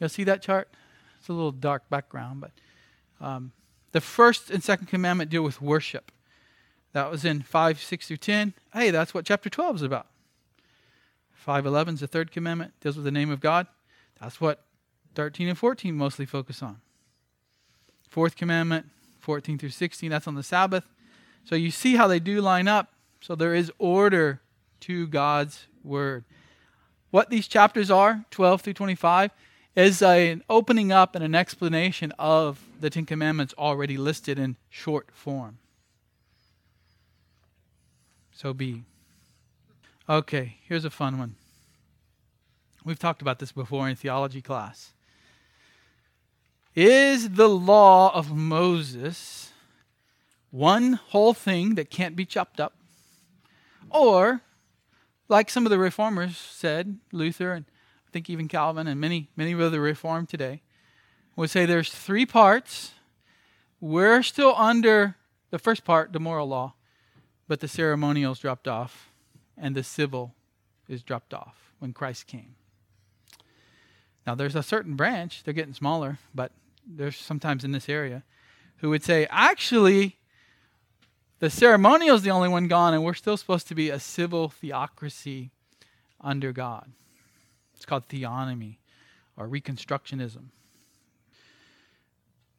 You 0.00 0.08
see 0.08 0.24
that 0.24 0.42
chart? 0.42 0.68
It's 1.18 1.28
a 1.28 1.32
little 1.32 1.52
dark 1.52 1.88
background, 1.88 2.40
but 2.40 2.50
um, 3.20 3.52
the 3.92 4.00
first 4.00 4.50
and 4.50 4.62
second 4.62 4.86
commandment 4.86 5.30
deal 5.30 5.42
with 5.42 5.60
worship. 5.60 6.10
That 6.92 7.10
was 7.10 7.24
in 7.24 7.42
5, 7.42 7.80
6 7.80 8.06
through 8.06 8.16
10. 8.18 8.54
Hey, 8.72 8.90
that's 8.90 9.12
what 9.12 9.24
chapter 9.24 9.50
12 9.50 9.76
is 9.76 9.82
about. 9.82 10.06
5.11 11.46 11.94
is 11.94 12.00
the 12.00 12.06
third 12.06 12.30
commandment, 12.30 12.72
deals 12.80 12.96
with 12.96 13.04
the 13.04 13.10
name 13.10 13.30
of 13.30 13.40
God. 13.40 13.66
That's 14.20 14.40
what 14.40 14.64
13 15.14 15.48
and 15.48 15.58
14 15.58 15.94
mostly 15.94 16.24
focus 16.24 16.62
on. 16.62 16.80
Fourth 18.08 18.36
commandment, 18.36 18.86
14 19.20 19.58
through 19.58 19.70
16, 19.70 20.10
that's 20.10 20.26
on 20.28 20.34
the 20.34 20.42
Sabbath. 20.42 20.84
So 21.44 21.56
you 21.56 21.70
see 21.70 21.96
how 21.96 22.06
they 22.06 22.20
do 22.20 22.40
line 22.40 22.68
up. 22.68 22.92
So 23.20 23.34
there 23.34 23.54
is 23.54 23.72
order 23.78 24.40
to 24.80 25.06
God's 25.06 25.66
word. 25.82 26.24
What 27.14 27.30
these 27.30 27.46
chapters 27.46 27.92
are, 27.92 28.24
12 28.32 28.60
through 28.60 28.72
25, 28.72 29.30
is 29.76 30.02
an 30.02 30.42
opening 30.50 30.90
up 30.90 31.14
and 31.14 31.22
an 31.22 31.32
explanation 31.32 32.12
of 32.18 32.60
the 32.80 32.90
Ten 32.90 33.06
Commandments 33.06 33.54
already 33.56 33.96
listed 33.96 34.36
in 34.36 34.56
short 34.68 35.10
form. 35.12 35.58
So 38.32 38.52
be. 38.52 38.82
Okay, 40.08 40.56
here's 40.64 40.84
a 40.84 40.90
fun 40.90 41.20
one. 41.20 41.36
We've 42.84 42.98
talked 42.98 43.22
about 43.22 43.38
this 43.38 43.52
before 43.52 43.88
in 43.88 43.94
theology 43.94 44.42
class. 44.42 44.90
Is 46.74 47.30
the 47.30 47.48
law 47.48 48.12
of 48.12 48.34
Moses 48.34 49.52
one 50.50 50.94
whole 50.94 51.32
thing 51.32 51.76
that 51.76 51.90
can't 51.90 52.16
be 52.16 52.24
chopped 52.24 52.58
up, 52.58 52.74
or 53.88 54.40
like 55.28 55.50
some 55.50 55.66
of 55.66 55.70
the 55.70 55.78
reformers 55.78 56.36
said, 56.36 56.98
Luther 57.12 57.52
and 57.52 57.64
I 58.06 58.10
think 58.10 58.30
even 58.30 58.48
Calvin 58.48 58.86
and 58.86 59.00
many 59.00 59.30
many 59.36 59.52
of 59.52 59.72
the 59.72 59.80
reformed 59.80 60.28
today 60.28 60.62
would 61.36 61.50
say 61.50 61.66
there's 61.66 61.92
three 61.92 62.26
parts. 62.26 62.92
We're 63.80 64.22
still 64.22 64.54
under 64.56 65.16
the 65.50 65.58
first 65.58 65.84
part, 65.84 66.12
the 66.12 66.20
moral 66.20 66.48
law, 66.48 66.74
but 67.48 67.60
the 67.60 67.68
ceremonials 67.68 68.38
dropped 68.38 68.68
off 68.68 69.10
and 69.56 69.74
the 69.74 69.82
civil 69.82 70.34
is 70.88 71.02
dropped 71.02 71.34
off 71.34 71.72
when 71.78 71.92
Christ 71.92 72.26
came. 72.26 72.54
Now 74.26 74.34
there's 74.34 74.56
a 74.56 74.62
certain 74.62 74.96
branch, 74.96 75.42
they're 75.44 75.54
getting 75.54 75.74
smaller, 75.74 76.18
but 76.34 76.52
there's 76.86 77.16
sometimes 77.16 77.64
in 77.64 77.72
this 77.72 77.88
area 77.88 78.22
who 78.78 78.90
would 78.90 79.02
say, 79.02 79.26
actually, 79.30 80.18
the 81.40 81.50
ceremonial 81.50 82.16
is 82.16 82.22
the 82.22 82.30
only 82.30 82.48
one 82.48 82.68
gone, 82.68 82.94
and 82.94 83.04
we're 83.04 83.14
still 83.14 83.36
supposed 83.36 83.68
to 83.68 83.74
be 83.74 83.90
a 83.90 84.00
civil 84.00 84.48
theocracy 84.48 85.50
under 86.20 86.52
God. 86.52 86.90
It's 87.76 87.84
called 87.84 88.08
theonomy 88.08 88.76
or 89.36 89.48
reconstructionism. 89.48 90.46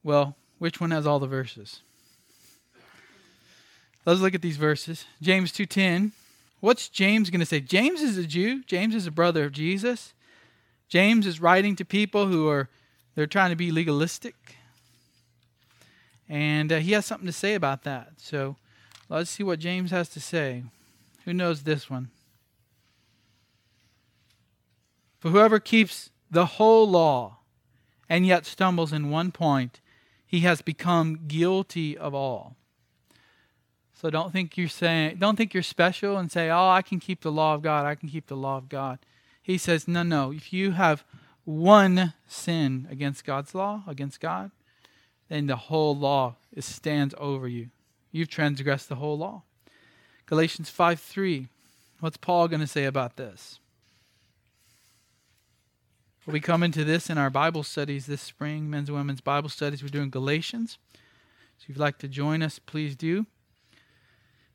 Well, 0.04 0.36
which 0.60 0.80
one 0.80 0.92
has 0.92 1.08
all 1.08 1.20
the 1.20 1.28
verses? 1.28 1.82
Let's 4.06 4.20
look 4.20 4.36
at 4.36 4.44
these 4.44 4.58
verses. 4.58 5.06
James 5.22 5.52
2:10. 5.52 6.12
What's 6.60 6.90
James 6.90 7.30
going 7.30 7.40
to 7.40 7.46
say? 7.46 7.60
James 7.60 8.02
is 8.02 8.18
a 8.18 8.26
Jew. 8.26 8.64
James 8.64 8.96
is 8.96 9.08
a 9.08 9.12
brother 9.12 9.46
of 9.46 9.52
Jesus. 9.52 10.14
James 10.88 11.26
is 11.26 11.42
writing 11.42 11.76
to 11.76 11.86
people 11.86 12.28
who 12.28 12.48
are 12.48 12.70
they're 13.16 13.26
trying 13.26 13.50
to 13.50 13.56
be 13.56 13.72
legalistic. 13.72 14.58
And 16.28 16.72
uh, 16.72 16.78
he 16.78 16.92
has 16.92 17.06
something 17.06 17.28
to 17.28 17.32
say 17.32 17.56
about 17.56 17.84
that. 17.84 18.14
So 18.18 18.58
let's 19.10 19.30
see 19.30 19.44
what 19.44 19.60
James 19.60 19.92
has 19.92 20.10
to 20.10 20.20
say. 20.20 20.64
Who 21.26 21.34
knows 21.34 21.64
this 21.64 21.90
one? 21.90 22.10
For 25.20 25.30
whoever 25.30 25.60
keeps 25.60 26.12
the 26.30 26.46
whole 26.46 26.88
law 26.88 27.38
and 28.08 28.28
yet 28.28 28.46
stumbles 28.46 28.94
in 28.94 29.10
one 29.10 29.32
point, 29.32 29.82
he 30.26 30.42
has 30.42 30.62
become 30.62 31.22
guilty 31.28 31.98
of 31.98 32.14
all. 32.14 32.56
So 33.94 34.10
don't 34.10 34.32
think 34.32 34.58
you're 34.58 34.68
saying 34.68 35.18
don't 35.18 35.36
think 35.36 35.54
you're 35.54 35.64
special 35.64 36.18
and 36.18 36.32
say, 36.32 36.50
"Oh, 36.50 36.70
I 36.70 36.82
can 36.82 37.00
keep 37.00 37.22
the 37.22 37.32
law 37.32 37.56
of 37.56 37.62
God. 37.62 37.86
I 37.86 37.96
can 37.96 38.10
keep 38.10 38.28
the 38.28 38.36
law 38.36 38.58
of 38.58 38.70
God." 38.70 39.00
He 39.42 39.58
says, 39.58 39.88
"No, 39.88 40.04
no. 40.04 40.32
If 40.32 40.52
you 40.52 40.72
have 40.72 41.04
one 41.46 42.14
sin 42.28 42.88
against 42.92 43.24
God's 43.24 43.56
law, 43.56 43.84
against 43.88 44.20
God, 44.20 44.52
then 45.30 45.48
the 45.48 45.56
whole 45.56 45.96
law 45.96 46.36
stands 46.60 47.16
over 47.18 47.48
you. 47.48 47.70
You've 48.16 48.30
transgressed 48.30 48.90
the 48.90 48.96
whole 48.96 49.18
law." 49.18 49.44
Galatians 50.26 50.70
5 50.70 51.00
3. 51.00 51.48
What's 52.00 52.18
Paul 52.18 52.48
going 52.48 52.62
to 52.62 52.68
say 52.68 52.86
about 52.86 53.18
this? 53.18 53.60
We 56.26 56.40
come 56.40 56.64
into 56.64 56.84
this 56.84 57.10
in 57.12 57.20
our 57.20 57.30
Bible 57.30 57.62
studies 57.62 58.08
this 58.08 58.22
spring, 58.22 58.68
men's 58.68 58.90
and 58.90 58.98
women's 58.98 59.22
Bible 59.22 59.50
studies. 59.50 59.84
We're 59.84 59.90
doing 59.90 60.10
Galatians. 60.10 60.80
So 61.58 61.64
if 61.64 61.70
you'd 61.70 61.78
like 61.78 62.00
to 62.00 62.08
join 62.08 62.42
us, 62.42 62.58
please 62.58 62.96
do. 62.96 63.28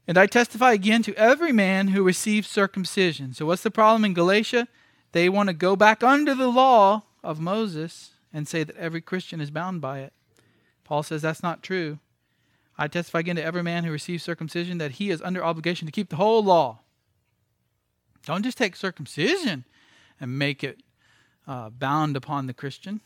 And 0.08 0.18
I 0.18 0.26
testify 0.26 0.72
again 0.72 1.04
to 1.04 1.14
every 1.14 1.52
man 1.52 1.88
who 1.88 2.02
receives 2.02 2.48
circumcision. 2.48 3.34
So, 3.34 3.46
what's 3.46 3.62
the 3.62 3.70
problem 3.70 4.04
in 4.04 4.14
Galatia? 4.14 4.66
They 5.12 5.28
want 5.28 5.48
to 5.48 5.52
go 5.52 5.76
back 5.76 6.02
under 6.02 6.34
the 6.34 6.48
law 6.48 7.04
of 7.22 7.38
Moses 7.38 8.10
and 8.32 8.48
say 8.48 8.64
that 8.64 8.76
every 8.76 9.00
Christian 9.00 9.40
is 9.40 9.52
bound 9.52 9.80
by 9.80 10.00
it. 10.00 10.12
Paul 10.82 11.04
says 11.04 11.22
that's 11.22 11.42
not 11.42 11.62
true. 11.62 12.00
I 12.80 12.88
testify 12.88 13.18
again 13.18 13.36
to 13.36 13.44
every 13.44 13.62
man 13.62 13.84
who 13.84 13.92
receives 13.92 14.24
circumcision 14.24 14.78
that 14.78 14.92
he 14.92 15.10
is 15.10 15.20
under 15.20 15.44
obligation 15.44 15.84
to 15.84 15.92
keep 15.92 16.08
the 16.08 16.16
whole 16.16 16.42
law. 16.42 16.78
Don't 18.24 18.42
just 18.42 18.56
take 18.56 18.74
circumcision 18.74 19.66
and 20.18 20.38
make 20.38 20.64
it 20.64 20.82
uh, 21.46 21.68
bound 21.68 22.16
upon 22.16 22.46
the 22.46 22.54
Christian. 22.54 23.02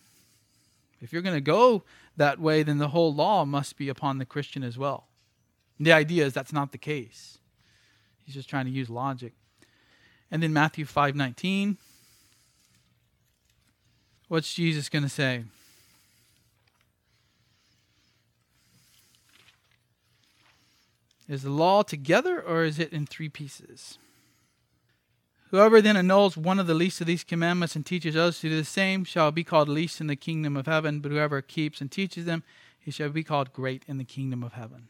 If 1.01 1.12
you're 1.12 1.22
going 1.22 1.35
to 1.35 1.41
go 1.41 1.83
that 2.16 2.39
way, 2.39 2.62
then 2.62 2.79
the 2.79 2.91
whole 2.91 3.12
law 3.12 3.45
must 3.45 3.77
be 3.77 3.89
upon 3.89 4.18
the 4.18 4.25
Christian 4.25 4.62
as 4.62 4.79
well. 4.79 5.09
The 5.81 5.93
idea 5.93 6.25
is 6.25 6.33
that's 6.33 6.53
not 6.53 6.70
the 6.70 6.79
case. 6.79 7.39
He's 8.25 8.37
just 8.37 8.49
trying 8.49 8.66
to 8.66 8.70
use 8.70 8.89
logic. 8.89 9.33
And 10.31 10.41
then 10.41 10.53
Matthew 10.53 10.85
5:19 10.85 11.79
What's 14.29 14.55
Jesus 14.55 14.89
going 14.89 15.03
to 15.03 15.09
say? 15.09 15.45
Is 21.29 21.43
the 21.43 21.51
law 21.51 21.83
together 21.83 22.41
or 22.41 22.64
is 22.64 22.79
it 22.79 22.93
in 22.93 23.07
three 23.07 23.29
pieces? 23.29 23.99
Whoever 25.51 25.81
then 25.81 25.97
annuls 25.97 26.37
one 26.37 26.59
of 26.59 26.66
the 26.66 26.75
least 26.75 27.01
of 27.01 27.07
these 27.07 27.25
commandments 27.25 27.77
and 27.77 27.87
teaches 27.87 28.16
others 28.16 28.41
to 28.41 28.49
do 28.49 28.57
the 28.57 28.64
same 28.64 29.05
shall 29.05 29.31
be 29.31 29.45
called 29.45 29.68
least 29.68 30.01
in 30.01 30.09
the 30.09 30.16
kingdom 30.16 30.57
of 30.57 30.66
heaven, 30.66 31.01
but 31.01 31.12
whoever 31.12 31.41
keeps 31.41 31.81
and 31.81 31.91
teaches 31.91 32.25
them, 32.25 32.43
he 32.79 32.91
shall 32.91 33.09
be 33.09 33.22
called 33.22 33.53
great 33.53 33.85
in 33.87 33.97
the 33.97 34.05
kingdom 34.05 34.43
of 34.43 34.55
heaven. 34.55 34.89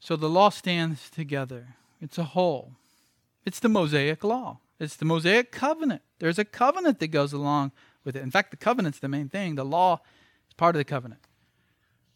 So 0.00 0.16
the 0.16 0.28
law 0.28 0.48
stands 0.48 1.08
together. 1.08 1.76
It's 2.00 2.18
a 2.18 2.24
whole. 2.24 2.72
It's 3.44 3.60
the 3.60 3.68
Mosaic 3.68 4.24
law. 4.24 4.58
It's 4.78 4.96
the 4.96 5.04
Mosaic 5.04 5.52
covenant. 5.52 6.02
There's 6.18 6.38
a 6.38 6.44
covenant 6.44 6.98
that 6.98 7.08
goes 7.08 7.32
along 7.32 7.72
with 8.04 8.16
it. 8.16 8.22
In 8.22 8.30
fact, 8.30 8.50
the 8.50 8.56
covenant's 8.56 8.98
the 8.98 9.08
main 9.08 9.28
thing. 9.28 9.54
The 9.54 9.64
law 9.64 10.00
is 10.48 10.54
part 10.54 10.74
of 10.74 10.78
the 10.78 10.84
covenant. 10.84 11.22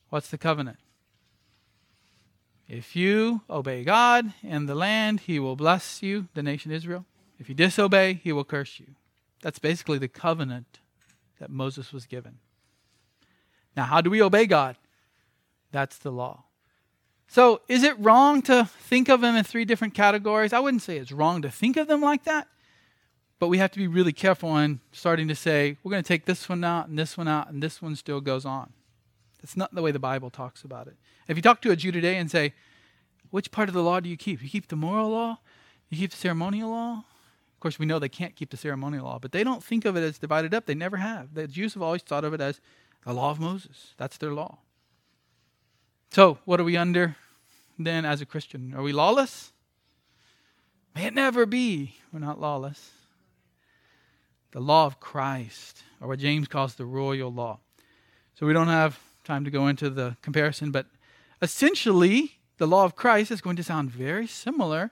What's 0.08 0.28
the 0.28 0.38
covenant? 0.38 0.78
If 2.70 2.94
you 2.94 3.40
obey 3.50 3.82
God 3.82 4.32
and 4.44 4.68
the 4.68 4.76
land, 4.76 5.20
he 5.20 5.40
will 5.40 5.56
bless 5.56 6.04
you, 6.04 6.28
the 6.34 6.42
nation 6.42 6.70
Israel. 6.70 7.04
If 7.36 7.48
you 7.48 7.54
disobey, 7.56 8.20
he 8.22 8.32
will 8.32 8.44
curse 8.44 8.78
you. 8.78 8.86
That's 9.42 9.58
basically 9.58 9.98
the 9.98 10.06
covenant 10.06 10.78
that 11.40 11.50
Moses 11.50 11.92
was 11.92 12.06
given. 12.06 12.38
Now, 13.76 13.86
how 13.86 14.00
do 14.00 14.08
we 14.08 14.22
obey 14.22 14.46
God? 14.46 14.76
That's 15.72 15.98
the 15.98 16.12
law. 16.12 16.44
So, 17.26 17.60
is 17.66 17.82
it 17.82 17.98
wrong 17.98 18.40
to 18.42 18.64
think 18.64 19.08
of 19.08 19.20
them 19.20 19.34
in 19.34 19.42
three 19.42 19.64
different 19.64 19.94
categories? 19.94 20.52
I 20.52 20.60
wouldn't 20.60 20.82
say 20.82 20.96
it's 20.96 21.10
wrong 21.10 21.42
to 21.42 21.50
think 21.50 21.76
of 21.76 21.88
them 21.88 22.00
like 22.00 22.22
that, 22.22 22.46
but 23.40 23.48
we 23.48 23.58
have 23.58 23.72
to 23.72 23.78
be 23.78 23.88
really 23.88 24.12
careful 24.12 24.56
in 24.58 24.78
starting 24.92 25.26
to 25.26 25.34
say, 25.34 25.76
we're 25.82 25.90
going 25.90 26.04
to 26.04 26.08
take 26.08 26.24
this 26.24 26.48
one 26.48 26.62
out 26.62 26.86
and 26.86 26.96
this 26.96 27.18
one 27.18 27.26
out, 27.26 27.50
and 27.50 27.60
this 27.60 27.82
one 27.82 27.96
still 27.96 28.20
goes 28.20 28.44
on. 28.44 28.72
That's 29.40 29.56
not 29.56 29.74
the 29.74 29.82
way 29.82 29.90
the 29.90 29.98
Bible 29.98 30.30
talks 30.30 30.64
about 30.64 30.86
it. 30.86 30.96
If 31.28 31.36
you 31.36 31.42
talk 31.42 31.62
to 31.62 31.70
a 31.70 31.76
Jew 31.76 31.92
today 31.92 32.16
and 32.16 32.30
say, 32.30 32.54
which 33.30 33.50
part 33.50 33.68
of 33.68 33.74
the 33.74 33.82
law 33.82 34.00
do 34.00 34.08
you 34.08 34.16
keep? 34.16 34.42
You 34.42 34.48
keep 34.48 34.68
the 34.68 34.76
moral 34.76 35.10
law? 35.10 35.38
You 35.88 35.98
keep 35.98 36.10
the 36.10 36.16
ceremonial 36.16 36.70
law? 36.70 37.04
Of 37.60 37.60
course, 37.60 37.78
we 37.78 37.86
know 37.86 37.98
they 37.98 38.08
can't 38.08 38.36
keep 38.36 38.50
the 38.50 38.56
ceremonial 38.56 39.04
law, 39.04 39.18
but 39.18 39.32
they 39.32 39.44
don't 39.44 39.62
think 39.62 39.84
of 39.84 39.96
it 39.96 40.00
as 40.00 40.18
divided 40.18 40.54
up. 40.54 40.66
They 40.66 40.74
never 40.74 40.96
have. 40.96 41.34
The 41.34 41.46
Jews 41.46 41.74
have 41.74 41.82
always 41.82 42.02
thought 42.02 42.24
of 42.24 42.34
it 42.34 42.40
as 42.40 42.60
the 43.04 43.12
law 43.12 43.30
of 43.30 43.40
Moses. 43.40 43.94
That's 43.96 44.16
their 44.16 44.32
law. 44.32 44.58
So, 46.10 46.38
what 46.44 46.58
are 46.58 46.64
we 46.64 46.76
under 46.76 47.16
then 47.78 48.04
as 48.04 48.20
a 48.20 48.26
Christian? 48.26 48.74
Are 48.74 48.82
we 48.82 48.92
lawless? 48.92 49.52
May 50.94 51.06
it 51.06 51.14
never 51.14 51.46
be. 51.46 51.96
We're 52.12 52.18
not 52.18 52.40
lawless. 52.40 52.90
The 54.52 54.60
law 54.60 54.86
of 54.86 54.98
Christ, 54.98 55.82
or 56.00 56.08
what 56.08 56.18
James 56.18 56.48
calls 56.48 56.74
the 56.74 56.86
royal 56.86 57.32
law. 57.32 57.60
So, 58.34 58.46
we 58.46 58.52
don't 58.52 58.68
have 58.68 58.98
time 59.30 59.44
to 59.44 59.50
go 59.50 59.68
into 59.68 59.88
the 59.88 60.16
comparison, 60.22 60.72
but 60.72 60.86
essentially, 61.40 62.40
the 62.58 62.66
law 62.66 62.84
of 62.84 62.96
Christ 62.96 63.30
is 63.30 63.40
going 63.40 63.54
to 63.56 63.62
sound 63.62 63.88
very 63.88 64.26
similar 64.26 64.90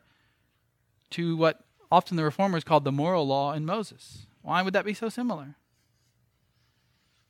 to 1.11 1.36
what 1.36 1.64
often 1.91 2.16
the 2.16 2.22
reformers 2.22 2.62
called 2.62 2.84
the 2.84 2.93
moral 2.93 3.26
law 3.26 3.53
in 3.53 3.66
Moses. 3.66 4.26
Why 4.43 4.62
would 4.62 4.74
that 4.74 4.84
be 4.84 4.95
so 4.95 5.09
similar? 5.09 5.57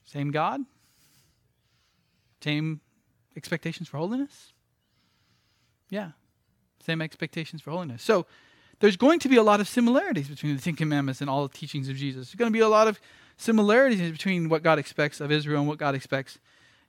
Same 0.04 0.30
God? 0.30 0.60
Same 2.44 2.80
expectations 3.36 3.88
for 3.88 3.96
holiness? 3.96 4.52
Yeah, 5.88 6.10
same 6.84 7.00
expectations 7.00 7.62
for 7.62 7.70
holiness. 7.70 8.02
So 8.02 8.26
there's 8.80 8.98
going 8.98 9.18
to 9.20 9.30
be 9.30 9.36
a 9.36 9.42
lot 9.42 9.60
of 9.60 9.68
similarities 9.68 10.28
between 10.28 10.54
the 10.54 10.62
Ten 10.62 10.76
Commandments 10.76 11.22
and 11.22 11.30
all 11.30 11.48
the 11.48 11.54
teachings 11.54 11.88
of 11.88 11.96
Jesus. 11.96 12.28
There's 12.28 12.38
going 12.38 12.52
to 12.52 12.56
be 12.56 12.60
a 12.60 12.68
lot 12.68 12.86
of 12.86 13.00
similarities 13.38 14.12
between 14.12 14.50
what 14.50 14.62
God 14.62 14.78
expects 14.78 15.22
of 15.22 15.32
Israel 15.32 15.60
and 15.60 15.68
what 15.68 15.78
God 15.78 15.94
expects 15.94 16.38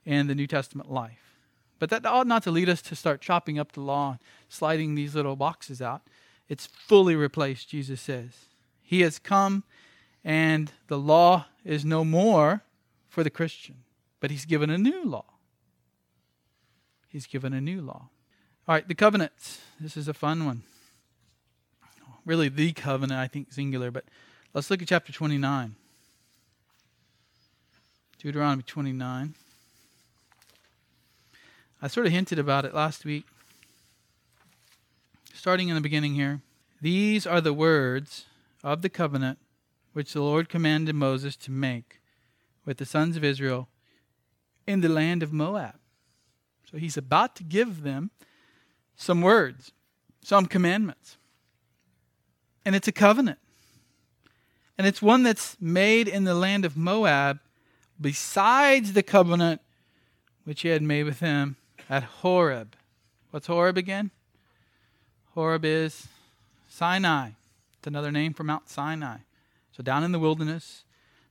in 0.05 0.27
the 0.27 0.35
New 0.35 0.47
Testament 0.47 0.91
life. 0.91 1.35
But 1.79 1.89
that 1.91 2.05
ought 2.05 2.27
not 2.27 2.43
to 2.43 2.51
lead 2.51 2.69
us 2.69 2.81
to 2.83 2.95
start 2.95 3.21
chopping 3.21 3.57
up 3.57 3.71
the 3.71 3.81
law, 3.81 4.19
sliding 4.49 4.95
these 4.95 5.15
little 5.15 5.35
boxes 5.35 5.81
out. 5.81 6.01
It's 6.49 6.65
fully 6.65 7.15
replaced, 7.15 7.69
Jesus 7.69 8.01
says. 8.01 8.31
He 8.81 9.01
has 9.01 9.19
come, 9.19 9.63
and 10.23 10.71
the 10.87 10.97
law 10.97 11.45
is 11.63 11.85
no 11.85 12.03
more 12.03 12.63
for 13.07 13.23
the 13.23 13.29
Christian, 13.29 13.83
but 14.19 14.31
He's 14.31 14.45
given 14.45 14.69
a 14.69 14.77
new 14.77 15.05
law. 15.05 15.25
He's 17.07 17.27
given 17.27 17.53
a 17.53 17.61
new 17.61 17.81
law. 17.81 18.09
All 18.67 18.75
right, 18.75 18.87
the 18.87 18.95
covenants. 18.95 19.61
This 19.79 19.95
is 19.95 20.07
a 20.07 20.13
fun 20.13 20.45
one. 20.45 20.63
Really, 22.25 22.49
the 22.49 22.73
covenant, 22.73 23.19
I 23.19 23.27
think, 23.27 23.51
singular, 23.53 23.89
but 23.89 24.05
let's 24.53 24.69
look 24.69 24.81
at 24.81 24.87
chapter 24.87 25.11
29. 25.13 25.75
Deuteronomy 28.19 28.63
29. 28.63 29.33
I 31.81 31.87
sort 31.87 32.07
of 32.07 32.11
hinted 32.11 32.39
about 32.39 32.65
it 32.65 32.73
last 32.73 33.05
week. 33.05 33.25
Starting 35.33 35.69
in 35.69 35.75
the 35.75 35.81
beginning 35.81 36.13
here. 36.13 36.41
These 36.81 37.25
are 37.25 37.39
the 37.39 37.53
words 37.53 38.25
of 38.65 38.81
the 38.81 38.89
covenant 38.89 39.39
which 39.93 40.11
the 40.11 40.21
Lord 40.21 40.49
commanded 40.49 40.93
Moses 40.95 41.37
to 41.37 41.51
make 41.51 42.01
with 42.65 42.77
the 42.77 42.85
sons 42.85 43.15
of 43.15 43.23
Israel 43.23 43.69
in 44.67 44.81
the 44.81 44.89
land 44.89 45.23
of 45.23 45.31
Moab. 45.31 45.75
So 46.69 46.77
he's 46.77 46.97
about 46.97 47.35
to 47.37 47.43
give 47.43 47.83
them 47.83 48.11
some 48.97 49.21
words, 49.21 49.71
some 50.21 50.47
commandments. 50.47 51.15
And 52.65 52.75
it's 52.75 52.89
a 52.89 52.93
covenant. 52.93 53.39
And 54.77 54.85
it's 54.85 55.01
one 55.01 55.23
that's 55.23 55.55
made 55.61 56.09
in 56.09 56.25
the 56.25 56.35
land 56.35 56.65
of 56.65 56.75
Moab 56.75 57.39
besides 57.99 58.91
the 58.91 59.03
covenant 59.03 59.61
which 60.43 60.61
he 60.61 60.67
had 60.67 60.81
made 60.81 61.03
with 61.03 61.21
him 61.21 61.55
at 61.89 62.03
Horeb. 62.03 62.75
What's 63.31 63.47
Horeb 63.47 63.77
again? 63.77 64.11
Horeb 65.33 65.65
is 65.65 66.07
Sinai. 66.67 67.31
It's 67.77 67.87
another 67.87 68.11
name 68.11 68.33
for 68.33 68.43
Mount 68.43 68.69
Sinai. 68.69 69.17
So 69.71 69.81
down 69.81 70.03
in 70.03 70.11
the 70.11 70.19
wilderness, 70.19 70.83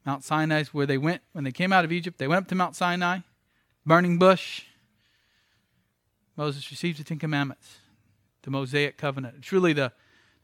Mount 0.05 0.25
Sinai 0.25 0.61
is 0.61 0.75
where 0.75 0.87
they 0.87 0.99
went 0.99 1.23
when 1.33 1.45
they 1.45 1.53
came 1.53 1.73
out 1.73 1.85
of 1.85 1.93
Egypt. 1.93 2.19
They 2.19 2.27
went 2.27 2.43
up 2.43 2.49
to 2.49 2.55
Mount 2.55 2.75
Sinai, 2.75 3.19
burning 3.87 4.19
bush. 4.19 4.65
Moses 6.37 6.71
received 6.71 6.99
the 6.99 7.05
Ten 7.05 7.19
Commandments, 7.19 7.79
the 8.43 8.51
Mosaic 8.51 8.97
covenant. 8.97 9.43
Truly, 9.43 9.73
the, 9.73 9.93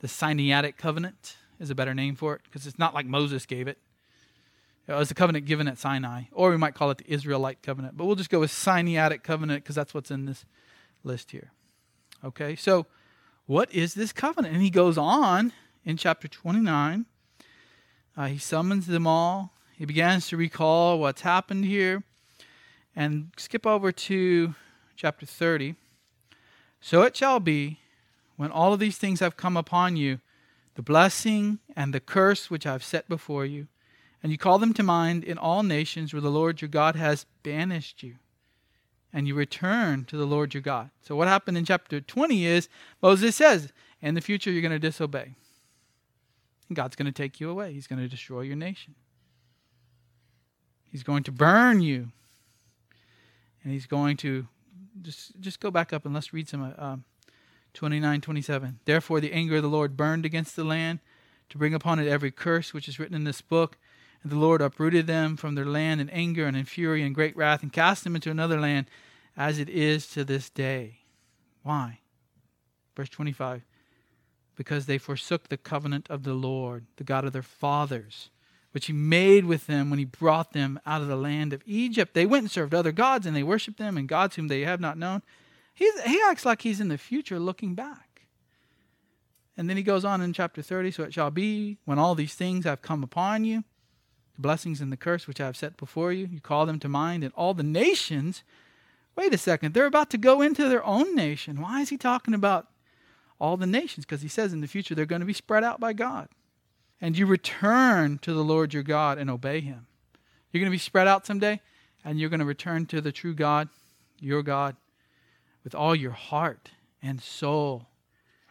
the 0.00 0.08
Sinaitic 0.08 0.76
covenant 0.76 1.36
is 1.58 1.70
a 1.70 1.74
better 1.74 1.94
name 1.94 2.16
for 2.16 2.34
it 2.34 2.42
because 2.44 2.66
it's 2.66 2.78
not 2.78 2.94
like 2.94 3.06
Moses 3.06 3.46
gave 3.46 3.68
it. 3.68 3.78
It 4.86 4.92
was 4.92 5.08
the 5.08 5.14
covenant 5.14 5.46
given 5.46 5.66
at 5.66 5.78
Sinai, 5.78 6.24
or 6.32 6.50
we 6.50 6.58
might 6.58 6.74
call 6.74 6.90
it 6.90 6.98
the 6.98 7.10
Israelite 7.10 7.62
covenant. 7.62 7.96
But 7.96 8.04
we'll 8.04 8.16
just 8.16 8.30
go 8.30 8.40
with 8.40 8.50
Sinaitic 8.50 9.22
covenant 9.22 9.64
because 9.64 9.76
that's 9.76 9.94
what's 9.94 10.10
in 10.10 10.26
this 10.26 10.44
list 11.02 11.30
here. 11.30 11.52
Okay, 12.22 12.54
so 12.54 12.86
what 13.46 13.72
is 13.72 13.94
this 13.94 14.12
covenant? 14.12 14.54
And 14.54 14.62
he 14.62 14.70
goes 14.70 14.98
on 14.98 15.52
in 15.84 15.96
chapter 15.96 16.28
29. 16.28 17.06
Uh, 18.16 18.26
he 18.26 18.38
summons 18.38 18.86
them 18.86 19.06
all. 19.06 19.52
He 19.76 19.84
begins 19.86 20.28
to 20.28 20.36
recall 20.36 20.98
what's 20.98 21.22
happened 21.22 21.64
here. 21.64 22.04
And 22.94 23.32
skip 23.36 23.66
over 23.66 23.90
to 23.90 24.54
chapter 24.96 25.26
30. 25.26 25.74
So 26.80 27.02
it 27.02 27.16
shall 27.16 27.40
be 27.40 27.80
when 28.36 28.50
all 28.50 28.72
of 28.72 28.80
these 28.80 28.98
things 28.98 29.20
have 29.20 29.36
come 29.36 29.56
upon 29.56 29.96
you, 29.96 30.20
the 30.74 30.82
blessing 30.82 31.58
and 31.74 31.92
the 31.92 32.00
curse 32.00 32.50
which 32.50 32.66
I 32.66 32.72
have 32.72 32.84
set 32.84 33.08
before 33.08 33.44
you, 33.44 33.68
and 34.24 34.32
you 34.32 34.38
call 34.38 34.58
them 34.58 34.72
to 34.72 34.82
mind 34.82 35.22
in 35.22 35.36
all 35.36 35.62
nations 35.62 36.14
where 36.14 36.22
the 36.22 36.30
Lord 36.30 36.62
your 36.62 36.70
God 36.70 36.96
has 36.96 37.26
banished 37.42 38.02
you, 38.02 38.14
and 39.12 39.28
you 39.28 39.34
return 39.34 40.06
to 40.06 40.16
the 40.16 40.24
Lord 40.24 40.54
your 40.54 40.62
God. 40.62 40.88
So, 41.02 41.14
what 41.14 41.28
happened 41.28 41.58
in 41.58 41.66
chapter 41.66 42.00
20 42.00 42.46
is 42.46 42.70
Moses 43.02 43.36
says, 43.36 43.70
In 44.00 44.14
the 44.14 44.22
future, 44.22 44.50
you're 44.50 44.62
going 44.62 44.72
to 44.72 44.78
disobey. 44.78 45.34
And 46.70 46.74
God's 46.74 46.96
going 46.96 47.04
to 47.04 47.12
take 47.12 47.38
you 47.38 47.50
away, 47.50 47.74
He's 47.74 47.86
going 47.86 48.00
to 48.00 48.08
destroy 48.08 48.40
your 48.40 48.56
nation. 48.56 48.94
He's 50.90 51.02
going 51.02 51.24
to 51.24 51.32
burn 51.32 51.82
you. 51.82 52.10
And 53.62 53.74
He's 53.74 53.86
going 53.86 54.16
to 54.18 54.46
just, 55.02 55.38
just 55.38 55.60
go 55.60 55.70
back 55.70 55.92
up 55.92 56.06
and 56.06 56.14
let's 56.14 56.32
read 56.32 56.48
some. 56.48 56.74
Uh, 56.78 56.96
29 57.74 58.20
27. 58.20 58.78
Therefore, 58.84 59.20
the 59.20 59.32
anger 59.32 59.56
of 59.56 59.62
the 59.64 59.68
Lord 59.68 59.96
burned 59.96 60.24
against 60.24 60.54
the 60.54 60.62
land 60.62 61.00
to 61.48 61.58
bring 61.58 61.74
upon 61.74 61.98
it 61.98 62.06
every 62.06 62.30
curse 62.30 62.72
which 62.72 62.88
is 62.88 63.00
written 63.00 63.16
in 63.16 63.24
this 63.24 63.40
book. 63.40 63.76
And 64.24 64.32
the 64.32 64.38
Lord 64.38 64.62
uprooted 64.62 65.06
them 65.06 65.36
from 65.36 65.54
their 65.54 65.66
land 65.66 66.00
in 66.00 66.08
anger 66.08 66.46
and 66.46 66.56
in 66.56 66.64
fury 66.64 67.02
and 67.02 67.14
great 67.14 67.36
wrath 67.36 67.62
and 67.62 67.72
cast 67.72 68.04
them 68.04 68.14
into 68.14 68.30
another 68.30 68.58
land 68.58 68.86
as 69.36 69.58
it 69.58 69.68
is 69.68 70.06
to 70.08 70.24
this 70.24 70.48
day. 70.48 71.00
Why? 71.62 72.00
Verse 72.96 73.10
25. 73.10 73.62
Because 74.56 74.86
they 74.86 74.96
forsook 74.96 75.48
the 75.48 75.58
covenant 75.58 76.06
of 76.08 76.22
the 76.22 76.32
Lord, 76.32 76.86
the 76.96 77.04
God 77.04 77.26
of 77.26 77.34
their 77.34 77.42
fathers, 77.42 78.30
which 78.72 78.86
he 78.86 78.94
made 78.94 79.44
with 79.44 79.66
them 79.66 79.90
when 79.90 79.98
he 79.98 80.06
brought 80.06 80.52
them 80.52 80.80
out 80.86 81.02
of 81.02 81.08
the 81.08 81.16
land 81.16 81.52
of 81.52 81.62
Egypt. 81.66 82.14
They 82.14 82.24
went 82.26 82.44
and 82.44 82.50
served 82.50 82.74
other 82.74 82.92
gods, 82.92 83.26
and 83.26 83.36
they 83.36 83.42
worshiped 83.42 83.78
them, 83.78 83.98
and 83.98 84.08
gods 84.08 84.36
whom 84.36 84.48
they 84.48 84.62
have 84.62 84.80
not 84.80 84.96
known. 84.96 85.22
He's, 85.74 86.00
he 86.02 86.20
acts 86.26 86.46
like 86.46 86.62
he's 86.62 86.80
in 86.80 86.88
the 86.88 86.96
future 86.96 87.38
looking 87.38 87.74
back. 87.74 88.22
And 89.56 89.68
then 89.68 89.76
he 89.76 89.82
goes 89.82 90.04
on 90.04 90.20
in 90.20 90.32
chapter 90.32 90.62
30 90.62 90.90
So 90.92 91.02
it 91.04 91.12
shall 91.14 91.30
be 91.30 91.78
when 91.84 91.98
all 91.98 92.14
these 92.14 92.34
things 92.34 92.64
have 92.64 92.82
come 92.82 93.02
upon 93.02 93.44
you, 93.44 93.64
the 94.34 94.42
blessings 94.42 94.80
and 94.80 94.92
the 94.92 94.96
curse 94.96 95.26
which 95.26 95.40
I 95.40 95.46
have 95.46 95.56
set 95.56 95.76
before 95.76 96.12
you, 96.12 96.26
you 96.26 96.40
call 96.40 96.66
them 96.66 96.78
to 96.80 96.88
mind, 96.88 97.24
and 97.24 97.32
all 97.34 97.54
the 97.54 97.62
nations. 97.62 98.42
Wait 99.16 99.32
a 99.32 99.38
second, 99.38 99.74
they're 99.74 99.86
about 99.86 100.10
to 100.10 100.18
go 100.18 100.40
into 100.40 100.68
their 100.68 100.84
own 100.84 101.14
nation. 101.14 101.60
Why 101.60 101.80
is 101.80 101.90
he 101.90 101.96
talking 101.96 102.34
about 102.34 102.68
all 103.38 103.56
the 103.56 103.66
nations? 103.66 104.04
Because 104.04 104.22
he 104.22 104.28
says 104.28 104.52
in 104.52 104.60
the 104.60 104.66
future 104.66 104.94
they're 104.94 105.06
going 105.06 105.20
to 105.20 105.26
be 105.26 105.32
spread 105.32 105.62
out 105.62 105.78
by 105.78 105.92
God. 105.92 106.28
And 107.00 107.16
you 107.16 107.26
return 107.26 108.18
to 108.18 108.32
the 108.32 108.44
Lord 108.44 108.74
your 108.74 108.82
God 108.82 109.18
and 109.18 109.30
obey 109.30 109.60
him. 109.60 109.86
You're 110.50 110.60
going 110.60 110.70
to 110.70 110.74
be 110.74 110.78
spread 110.78 111.08
out 111.08 111.26
someday, 111.26 111.60
and 112.04 112.18
you're 112.18 112.30
going 112.30 112.40
to 112.40 112.46
return 112.46 112.86
to 112.86 113.00
the 113.00 113.12
true 113.12 113.34
God, 113.34 113.68
your 114.20 114.42
God, 114.42 114.76
with 115.62 115.74
all 115.74 115.94
your 115.94 116.12
heart 116.12 116.70
and 117.02 117.20
soul, 117.20 117.88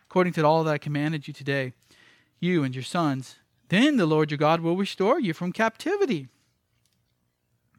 according 0.03 0.33
to 0.33 0.45
all 0.45 0.63
that 0.63 0.73
I 0.73 0.77
commanded 0.77 1.27
you 1.27 1.33
today, 1.33 1.73
you 2.39 2.63
and 2.63 2.75
your 2.75 2.83
sons, 2.83 3.37
then 3.69 3.97
the 3.97 4.05
Lord 4.05 4.31
your 4.31 4.37
God 4.37 4.61
will 4.61 4.77
restore 4.77 5.19
you 5.19 5.33
from 5.33 5.51
captivity. 5.51 6.27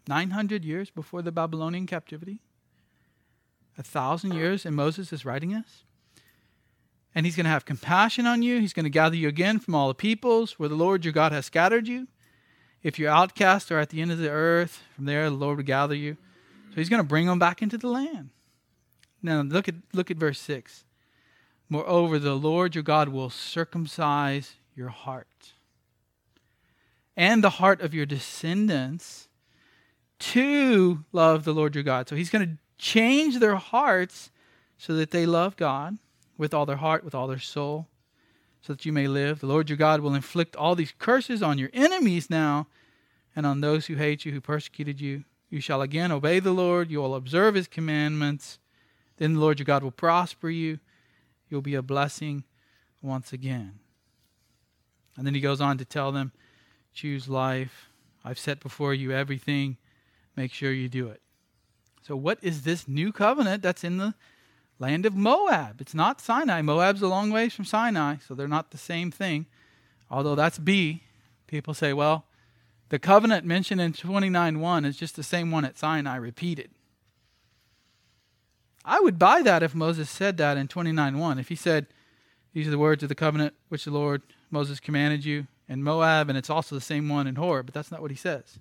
900 0.06 0.64
years 0.64 0.90
before 0.90 1.22
the 1.22 1.32
Babylonian 1.32 1.86
captivity, 1.86 2.40
a 3.78 3.82
thousand 3.82 4.34
years, 4.34 4.66
and 4.66 4.76
Moses 4.76 5.12
is 5.12 5.24
writing 5.24 5.52
this. 5.52 5.84
And 7.14 7.24
he's 7.24 7.36
going 7.36 7.44
to 7.44 7.50
have 7.50 7.64
compassion 7.64 8.26
on 8.26 8.42
you. 8.42 8.60
He's 8.60 8.72
going 8.72 8.84
to 8.84 8.90
gather 8.90 9.16
you 9.16 9.28
again 9.28 9.58
from 9.58 9.74
all 9.74 9.88
the 9.88 9.94
peoples 9.94 10.58
where 10.58 10.68
the 10.68 10.74
Lord 10.74 11.04
your 11.04 11.12
God 11.12 11.32
has 11.32 11.46
scattered 11.46 11.86
you. 11.86 12.08
If 12.82 12.98
you're 12.98 13.10
outcast 13.10 13.72
or 13.72 13.78
at 13.78 13.90
the 13.90 14.02
end 14.02 14.12
of 14.12 14.18
the 14.18 14.30
earth, 14.30 14.82
from 14.94 15.06
there 15.06 15.30
the 15.30 15.36
Lord 15.36 15.56
will 15.56 15.64
gather 15.64 15.94
you. 15.94 16.16
So 16.70 16.76
he's 16.76 16.88
going 16.88 17.02
to 17.02 17.08
bring 17.08 17.26
them 17.26 17.38
back 17.38 17.62
into 17.62 17.78
the 17.78 17.88
land. 17.88 18.30
Now 19.22 19.40
look 19.40 19.68
at 19.68 19.76
look 19.92 20.10
at 20.10 20.18
verse 20.18 20.40
6. 20.40 20.84
Moreover, 21.70 22.18
the 22.18 22.34
Lord 22.34 22.74
your 22.74 22.84
God 22.84 23.08
will 23.08 23.30
circumcise 23.30 24.56
your 24.76 24.90
heart 24.90 25.53
and 27.16 27.42
the 27.42 27.50
heart 27.50 27.80
of 27.80 27.94
your 27.94 28.06
descendants 28.06 29.28
to 30.18 31.04
love 31.12 31.44
the 31.44 31.54
Lord 31.54 31.74
your 31.74 31.84
God. 31.84 32.08
So 32.08 32.16
he's 32.16 32.30
going 32.30 32.46
to 32.46 32.56
change 32.78 33.38
their 33.38 33.56
hearts 33.56 34.30
so 34.78 34.94
that 34.94 35.10
they 35.10 35.26
love 35.26 35.56
God 35.56 35.98
with 36.36 36.52
all 36.52 36.66
their 36.66 36.76
heart, 36.76 37.04
with 37.04 37.14
all 37.14 37.26
their 37.26 37.38
soul, 37.38 37.88
so 38.60 38.72
that 38.72 38.84
you 38.84 38.92
may 38.92 39.06
live. 39.06 39.40
The 39.40 39.46
Lord 39.46 39.68
your 39.68 39.76
God 39.76 40.00
will 40.00 40.14
inflict 40.14 40.56
all 40.56 40.74
these 40.74 40.92
curses 40.98 41.42
on 41.42 41.58
your 41.58 41.70
enemies 41.72 42.30
now 42.30 42.66
and 43.36 43.46
on 43.46 43.60
those 43.60 43.86
who 43.86 43.94
hate 43.94 44.24
you, 44.24 44.32
who 44.32 44.40
persecuted 44.40 45.00
you. 45.00 45.24
You 45.50 45.60
shall 45.60 45.82
again 45.82 46.10
obey 46.10 46.40
the 46.40 46.52
Lord, 46.52 46.90
you 46.90 46.98
will 46.98 47.14
observe 47.14 47.54
his 47.54 47.68
commandments 47.68 48.58
then 49.16 49.34
the 49.34 49.40
Lord 49.40 49.58
your 49.58 49.64
God 49.64 49.82
will 49.82 49.90
prosper 49.90 50.50
you. 50.50 50.78
You'll 51.48 51.62
be 51.62 51.74
a 51.74 51.82
blessing 51.82 52.44
once 53.02 53.32
again. 53.32 53.78
And 55.16 55.26
then 55.26 55.34
he 55.34 55.40
goes 55.40 55.60
on 55.60 55.78
to 55.78 55.84
tell 55.84 56.10
them 56.10 56.32
choose 56.94 57.28
life. 57.28 57.90
I've 58.24 58.38
set 58.38 58.60
before 58.60 58.94
you 58.94 59.12
everything. 59.12 59.76
Make 60.36 60.52
sure 60.52 60.72
you 60.72 60.88
do 60.88 61.08
it. 61.08 61.20
So, 62.02 62.16
what 62.16 62.38
is 62.42 62.62
this 62.62 62.88
new 62.88 63.12
covenant 63.12 63.62
that's 63.62 63.84
in 63.84 63.98
the 63.98 64.14
land 64.78 65.06
of 65.06 65.14
Moab? 65.14 65.80
It's 65.80 65.94
not 65.94 66.20
Sinai. 66.20 66.62
Moab's 66.62 67.02
a 67.02 67.08
long 67.08 67.30
ways 67.30 67.54
from 67.54 67.64
Sinai, 67.64 68.16
so 68.26 68.34
they're 68.34 68.48
not 68.48 68.70
the 68.70 68.78
same 68.78 69.10
thing. 69.10 69.46
Although 70.10 70.34
that's 70.34 70.58
B. 70.58 71.02
People 71.46 71.74
say, 71.74 71.92
well, 71.92 72.26
the 72.88 72.98
covenant 72.98 73.44
mentioned 73.46 73.80
in 73.80 73.92
29.1 73.92 74.86
is 74.86 74.96
just 74.96 75.16
the 75.16 75.22
same 75.22 75.50
one 75.50 75.64
at 75.64 75.78
Sinai 75.78 76.16
repeated. 76.16 76.70
I 78.84 79.00
would 79.00 79.18
buy 79.18 79.40
that 79.42 79.62
if 79.62 79.74
Moses 79.74 80.10
said 80.10 80.36
that 80.36 80.58
in 80.58 80.68
29:1. 80.68 81.40
If 81.40 81.48
he 81.48 81.56
said, 81.56 81.86
These 82.52 82.68
are 82.68 82.70
the 82.70 82.78
words 82.78 83.02
of 83.02 83.08
the 83.08 83.14
covenant 83.14 83.54
which 83.68 83.84
the 83.84 83.90
Lord 83.90 84.22
Moses 84.50 84.78
commanded 84.78 85.24
you 85.24 85.46
in 85.68 85.82
Moab, 85.82 86.28
and 86.28 86.36
it's 86.36 86.50
also 86.50 86.74
the 86.74 86.80
same 86.80 87.08
one 87.08 87.26
in 87.26 87.36
Horeb, 87.36 87.66
but 87.66 87.74
that's 87.74 87.90
not 87.90 88.02
what 88.02 88.10
he 88.10 88.16
says. 88.16 88.58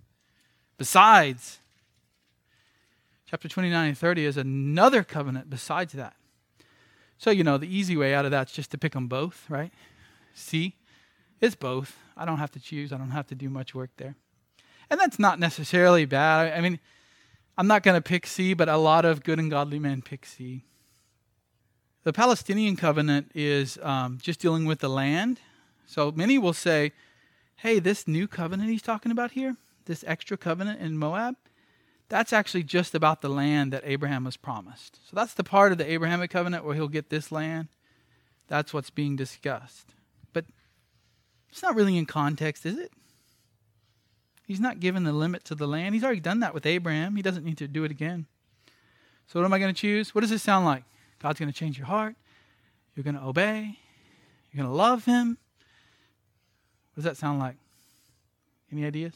Besides, 0.77 1.59
chapter 3.25 3.47
29 3.47 3.87
and 3.87 3.97
30 3.97 4.25
is 4.25 4.37
another 4.37 5.03
covenant 5.03 5.49
besides 5.49 5.93
that. 5.93 6.15
So, 7.17 7.31
you 7.31 7.43
know, 7.43 7.57
the 7.57 7.73
easy 7.73 7.95
way 7.95 8.13
out 8.13 8.25
of 8.25 8.31
that 8.31 8.49
is 8.49 8.53
just 8.53 8.71
to 8.71 8.77
pick 8.77 8.93
them 8.93 9.07
both, 9.07 9.45
right? 9.49 9.71
See, 10.33 10.75
it's 11.39 11.55
both. 11.55 11.97
I 12.15 12.25
don't 12.25 12.37
have 12.37 12.51
to 12.51 12.59
choose, 12.59 12.93
I 12.93 12.97
don't 12.97 13.11
have 13.11 13.27
to 13.27 13.35
do 13.35 13.49
much 13.49 13.75
work 13.75 13.91
there. 13.97 14.15
And 14.89 14.99
that's 14.99 15.19
not 15.19 15.39
necessarily 15.39 16.05
bad. 16.05 16.53
I 16.53 16.61
mean, 16.61 16.79
I'm 17.57 17.67
not 17.67 17.83
going 17.83 17.95
to 17.95 18.01
pick 18.01 18.25
C, 18.25 18.53
but 18.53 18.69
a 18.69 18.77
lot 18.77 19.05
of 19.05 19.23
good 19.23 19.39
and 19.39 19.49
godly 19.49 19.79
men 19.79 20.01
pick 20.01 20.25
C. 20.25 20.63
The 22.03 22.13
Palestinian 22.13 22.75
covenant 22.75 23.31
is 23.33 23.77
um, 23.81 24.17
just 24.21 24.39
dealing 24.39 24.65
with 24.65 24.79
the 24.79 24.89
land. 24.89 25.39
So 25.85 26.11
many 26.11 26.37
will 26.37 26.53
say, 26.53 26.91
hey, 27.57 27.79
this 27.79 28.07
new 28.07 28.27
covenant 28.27 28.69
he's 28.69 28.81
talking 28.81 29.11
about 29.11 29.31
here, 29.31 29.55
this 29.85 30.03
extra 30.07 30.37
covenant 30.37 30.81
in 30.81 30.97
Moab, 30.97 31.35
that's 32.09 32.33
actually 32.33 32.63
just 32.63 32.93
about 32.93 33.21
the 33.21 33.29
land 33.29 33.73
that 33.73 33.83
Abraham 33.85 34.23
was 34.23 34.37
promised. 34.37 34.99
So 35.09 35.15
that's 35.15 35.33
the 35.33 35.43
part 35.43 35.71
of 35.71 35.77
the 35.77 35.89
Abrahamic 35.91 36.29
covenant 36.29 36.63
where 36.63 36.75
he'll 36.75 36.87
get 36.87 37.09
this 37.09 37.31
land. 37.31 37.69
That's 38.47 38.73
what's 38.73 38.89
being 38.89 39.15
discussed. 39.15 39.93
But 40.31 40.45
it's 41.49 41.63
not 41.63 41.75
really 41.75 41.97
in 41.97 42.05
context, 42.05 42.65
is 42.65 42.77
it? 42.77 42.91
He's 44.45 44.59
not 44.59 44.79
given 44.79 45.03
the 45.03 45.13
limit 45.13 45.45
to 45.45 45.55
the 45.55 45.67
land. 45.67 45.95
He's 45.95 46.03
already 46.03 46.19
done 46.19 46.41
that 46.41 46.53
with 46.53 46.65
Abraham. 46.65 47.15
He 47.15 47.21
doesn't 47.21 47.45
need 47.45 47.57
to 47.59 47.67
do 47.67 47.83
it 47.83 47.91
again. 47.91 48.27
So, 49.27 49.39
what 49.39 49.45
am 49.45 49.53
I 49.53 49.59
going 49.59 49.73
to 49.73 49.79
choose? 49.79 50.13
What 50.13 50.21
does 50.21 50.29
this 50.29 50.43
sound 50.43 50.65
like? 50.65 50.83
God's 51.19 51.39
going 51.39 51.51
to 51.51 51.57
change 51.57 51.77
your 51.77 51.87
heart. 51.87 52.15
You're 52.93 53.05
going 53.05 53.15
to 53.15 53.23
obey. 53.23 53.79
You're 54.51 54.63
going 54.63 54.69
to 54.69 54.75
love 54.75 55.05
Him. 55.05 55.37
What 56.93 57.03
does 57.03 57.03
that 57.05 57.17
sound 57.17 57.39
like? 57.39 57.55
Any 58.71 58.85
ideas? 58.85 59.13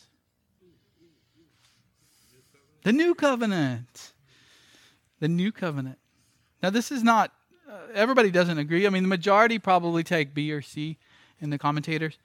The 2.84 2.94
new 2.94 3.14
covenant. 3.14 4.14
The 5.20 5.28
new 5.28 5.52
covenant. 5.52 5.98
Now, 6.64 6.70
this 6.70 6.92
is 6.92 7.04
not, 7.04 7.32
uh, 7.70 7.74
everybody 7.94 8.32
doesn't 8.32 8.58
agree. 8.58 8.88
I 8.88 8.90
mean, 8.90 9.04
the 9.04 9.10
majority 9.10 9.60
probably 9.60 10.04
take 10.04 10.34
B 10.34 10.52
or 10.52 10.62
C 10.62 10.98
in 11.40 11.50
the 11.50 11.58
commentators. 11.58 12.18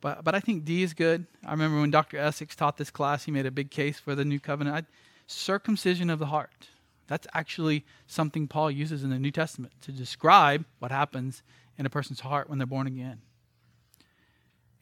But, 0.00 0.24
but 0.24 0.34
I 0.34 0.40
think 0.40 0.64
D 0.64 0.82
is 0.82 0.94
good. 0.94 1.26
I 1.44 1.50
remember 1.50 1.80
when 1.80 1.90
Dr. 1.90 2.16
Essex 2.16 2.56
taught 2.56 2.76
this 2.76 2.90
class, 2.90 3.24
he 3.24 3.30
made 3.30 3.46
a 3.46 3.50
big 3.50 3.70
case 3.70 3.98
for 3.98 4.14
the 4.14 4.24
new 4.24 4.40
covenant. 4.40 4.76
I, 4.76 4.82
circumcision 5.26 6.10
of 6.10 6.18
the 6.18 6.26
heart. 6.26 6.68
That's 7.06 7.26
actually 7.34 7.84
something 8.06 8.46
Paul 8.46 8.70
uses 8.70 9.02
in 9.02 9.10
the 9.10 9.18
New 9.18 9.30
Testament 9.30 9.72
to 9.82 9.92
describe 9.92 10.64
what 10.78 10.90
happens 10.90 11.42
in 11.76 11.84
a 11.84 11.90
person's 11.90 12.20
heart 12.20 12.48
when 12.48 12.58
they're 12.58 12.66
born 12.66 12.86
again. 12.86 13.20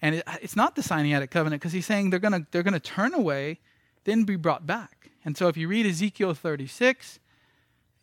And 0.00 0.16
it, 0.16 0.24
it's 0.40 0.56
not 0.56 0.76
the 0.76 0.82
Sinaitic 0.82 1.30
covenant 1.30 1.60
because 1.60 1.72
he's 1.72 1.86
saying 1.86 2.10
they're 2.10 2.18
going 2.18 2.32
to 2.32 2.46
they're 2.50 2.62
going 2.62 2.74
to 2.74 2.80
turn 2.80 3.14
away, 3.14 3.58
then 4.04 4.24
be 4.24 4.36
brought 4.36 4.66
back. 4.66 5.10
And 5.24 5.36
so 5.36 5.48
if 5.48 5.56
you 5.56 5.68
read 5.68 5.86
Ezekiel 5.86 6.34
36, 6.34 7.18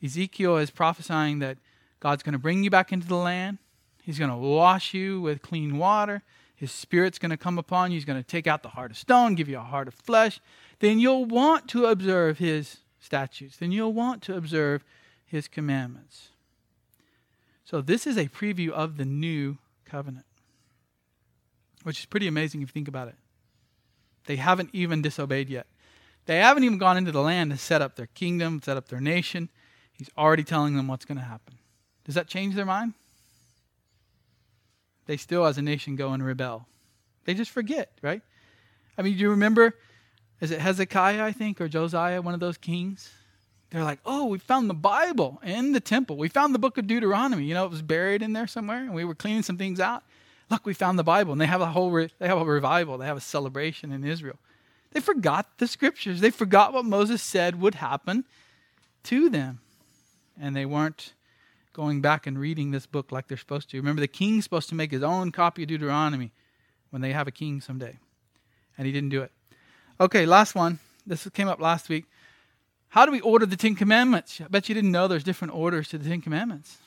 Ezekiel 0.04 0.58
is 0.58 0.70
prophesying 0.70 1.40
that 1.40 1.58
God's 2.00 2.24
going 2.24 2.34
to 2.34 2.40
bring 2.40 2.64
you 2.64 2.70
back 2.70 2.92
into 2.92 3.08
the 3.08 3.16
land. 3.16 3.58
He's 4.04 4.20
going 4.20 4.30
to 4.30 4.38
wash 4.38 4.94
you 4.94 5.22
with 5.22 5.42
clean 5.42 5.78
water. 5.78 6.22
His 6.56 6.72
spirit's 6.72 7.18
going 7.18 7.32
to 7.32 7.38
come 7.38 7.58
upon 7.58 7.92
you. 7.92 7.96
He's 7.96 8.06
going 8.06 8.22
to 8.22 8.28
take 8.28 8.48
out 8.48 8.62
the 8.62 8.70
heart 8.70 8.92
of 8.92 8.98
stone, 8.98 9.36
give 9.36 9.50
you 9.50 9.58
a 9.58 9.62
heart 9.62 9.88
of 9.88 9.94
flesh. 9.94 10.40
Then 10.80 11.00
you'll 11.00 11.26
want 11.26 11.68
to 11.70 11.86
observe 11.86 12.38
his 12.38 12.78
statutes. 13.00 13.58
Then 13.58 13.72
you'll 13.72 13.94
want 13.94 14.22
to 14.24 14.36
observe 14.36 14.84
his 15.26 15.48
commandments. 15.48 16.30
So, 17.64 17.82
this 17.82 18.06
is 18.06 18.16
a 18.16 18.28
preview 18.28 18.70
of 18.70 18.98
the 18.98 19.06
new 19.06 19.58
covenant, 19.86 20.26
which 21.86 22.00
is 22.00 22.06
pretty 22.06 22.28
amazing 22.28 22.64
if 22.64 22.70
you 22.70 22.74
think 22.74 22.88
about 22.88 23.08
it. 23.08 23.16
They 24.26 24.38
haven't 24.38 24.72
even 24.74 25.04
disobeyed 25.04 25.50
yet. 25.50 25.68
They 26.26 26.38
haven't 26.38 26.64
even 26.64 26.80
gone 26.80 26.98
into 26.98 27.12
the 27.12 27.22
land 27.22 27.52
to 27.52 27.58
set 27.58 27.84
up 27.84 27.96
their 27.96 28.08
kingdom, 28.08 28.60
set 28.64 28.76
up 28.76 28.88
their 28.88 29.00
nation. 29.00 29.50
He's 29.94 30.10
already 30.18 30.44
telling 30.44 30.76
them 30.76 30.88
what's 30.88 31.06
going 31.06 31.20
to 31.20 31.24
happen. 31.24 31.60
Does 32.04 32.16
that 32.16 32.28
change 32.28 32.56
their 32.56 32.66
mind? 32.66 32.94
They 35.06 35.16
still, 35.16 35.46
as 35.46 35.60
a 35.60 35.62
nation, 35.62 35.96
go 35.96 36.12
and 36.12 36.26
rebel. 36.26 36.66
They 37.26 37.36
just 37.36 37.52
forget, 37.52 37.92
right? 38.02 38.24
I 38.98 39.04
mean, 39.04 39.14
do 39.14 39.20
you 39.20 39.30
remember? 39.30 39.76
Is 40.42 40.50
it 40.50 40.60
Hezekiah, 40.60 41.24
I 41.24 41.34
think, 41.34 41.62
or 41.62 41.68
Josiah, 41.68 42.20
one 42.20 42.34
of 42.34 42.40
those 42.40 42.58
kings? 42.58 43.12
They're 43.70 43.84
like, 43.84 44.00
oh, 44.08 44.26
we 44.26 44.40
found 44.40 44.72
the 44.72 44.76
Bible 44.76 45.40
in 45.44 45.72
the 45.72 45.80
temple. 45.80 46.18
We 46.18 46.30
found 46.30 46.56
the 46.56 46.60
book 46.60 46.80
of 46.80 46.88
Deuteronomy. 46.88 47.46
You 47.46 47.54
know, 47.54 47.66
it 47.66 47.72
was 47.72 47.84
buried 47.84 48.24
in 48.24 48.34
there 48.34 48.48
somewhere, 48.48 48.80
and 48.80 48.96
we 48.96 49.06
were 49.06 49.14
cleaning 49.14 49.44
some 49.44 49.58
things 49.58 49.80
out. 49.80 50.04
Look, 50.50 50.66
we 50.66 50.74
found 50.74 51.00
the 51.00 51.04
Bible, 51.04 51.32
and 51.32 51.42
they 51.42 51.48
have 51.48 51.62
a 51.62 51.68
whole 51.68 51.92
re- 51.92 52.12
they 52.20 52.28
have 52.28 52.38
a 52.38 52.46
revival. 52.46 52.98
They 52.98 53.08
have 53.08 53.18
a 53.18 53.22
celebration 53.22 53.92
in 53.92 54.04
Israel. 54.04 54.38
They 54.92 55.00
forgot 55.00 55.58
the 55.58 55.68
scriptures. 55.68 56.22
They 56.22 56.30
forgot 56.30 56.72
what 56.72 56.86
Moses 56.86 57.22
said 57.22 57.60
would 57.60 57.76
happen 57.76 58.26
to 59.04 59.30
them, 59.30 59.60
and 60.40 60.56
they 60.56 60.66
weren't 60.66 61.14
going 61.74 62.00
back 62.00 62.26
and 62.26 62.40
reading 62.40 62.72
this 62.72 62.86
book 62.86 63.12
like 63.12 63.28
they're 63.28 63.38
supposed 63.38 63.70
to. 63.70 63.78
Remember, 63.78 64.00
the 64.00 64.08
king's 64.08 64.46
supposed 64.46 64.70
to 64.70 64.76
make 64.76 64.92
his 64.92 65.04
own 65.04 65.32
copy 65.32 65.64
of 65.64 65.68
Deuteronomy 65.68 66.32
when 66.90 67.02
they 67.02 67.12
have 67.12 67.28
a 67.28 67.32
king 67.32 67.60
someday. 67.60 68.00
And 68.78 68.88
he 68.88 68.94
didn't 68.94 69.10
do 69.10 69.22
it. 69.22 69.32
Okay, 70.00 70.26
last 70.26 70.56
one. 70.56 70.80
This 71.06 71.28
came 71.34 71.48
up 71.48 71.60
last 71.60 71.90
week. 71.90 72.06
How 72.90 73.06
do 73.06 73.12
we 73.12 73.20
order 73.20 73.46
the 73.46 73.58
Ten 73.58 73.76
Commandments? 73.76 74.40
I 74.40 74.48
bet 74.48 74.70
you 74.70 74.76
didn't 74.76 74.92
know 74.92 75.08
there's 75.10 75.24
different 75.24 75.54
orders 75.54 75.90
to 75.90 75.98
the 75.98 76.10
Ten 76.10 76.22
Commandments. 76.22 76.78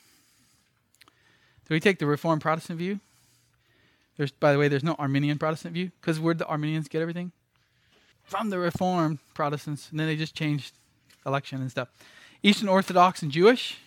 Do 1.67 1.75
we 1.75 1.79
take 1.79 1.99
the 1.99 2.07
Reformed 2.07 2.41
Protestant 2.41 2.79
view? 2.79 2.99
There's, 4.19 4.31
by 4.31 4.51
the 4.51 4.59
way, 4.59 4.67
there's 4.67 4.83
no 4.83 4.95
Arminian 4.99 5.37
Protestant 5.37 5.73
view 5.73 5.91
because 6.01 6.19
where'd 6.19 6.39
the 6.39 6.45
Arminians 6.45 6.89
get 6.89 7.01
everything? 7.01 7.31
From 8.25 8.49
the 8.49 8.59
Reformed 8.59 9.19
Protestants, 9.33 9.89
and 9.89 9.97
then 9.97 10.07
they 10.07 10.17
just 10.17 10.35
changed 10.35 10.73
election 11.25 11.61
and 11.61 11.71
stuff. 11.71 11.87
Eastern 12.43 12.67
Orthodox 12.67 13.21
and 13.21 13.31
Jewish, 13.31 13.77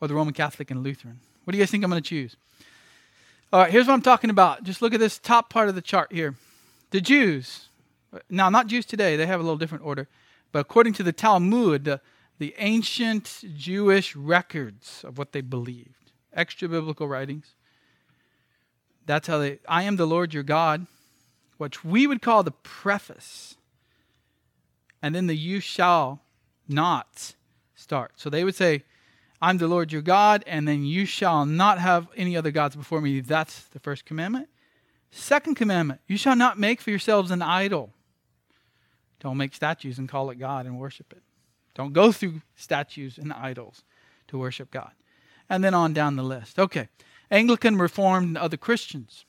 or 0.00 0.08
the 0.08 0.14
Roman 0.14 0.34
Catholic 0.34 0.72
and 0.72 0.82
Lutheran? 0.82 1.20
What 1.44 1.52
do 1.52 1.56
you 1.58 1.62
guys 1.62 1.70
think 1.70 1.84
I'm 1.84 1.90
going 1.90 2.02
to 2.02 2.08
choose? 2.08 2.34
All 3.52 3.60
right, 3.60 3.70
here's 3.70 3.86
what 3.86 3.92
I'm 3.92 4.02
talking 4.02 4.28
about. 4.28 4.64
Just 4.64 4.82
look 4.82 4.92
at 4.92 4.98
this 4.98 5.20
top 5.20 5.50
part 5.50 5.68
of 5.68 5.76
the 5.76 5.82
chart 5.82 6.12
here. 6.12 6.34
The 6.90 7.00
Jews, 7.00 7.68
now 8.28 8.50
not 8.50 8.66
Jews 8.66 8.84
today, 8.84 9.16
they 9.16 9.26
have 9.26 9.38
a 9.38 9.44
little 9.44 9.56
different 9.56 9.84
order, 9.84 10.08
but 10.50 10.58
according 10.58 10.94
to 10.94 11.04
the 11.04 11.12
Talmud, 11.12 11.84
the, 11.84 12.00
the 12.40 12.56
ancient 12.58 13.44
Jewish 13.56 14.16
records 14.16 15.04
of 15.04 15.16
what 15.16 15.30
they 15.30 15.42
believed, 15.42 16.10
extra 16.32 16.68
biblical 16.68 17.06
writings, 17.06 17.54
that's 19.06 19.28
how 19.28 19.38
they, 19.38 19.58
I 19.68 19.82
am 19.84 19.96
the 19.96 20.06
Lord 20.06 20.34
your 20.34 20.42
God, 20.42 20.86
which 21.58 21.84
we 21.84 22.06
would 22.06 22.22
call 22.22 22.42
the 22.42 22.50
preface. 22.50 23.56
And 25.02 25.14
then 25.14 25.26
the 25.26 25.36
you 25.36 25.60
shall 25.60 26.22
not 26.68 27.34
start. 27.74 28.12
So 28.16 28.30
they 28.30 28.44
would 28.44 28.54
say, 28.54 28.84
I'm 29.42 29.58
the 29.58 29.68
Lord 29.68 29.92
your 29.92 30.00
God, 30.00 30.42
and 30.46 30.66
then 30.66 30.84
you 30.84 31.04
shall 31.04 31.44
not 31.44 31.78
have 31.78 32.08
any 32.16 32.36
other 32.36 32.50
gods 32.50 32.76
before 32.76 33.00
me. 33.00 33.20
That's 33.20 33.64
the 33.64 33.78
first 33.78 34.06
commandment. 34.06 34.48
Second 35.10 35.56
commandment, 35.56 36.00
you 36.06 36.16
shall 36.16 36.34
not 36.34 36.58
make 36.58 36.80
for 36.80 36.90
yourselves 36.90 37.30
an 37.30 37.42
idol. 37.42 37.92
Don't 39.20 39.36
make 39.36 39.54
statues 39.54 39.98
and 39.98 40.08
call 40.08 40.30
it 40.30 40.38
God 40.38 40.66
and 40.66 40.78
worship 40.78 41.12
it. 41.12 41.22
Don't 41.74 41.92
go 41.92 42.10
through 42.10 42.40
statues 42.56 43.18
and 43.18 43.32
idols 43.32 43.84
to 44.28 44.38
worship 44.38 44.70
God. 44.70 44.92
And 45.48 45.62
then 45.62 45.74
on 45.74 45.92
down 45.92 46.16
the 46.16 46.22
list. 46.22 46.58
Okay. 46.58 46.88
Anglican, 47.30 47.76
Reformed, 47.78 48.28
and 48.28 48.38
other 48.38 48.56
Christians. 48.56 49.24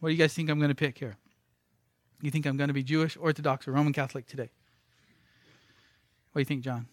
What 0.00 0.10
do 0.10 0.14
you 0.14 0.18
guys 0.18 0.34
think 0.34 0.50
I'm 0.50 0.58
going 0.58 0.68
to 0.68 0.74
pick 0.74 0.98
here? 0.98 1.16
You 2.20 2.30
think 2.30 2.46
I'm 2.46 2.56
going 2.56 2.68
to 2.68 2.74
be 2.74 2.82
Jewish, 2.82 3.16
Orthodox, 3.16 3.66
or 3.66 3.72
Roman 3.72 3.92
Catholic 3.92 4.26
today? 4.26 4.50
What 6.32 6.40
do 6.40 6.40
you 6.40 6.44
think, 6.44 6.62
John? 6.62 6.86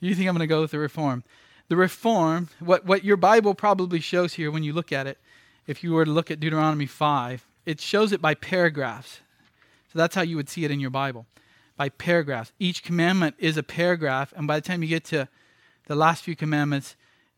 You 0.00 0.14
think 0.14 0.28
I'm 0.28 0.34
going 0.34 0.40
to 0.40 0.46
go 0.46 0.60
with 0.60 0.72
the 0.72 0.78
reform? 0.78 1.24
The 1.68 1.76
reform, 1.76 2.48
what, 2.60 2.84
what 2.84 3.04
your 3.04 3.16
Bible 3.16 3.54
probably 3.54 4.00
shows 4.00 4.34
here 4.34 4.50
when 4.50 4.62
you 4.62 4.72
look 4.72 4.92
at 4.92 5.06
it, 5.06 5.18
if 5.66 5.82
you 5.82 5.92
were 5.92 6.04
to 6.04 6.10
look 6.10 6.30
at 6.30 6.40
Deuteronomy 6.40 6.86
5, 6.86 7.46
it 7.64 7.80
shows 7.80 8.12
it 8.12 8.20
by 8.20 8.34
paragraphs. 8.34 9.20
So 9.92 9.98
that's 9.98 10.14
how 10.14 10.22
you 10.22 10.36
would 10.36 10.50
see 10.50 10.64
it 10.64 10.70
in 10.70 10.80
your 10.80 10.90
Bible 10.90 11.26
by 11.76 11.88
paragraphs. 11.88 12.52
Each 12.58 12.82
commandment 12.82 13.36
is 13.38 13.56
a 13.56 13.62
paragraph, 13.62 14.32
and 14.36 14.46
by 14.46 14.60
the 14.60 14.66
time 14.66 14.82
you 14.82 14.88
get 14.88 15.04
to 15.06 15.28
the 15.86 15.94
last 15.94 16.22
few 16.22 16.36
commandments, 16.36 16.96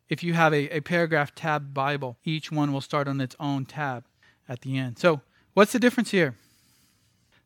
if 0.08 0.22
you 0.22 0.34
have 0.34 0.52
a, 0.52 0.68
a 0.76 0.80
paragraph 0.80 1.34
tab 1.34 1.74
Bible, 1.74 2.16
each 2.24 2.52
one 2.52 2.72
will 2.72 2.80
start 2.80 3.08
on 3.08 3.20
its 3.20 3.36
own 3.40 3.64
tab 3.64 4.04
at 4.48 4.60
the 4.60 4.76
end. 4.76 4.98
So, 4.98 5.20
what's 5.54 5.72
the 5.72 5.78
difference 5.78 6.10
here? 6.10 6.36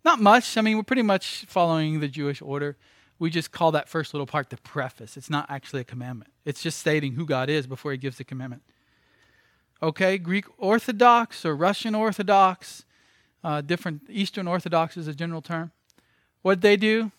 Not 0.05 0.21
much. 0.21 0.57
I 0.57 0.63
mean, 0.63 0.77
we're 0.77 0.83
pretty 0.83 1.03
much 1.03 1.45
following 1.47 2.01
the 2.01 2.09
Jewish 2.09 2.41
order 2.43 2.77
we 3.21 3.31
just 3.31 3.53
call 3.53 3.71
that 3.73 3.89
first 3.89 4.13
little 4.15 4.27
part 4.27 4.49
the 4.51 4.57
preface. 4.57 5.17
It's 5.17 5.31
not 5.31 5.49
actually 5.49 5.83
a 5.83 5.85
commandment, 5.85 6.33
it's 6.45 6.63
just 6.63 6.81
stating 6.81 7.13
who 7.13 7.25
God 7.25 7.49
is 7.49 7.69
before 7.69 7.93
he 7.93 7.99
gives 7.99 8.17
the 8.17 8.25
commandment. 8.25 8.63
Okay, 9.83 10.19
Greek 10.19 10.47
Orthodox 10.59 11.45
or 11.45 11.55
Russian 11.55 11.95
Orthodox, 11.95 12.85
uh, 13.45 13.61
different 13.61 14.03
Eastern 14.09 14.49
Orthodox 14.49 14.97
is 14.97 15.07
a 15.07 15.15
general 15.15 15.41
term. 15.41 15.71
What 16.43 16.61
they 16.61 16.77
do? 16.77 17.13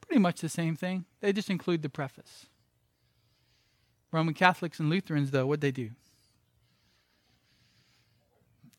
Pretty 0.00 0.20
much 0.20 0.40
the 0.40 0.48
same 0.48 0.76
thing. 0.76 1.06
They 1.20 1.32
just 1.32 1.50
include 1.50 1.82
the 1.82 1.88
preface. 1.88 2.46
Roman 4.16 4.32
Catholics 4.32 4.80
and 4.80 4.88
Lutherans, 4.88 5.30
though, 5.30 5.46
what 5.46 5.60
they 5.60 5.70
do? 5.70 5.90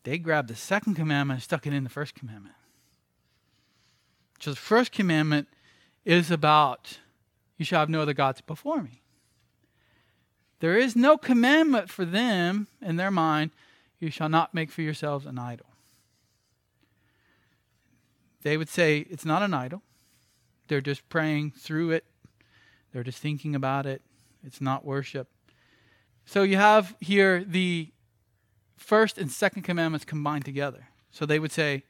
They 0.02 0.18
grab 0.18 0.48
the 0.48 0.56
second 0.56 0.96
commandment 0.96 1.36
and 1.36 1.42
stuck 1.44 1.64
it 1.64 1.72
in 1.72 1.84
the 1.84 1.90
first 1.90 2.16
commandment. 2.16 2.56
So 4.40 4.50
the 4.50 4.56
first 4.56 4.90
commandment 4.90 5.46
is 6.04 6.32
about 6.32 6.98
you 7.56 7.64
shall 7.64 7.78
have 7.78 7.88
no 7.88 8.02
other 8.02 8.14
gods 8.14 8.40
before 8.40 8.82
me. 8.82 9.00
There 10.58 10.76
is 10.76 10.96
no 10.96 11.16
commandment 11.16 11.88
for 11.88 12.04
them 12.04 12.66
in 12.82 12.96
their 12.96 13.12
mind, 13.12 13.52
you 14.00 14.10
shall 14.10 14.28
not 14.28 14.54
make 14.54 14.72
for 14.72 14.82
yourselves 14.82 15.24
an 15.24 15.38
idol. 15.38 15.66
They 18.42 18.56
would 18.56 18.68
say 18.68 19.06
it's 19.08 19.24
not 19.24 19.42
an 19.42 19.54
idol. 19.54 19.82
They're 20.66 20.80
just 20.80 21.08
praying 21.08 21.52
through 21.52 21.92
it. 21.92 22.04
They're 22.92 23.04
just 23.04 23.18
thinking 23.18 23.54
about 23.54 23.86
it. 23.86 24.02
It's 24.44 24.60
not 24.60 24.84
worship. 24.84 25.28
So 26.24 26.42
you 26.42 26.56
have 26.56 26.94
here 27.00 27.44
the 27.44 27.90
first 28.76 29.18
and 29.18 29.30
second 29.30 29.62
commandments 29.62 30.04
combined 30.04 30.44
together. 30.44 30.88
So 31.10 31.26
they 31.26 31.38
would 31.38 31.52
say, 31.52 31.84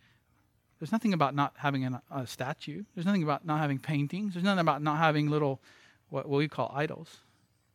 There's 0.78 0.92
nothing 0.92 1.12
about 1.12 1.34
not 1.34 1.54
having 1.58 1.84
an, 1.84 2.00
a 2.10 2.26
statue. 2.26 2.84
There's 2.94 3.06
nothing 3.06 3.22
about 3.22 3.44
not 3.44 3.60
having 3.60 3.78
paintings. 3.78 4.34
There's 4.34 4.44
nothing 4.44 4.60
about 4.60 4.82
not 4.82 4.98
having 4.98 5.28
little, 5.28 5.60
what, 6.08 6.28
we 6.28 6.48
call 6.48 6.72
idols. 6.74 7.18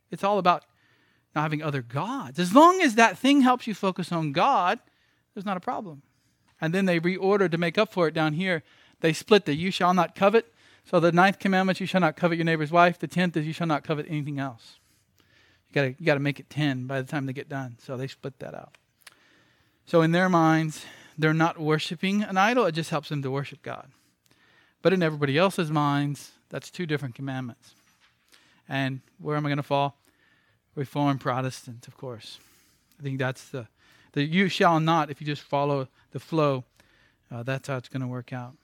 It's 0.09 0.23
all 0.23 0.39
about 0.39 0.65
not 1.35 1.41
having 1.41 1.61
other 1.61 1.81
gods. 1.81 2.39
As 2.39 2.53
long 2.53 2.81
as 2.81 2.95
that 2.95 3.17
thing 3.17 3.41
helps 3.41 3.67
you 3.67 3.73
focus 3.73 4.11
on 4.11 4.31
God, 4.31 4.79
there's 5.33 5.45
not 5.45 5.57
a 5.57 5.61
problem. 5.61 6.01
And 6.61 6.73
then 6.73 6.85
they 6.85 6.99
reordered 6.99 7.51
to 7.51 7.57
make 7.57 7.77
up 7.77 7.91
for 7.91 8.07
it 8.07 8.13
down 8.13 8.33
here. 8.33 8.63
They 9.01 9.11
split 9.11 9.45
the 9.45 9.55
you 9.55 9.71
shall 9.71 9.93
not 9.93 10.15
covet. 10.15 10.52
So 10.85 10.99
the 10.99 11.11
ninth 11.11 11.39
commandment, 11.39 11.79
you 11.79 11.85
shall 11.85 12.01
not 12.01 12.15
covet 12.15 12.37
your 12.37 12.45
neighbor's 12.45 12.71
wife. 12.71 12.99
The 12.99 13.07
tenth 13.07 13.37
is 13.37 13.47
you 13.47 13.53
shall 13.53 13.67
not 13.67 13.83
covet 13.83 14.05
anything 14.09 14.39
else. 14.39 14.79
You 15.69 15.73
gotta 15.73 15.95
you 15.97 16.05
gotta 16.05 16.19
make 16.19 16.39
it 16.39 16.49
ten 16.49 16.87
by 16.87 17.01
the 17.01 17.07
time 17.07 17.25
they 17.25 17.33
get 17.33 17.49
done. 17.49 17.77
So 17.81 17.97
they 17.97 18.07
split 18.07 18.39
that 18.39 18.53
out. 18.53 18.75
So 19.85 20.01
in 20.01 20.11
their 20.11 20.29
minds, 20.29 20.85
they're 21.17 21.33
not 21.33 21.59
worshiping 21.59 22.23
an 22.23 22.37
idol, 22.37 22.65
it 22.65 22.73
just 22.73 22.89
helps 22.89 23.09
them 23.09 23.21
to 23.21 23.31
worship 23.31 23.61
God. 23.61 23.91
But 24.81 24.93
in 24.93 25.03
everybody 25.03 25.37
else's 25.37 25.71
minds, 25.71 26.31
that's 26.49 26.69
two 26.69 26.85
different 26.85 27.15
commandments. 27.15 27.73
And 28.67 29.01
where 29.19 29.37
am 29.37 29.45
I 29.45 29.49
going 29.49 29.57
to 29.57 29.63
fall? 29.63 29.97
Reformed 30.75 31.21
Protestant, 31.21 31.87
of 31.87 31.97
course. 31.97 32.39
I 32.99 33.03
think 33.03 33.19
that's 33.19 33.49
the, 33.49 33.67
the 34.13 34.23
you 34.23 34.49
shall 34.49 34.79
not, 34.79 35.09
if 35.09 35.21
you 35.21 35.27
just 35.27 35.41
follow 35.41 35.87
the 36.11 36.19
flow, 36.19 36.63
uh, 37.31 37.43
that's 37.43 37.67
how 37.67 37.77
it's 37.77 37.89
going 37.89 38.01
to 38.01 38.07
work 38.07 38.33
out. 38.33 38.55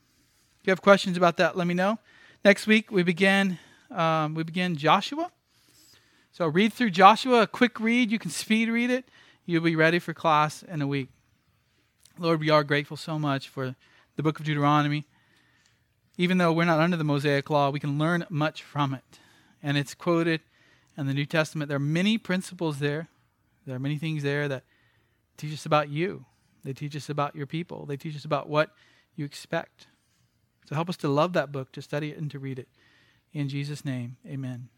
If 0.62 0.68
you 0.68 0.72
have 0.72 0.82
questions 0.82 1.16
about 1.16 1.38
that, 1.38 1.56
let 1.56 1.68
me 1.68 1.74
know. 1.74 2.00
Next 2.44 2.68
week, 2.68 2.92
we 2.92 3.02
begin, 3.02 3.58
um, 3.92 4.36
we 4.36 4.44
begin 4.44 4.76
Joshua. 4.76 5.32
So 6.34 6.48
read 6.48 6.74
through 6.74 6.92
Joshua, 6.92 7.44
a 7.44 7.48
quick 7.48 7.80
read. 7.80 8.12
You 8.12 8.20
can 8.20 8.30
speed 8.30 8.70
read 8.70 8.90
it. 8.90 9.06
You'll 9.46 9.64
be 9.64 9.78
ready 9.78 10.00
for 10.00 10.14
class 10.14 10.62
in 10.64 10.82
a 10.82 10.88
week. 10.88 11.10
Lord, 12.18 12.42
we 12.42 12.50
are 12.50 12.66
grateful 12.66 12.98
so 12.98 13.18
much 13.18 13.48
for 13.48 13.76
the 14.18 14.24
book 14.24 14.38
of 14.38 14.46
Deuteronomy. 14.46 15.08
Even 16.18 16.38
though 16.38 16.52
we're 16.52 16.66
not 16.66 16.82
under 16.82 16.98
the 16.98 17.06
Mosaic 17.06 17.50
law, 17.50 17.70
we 17.70 17.80
can 17.80 17.98
learn 17.98 18.26
much 18.30 18.62
from 18.62 18.94
it. 18.94 19.20
And 19.64 19.78
it's 19.78 19.94
quoted 19.94 20.42
in 20.98 21.08
the 21.08 21.14
New 21.14 21.26
Testament. 21.26 21.70
There 21.70 21.78
are 21.78 21.80
many 21.80 22.18
principles 22.18 22.80
there. 22.80 23.08
There 23.66 23.78
are 23.78 23.80
many 23.80 23.98
things 23.98 24.24
there 24.24 24.50
that 24.50 24.64
teach 25.38 25.54
us 25.54 25.66
about 25.66 25.88
you. 25.88 26.26
They 26.66 26.74
teach 26.74 26.98
us 26.98 27.08
about 27.08 27.34
your 27.34 27.48
people. 27.48 27.86
They 27.86 27.96
teach 27.96 28.18
us 28.18 28.26
about 28.26 28.50
what 28.50 28.72
you 29.16 29.24
expect. 29.24 29.88
So 30.70 30.76
help 30.76 30.88
us 30.88 30.98
to 30.98 31.08
love 31.08 31.34
that 31.34 31.52
book, 31.52 31.72
to 31.72 31.82
study 31.82 32.12
it, 32.12 32.20
and 32.20 32.30
to 32.30 32.38
read 32.38 32.60
it. 32.60 32.68
In 33.34 33.50
Jesus' 33.50 33.84
name, 33.84 34.18
amen. 34.24 34.68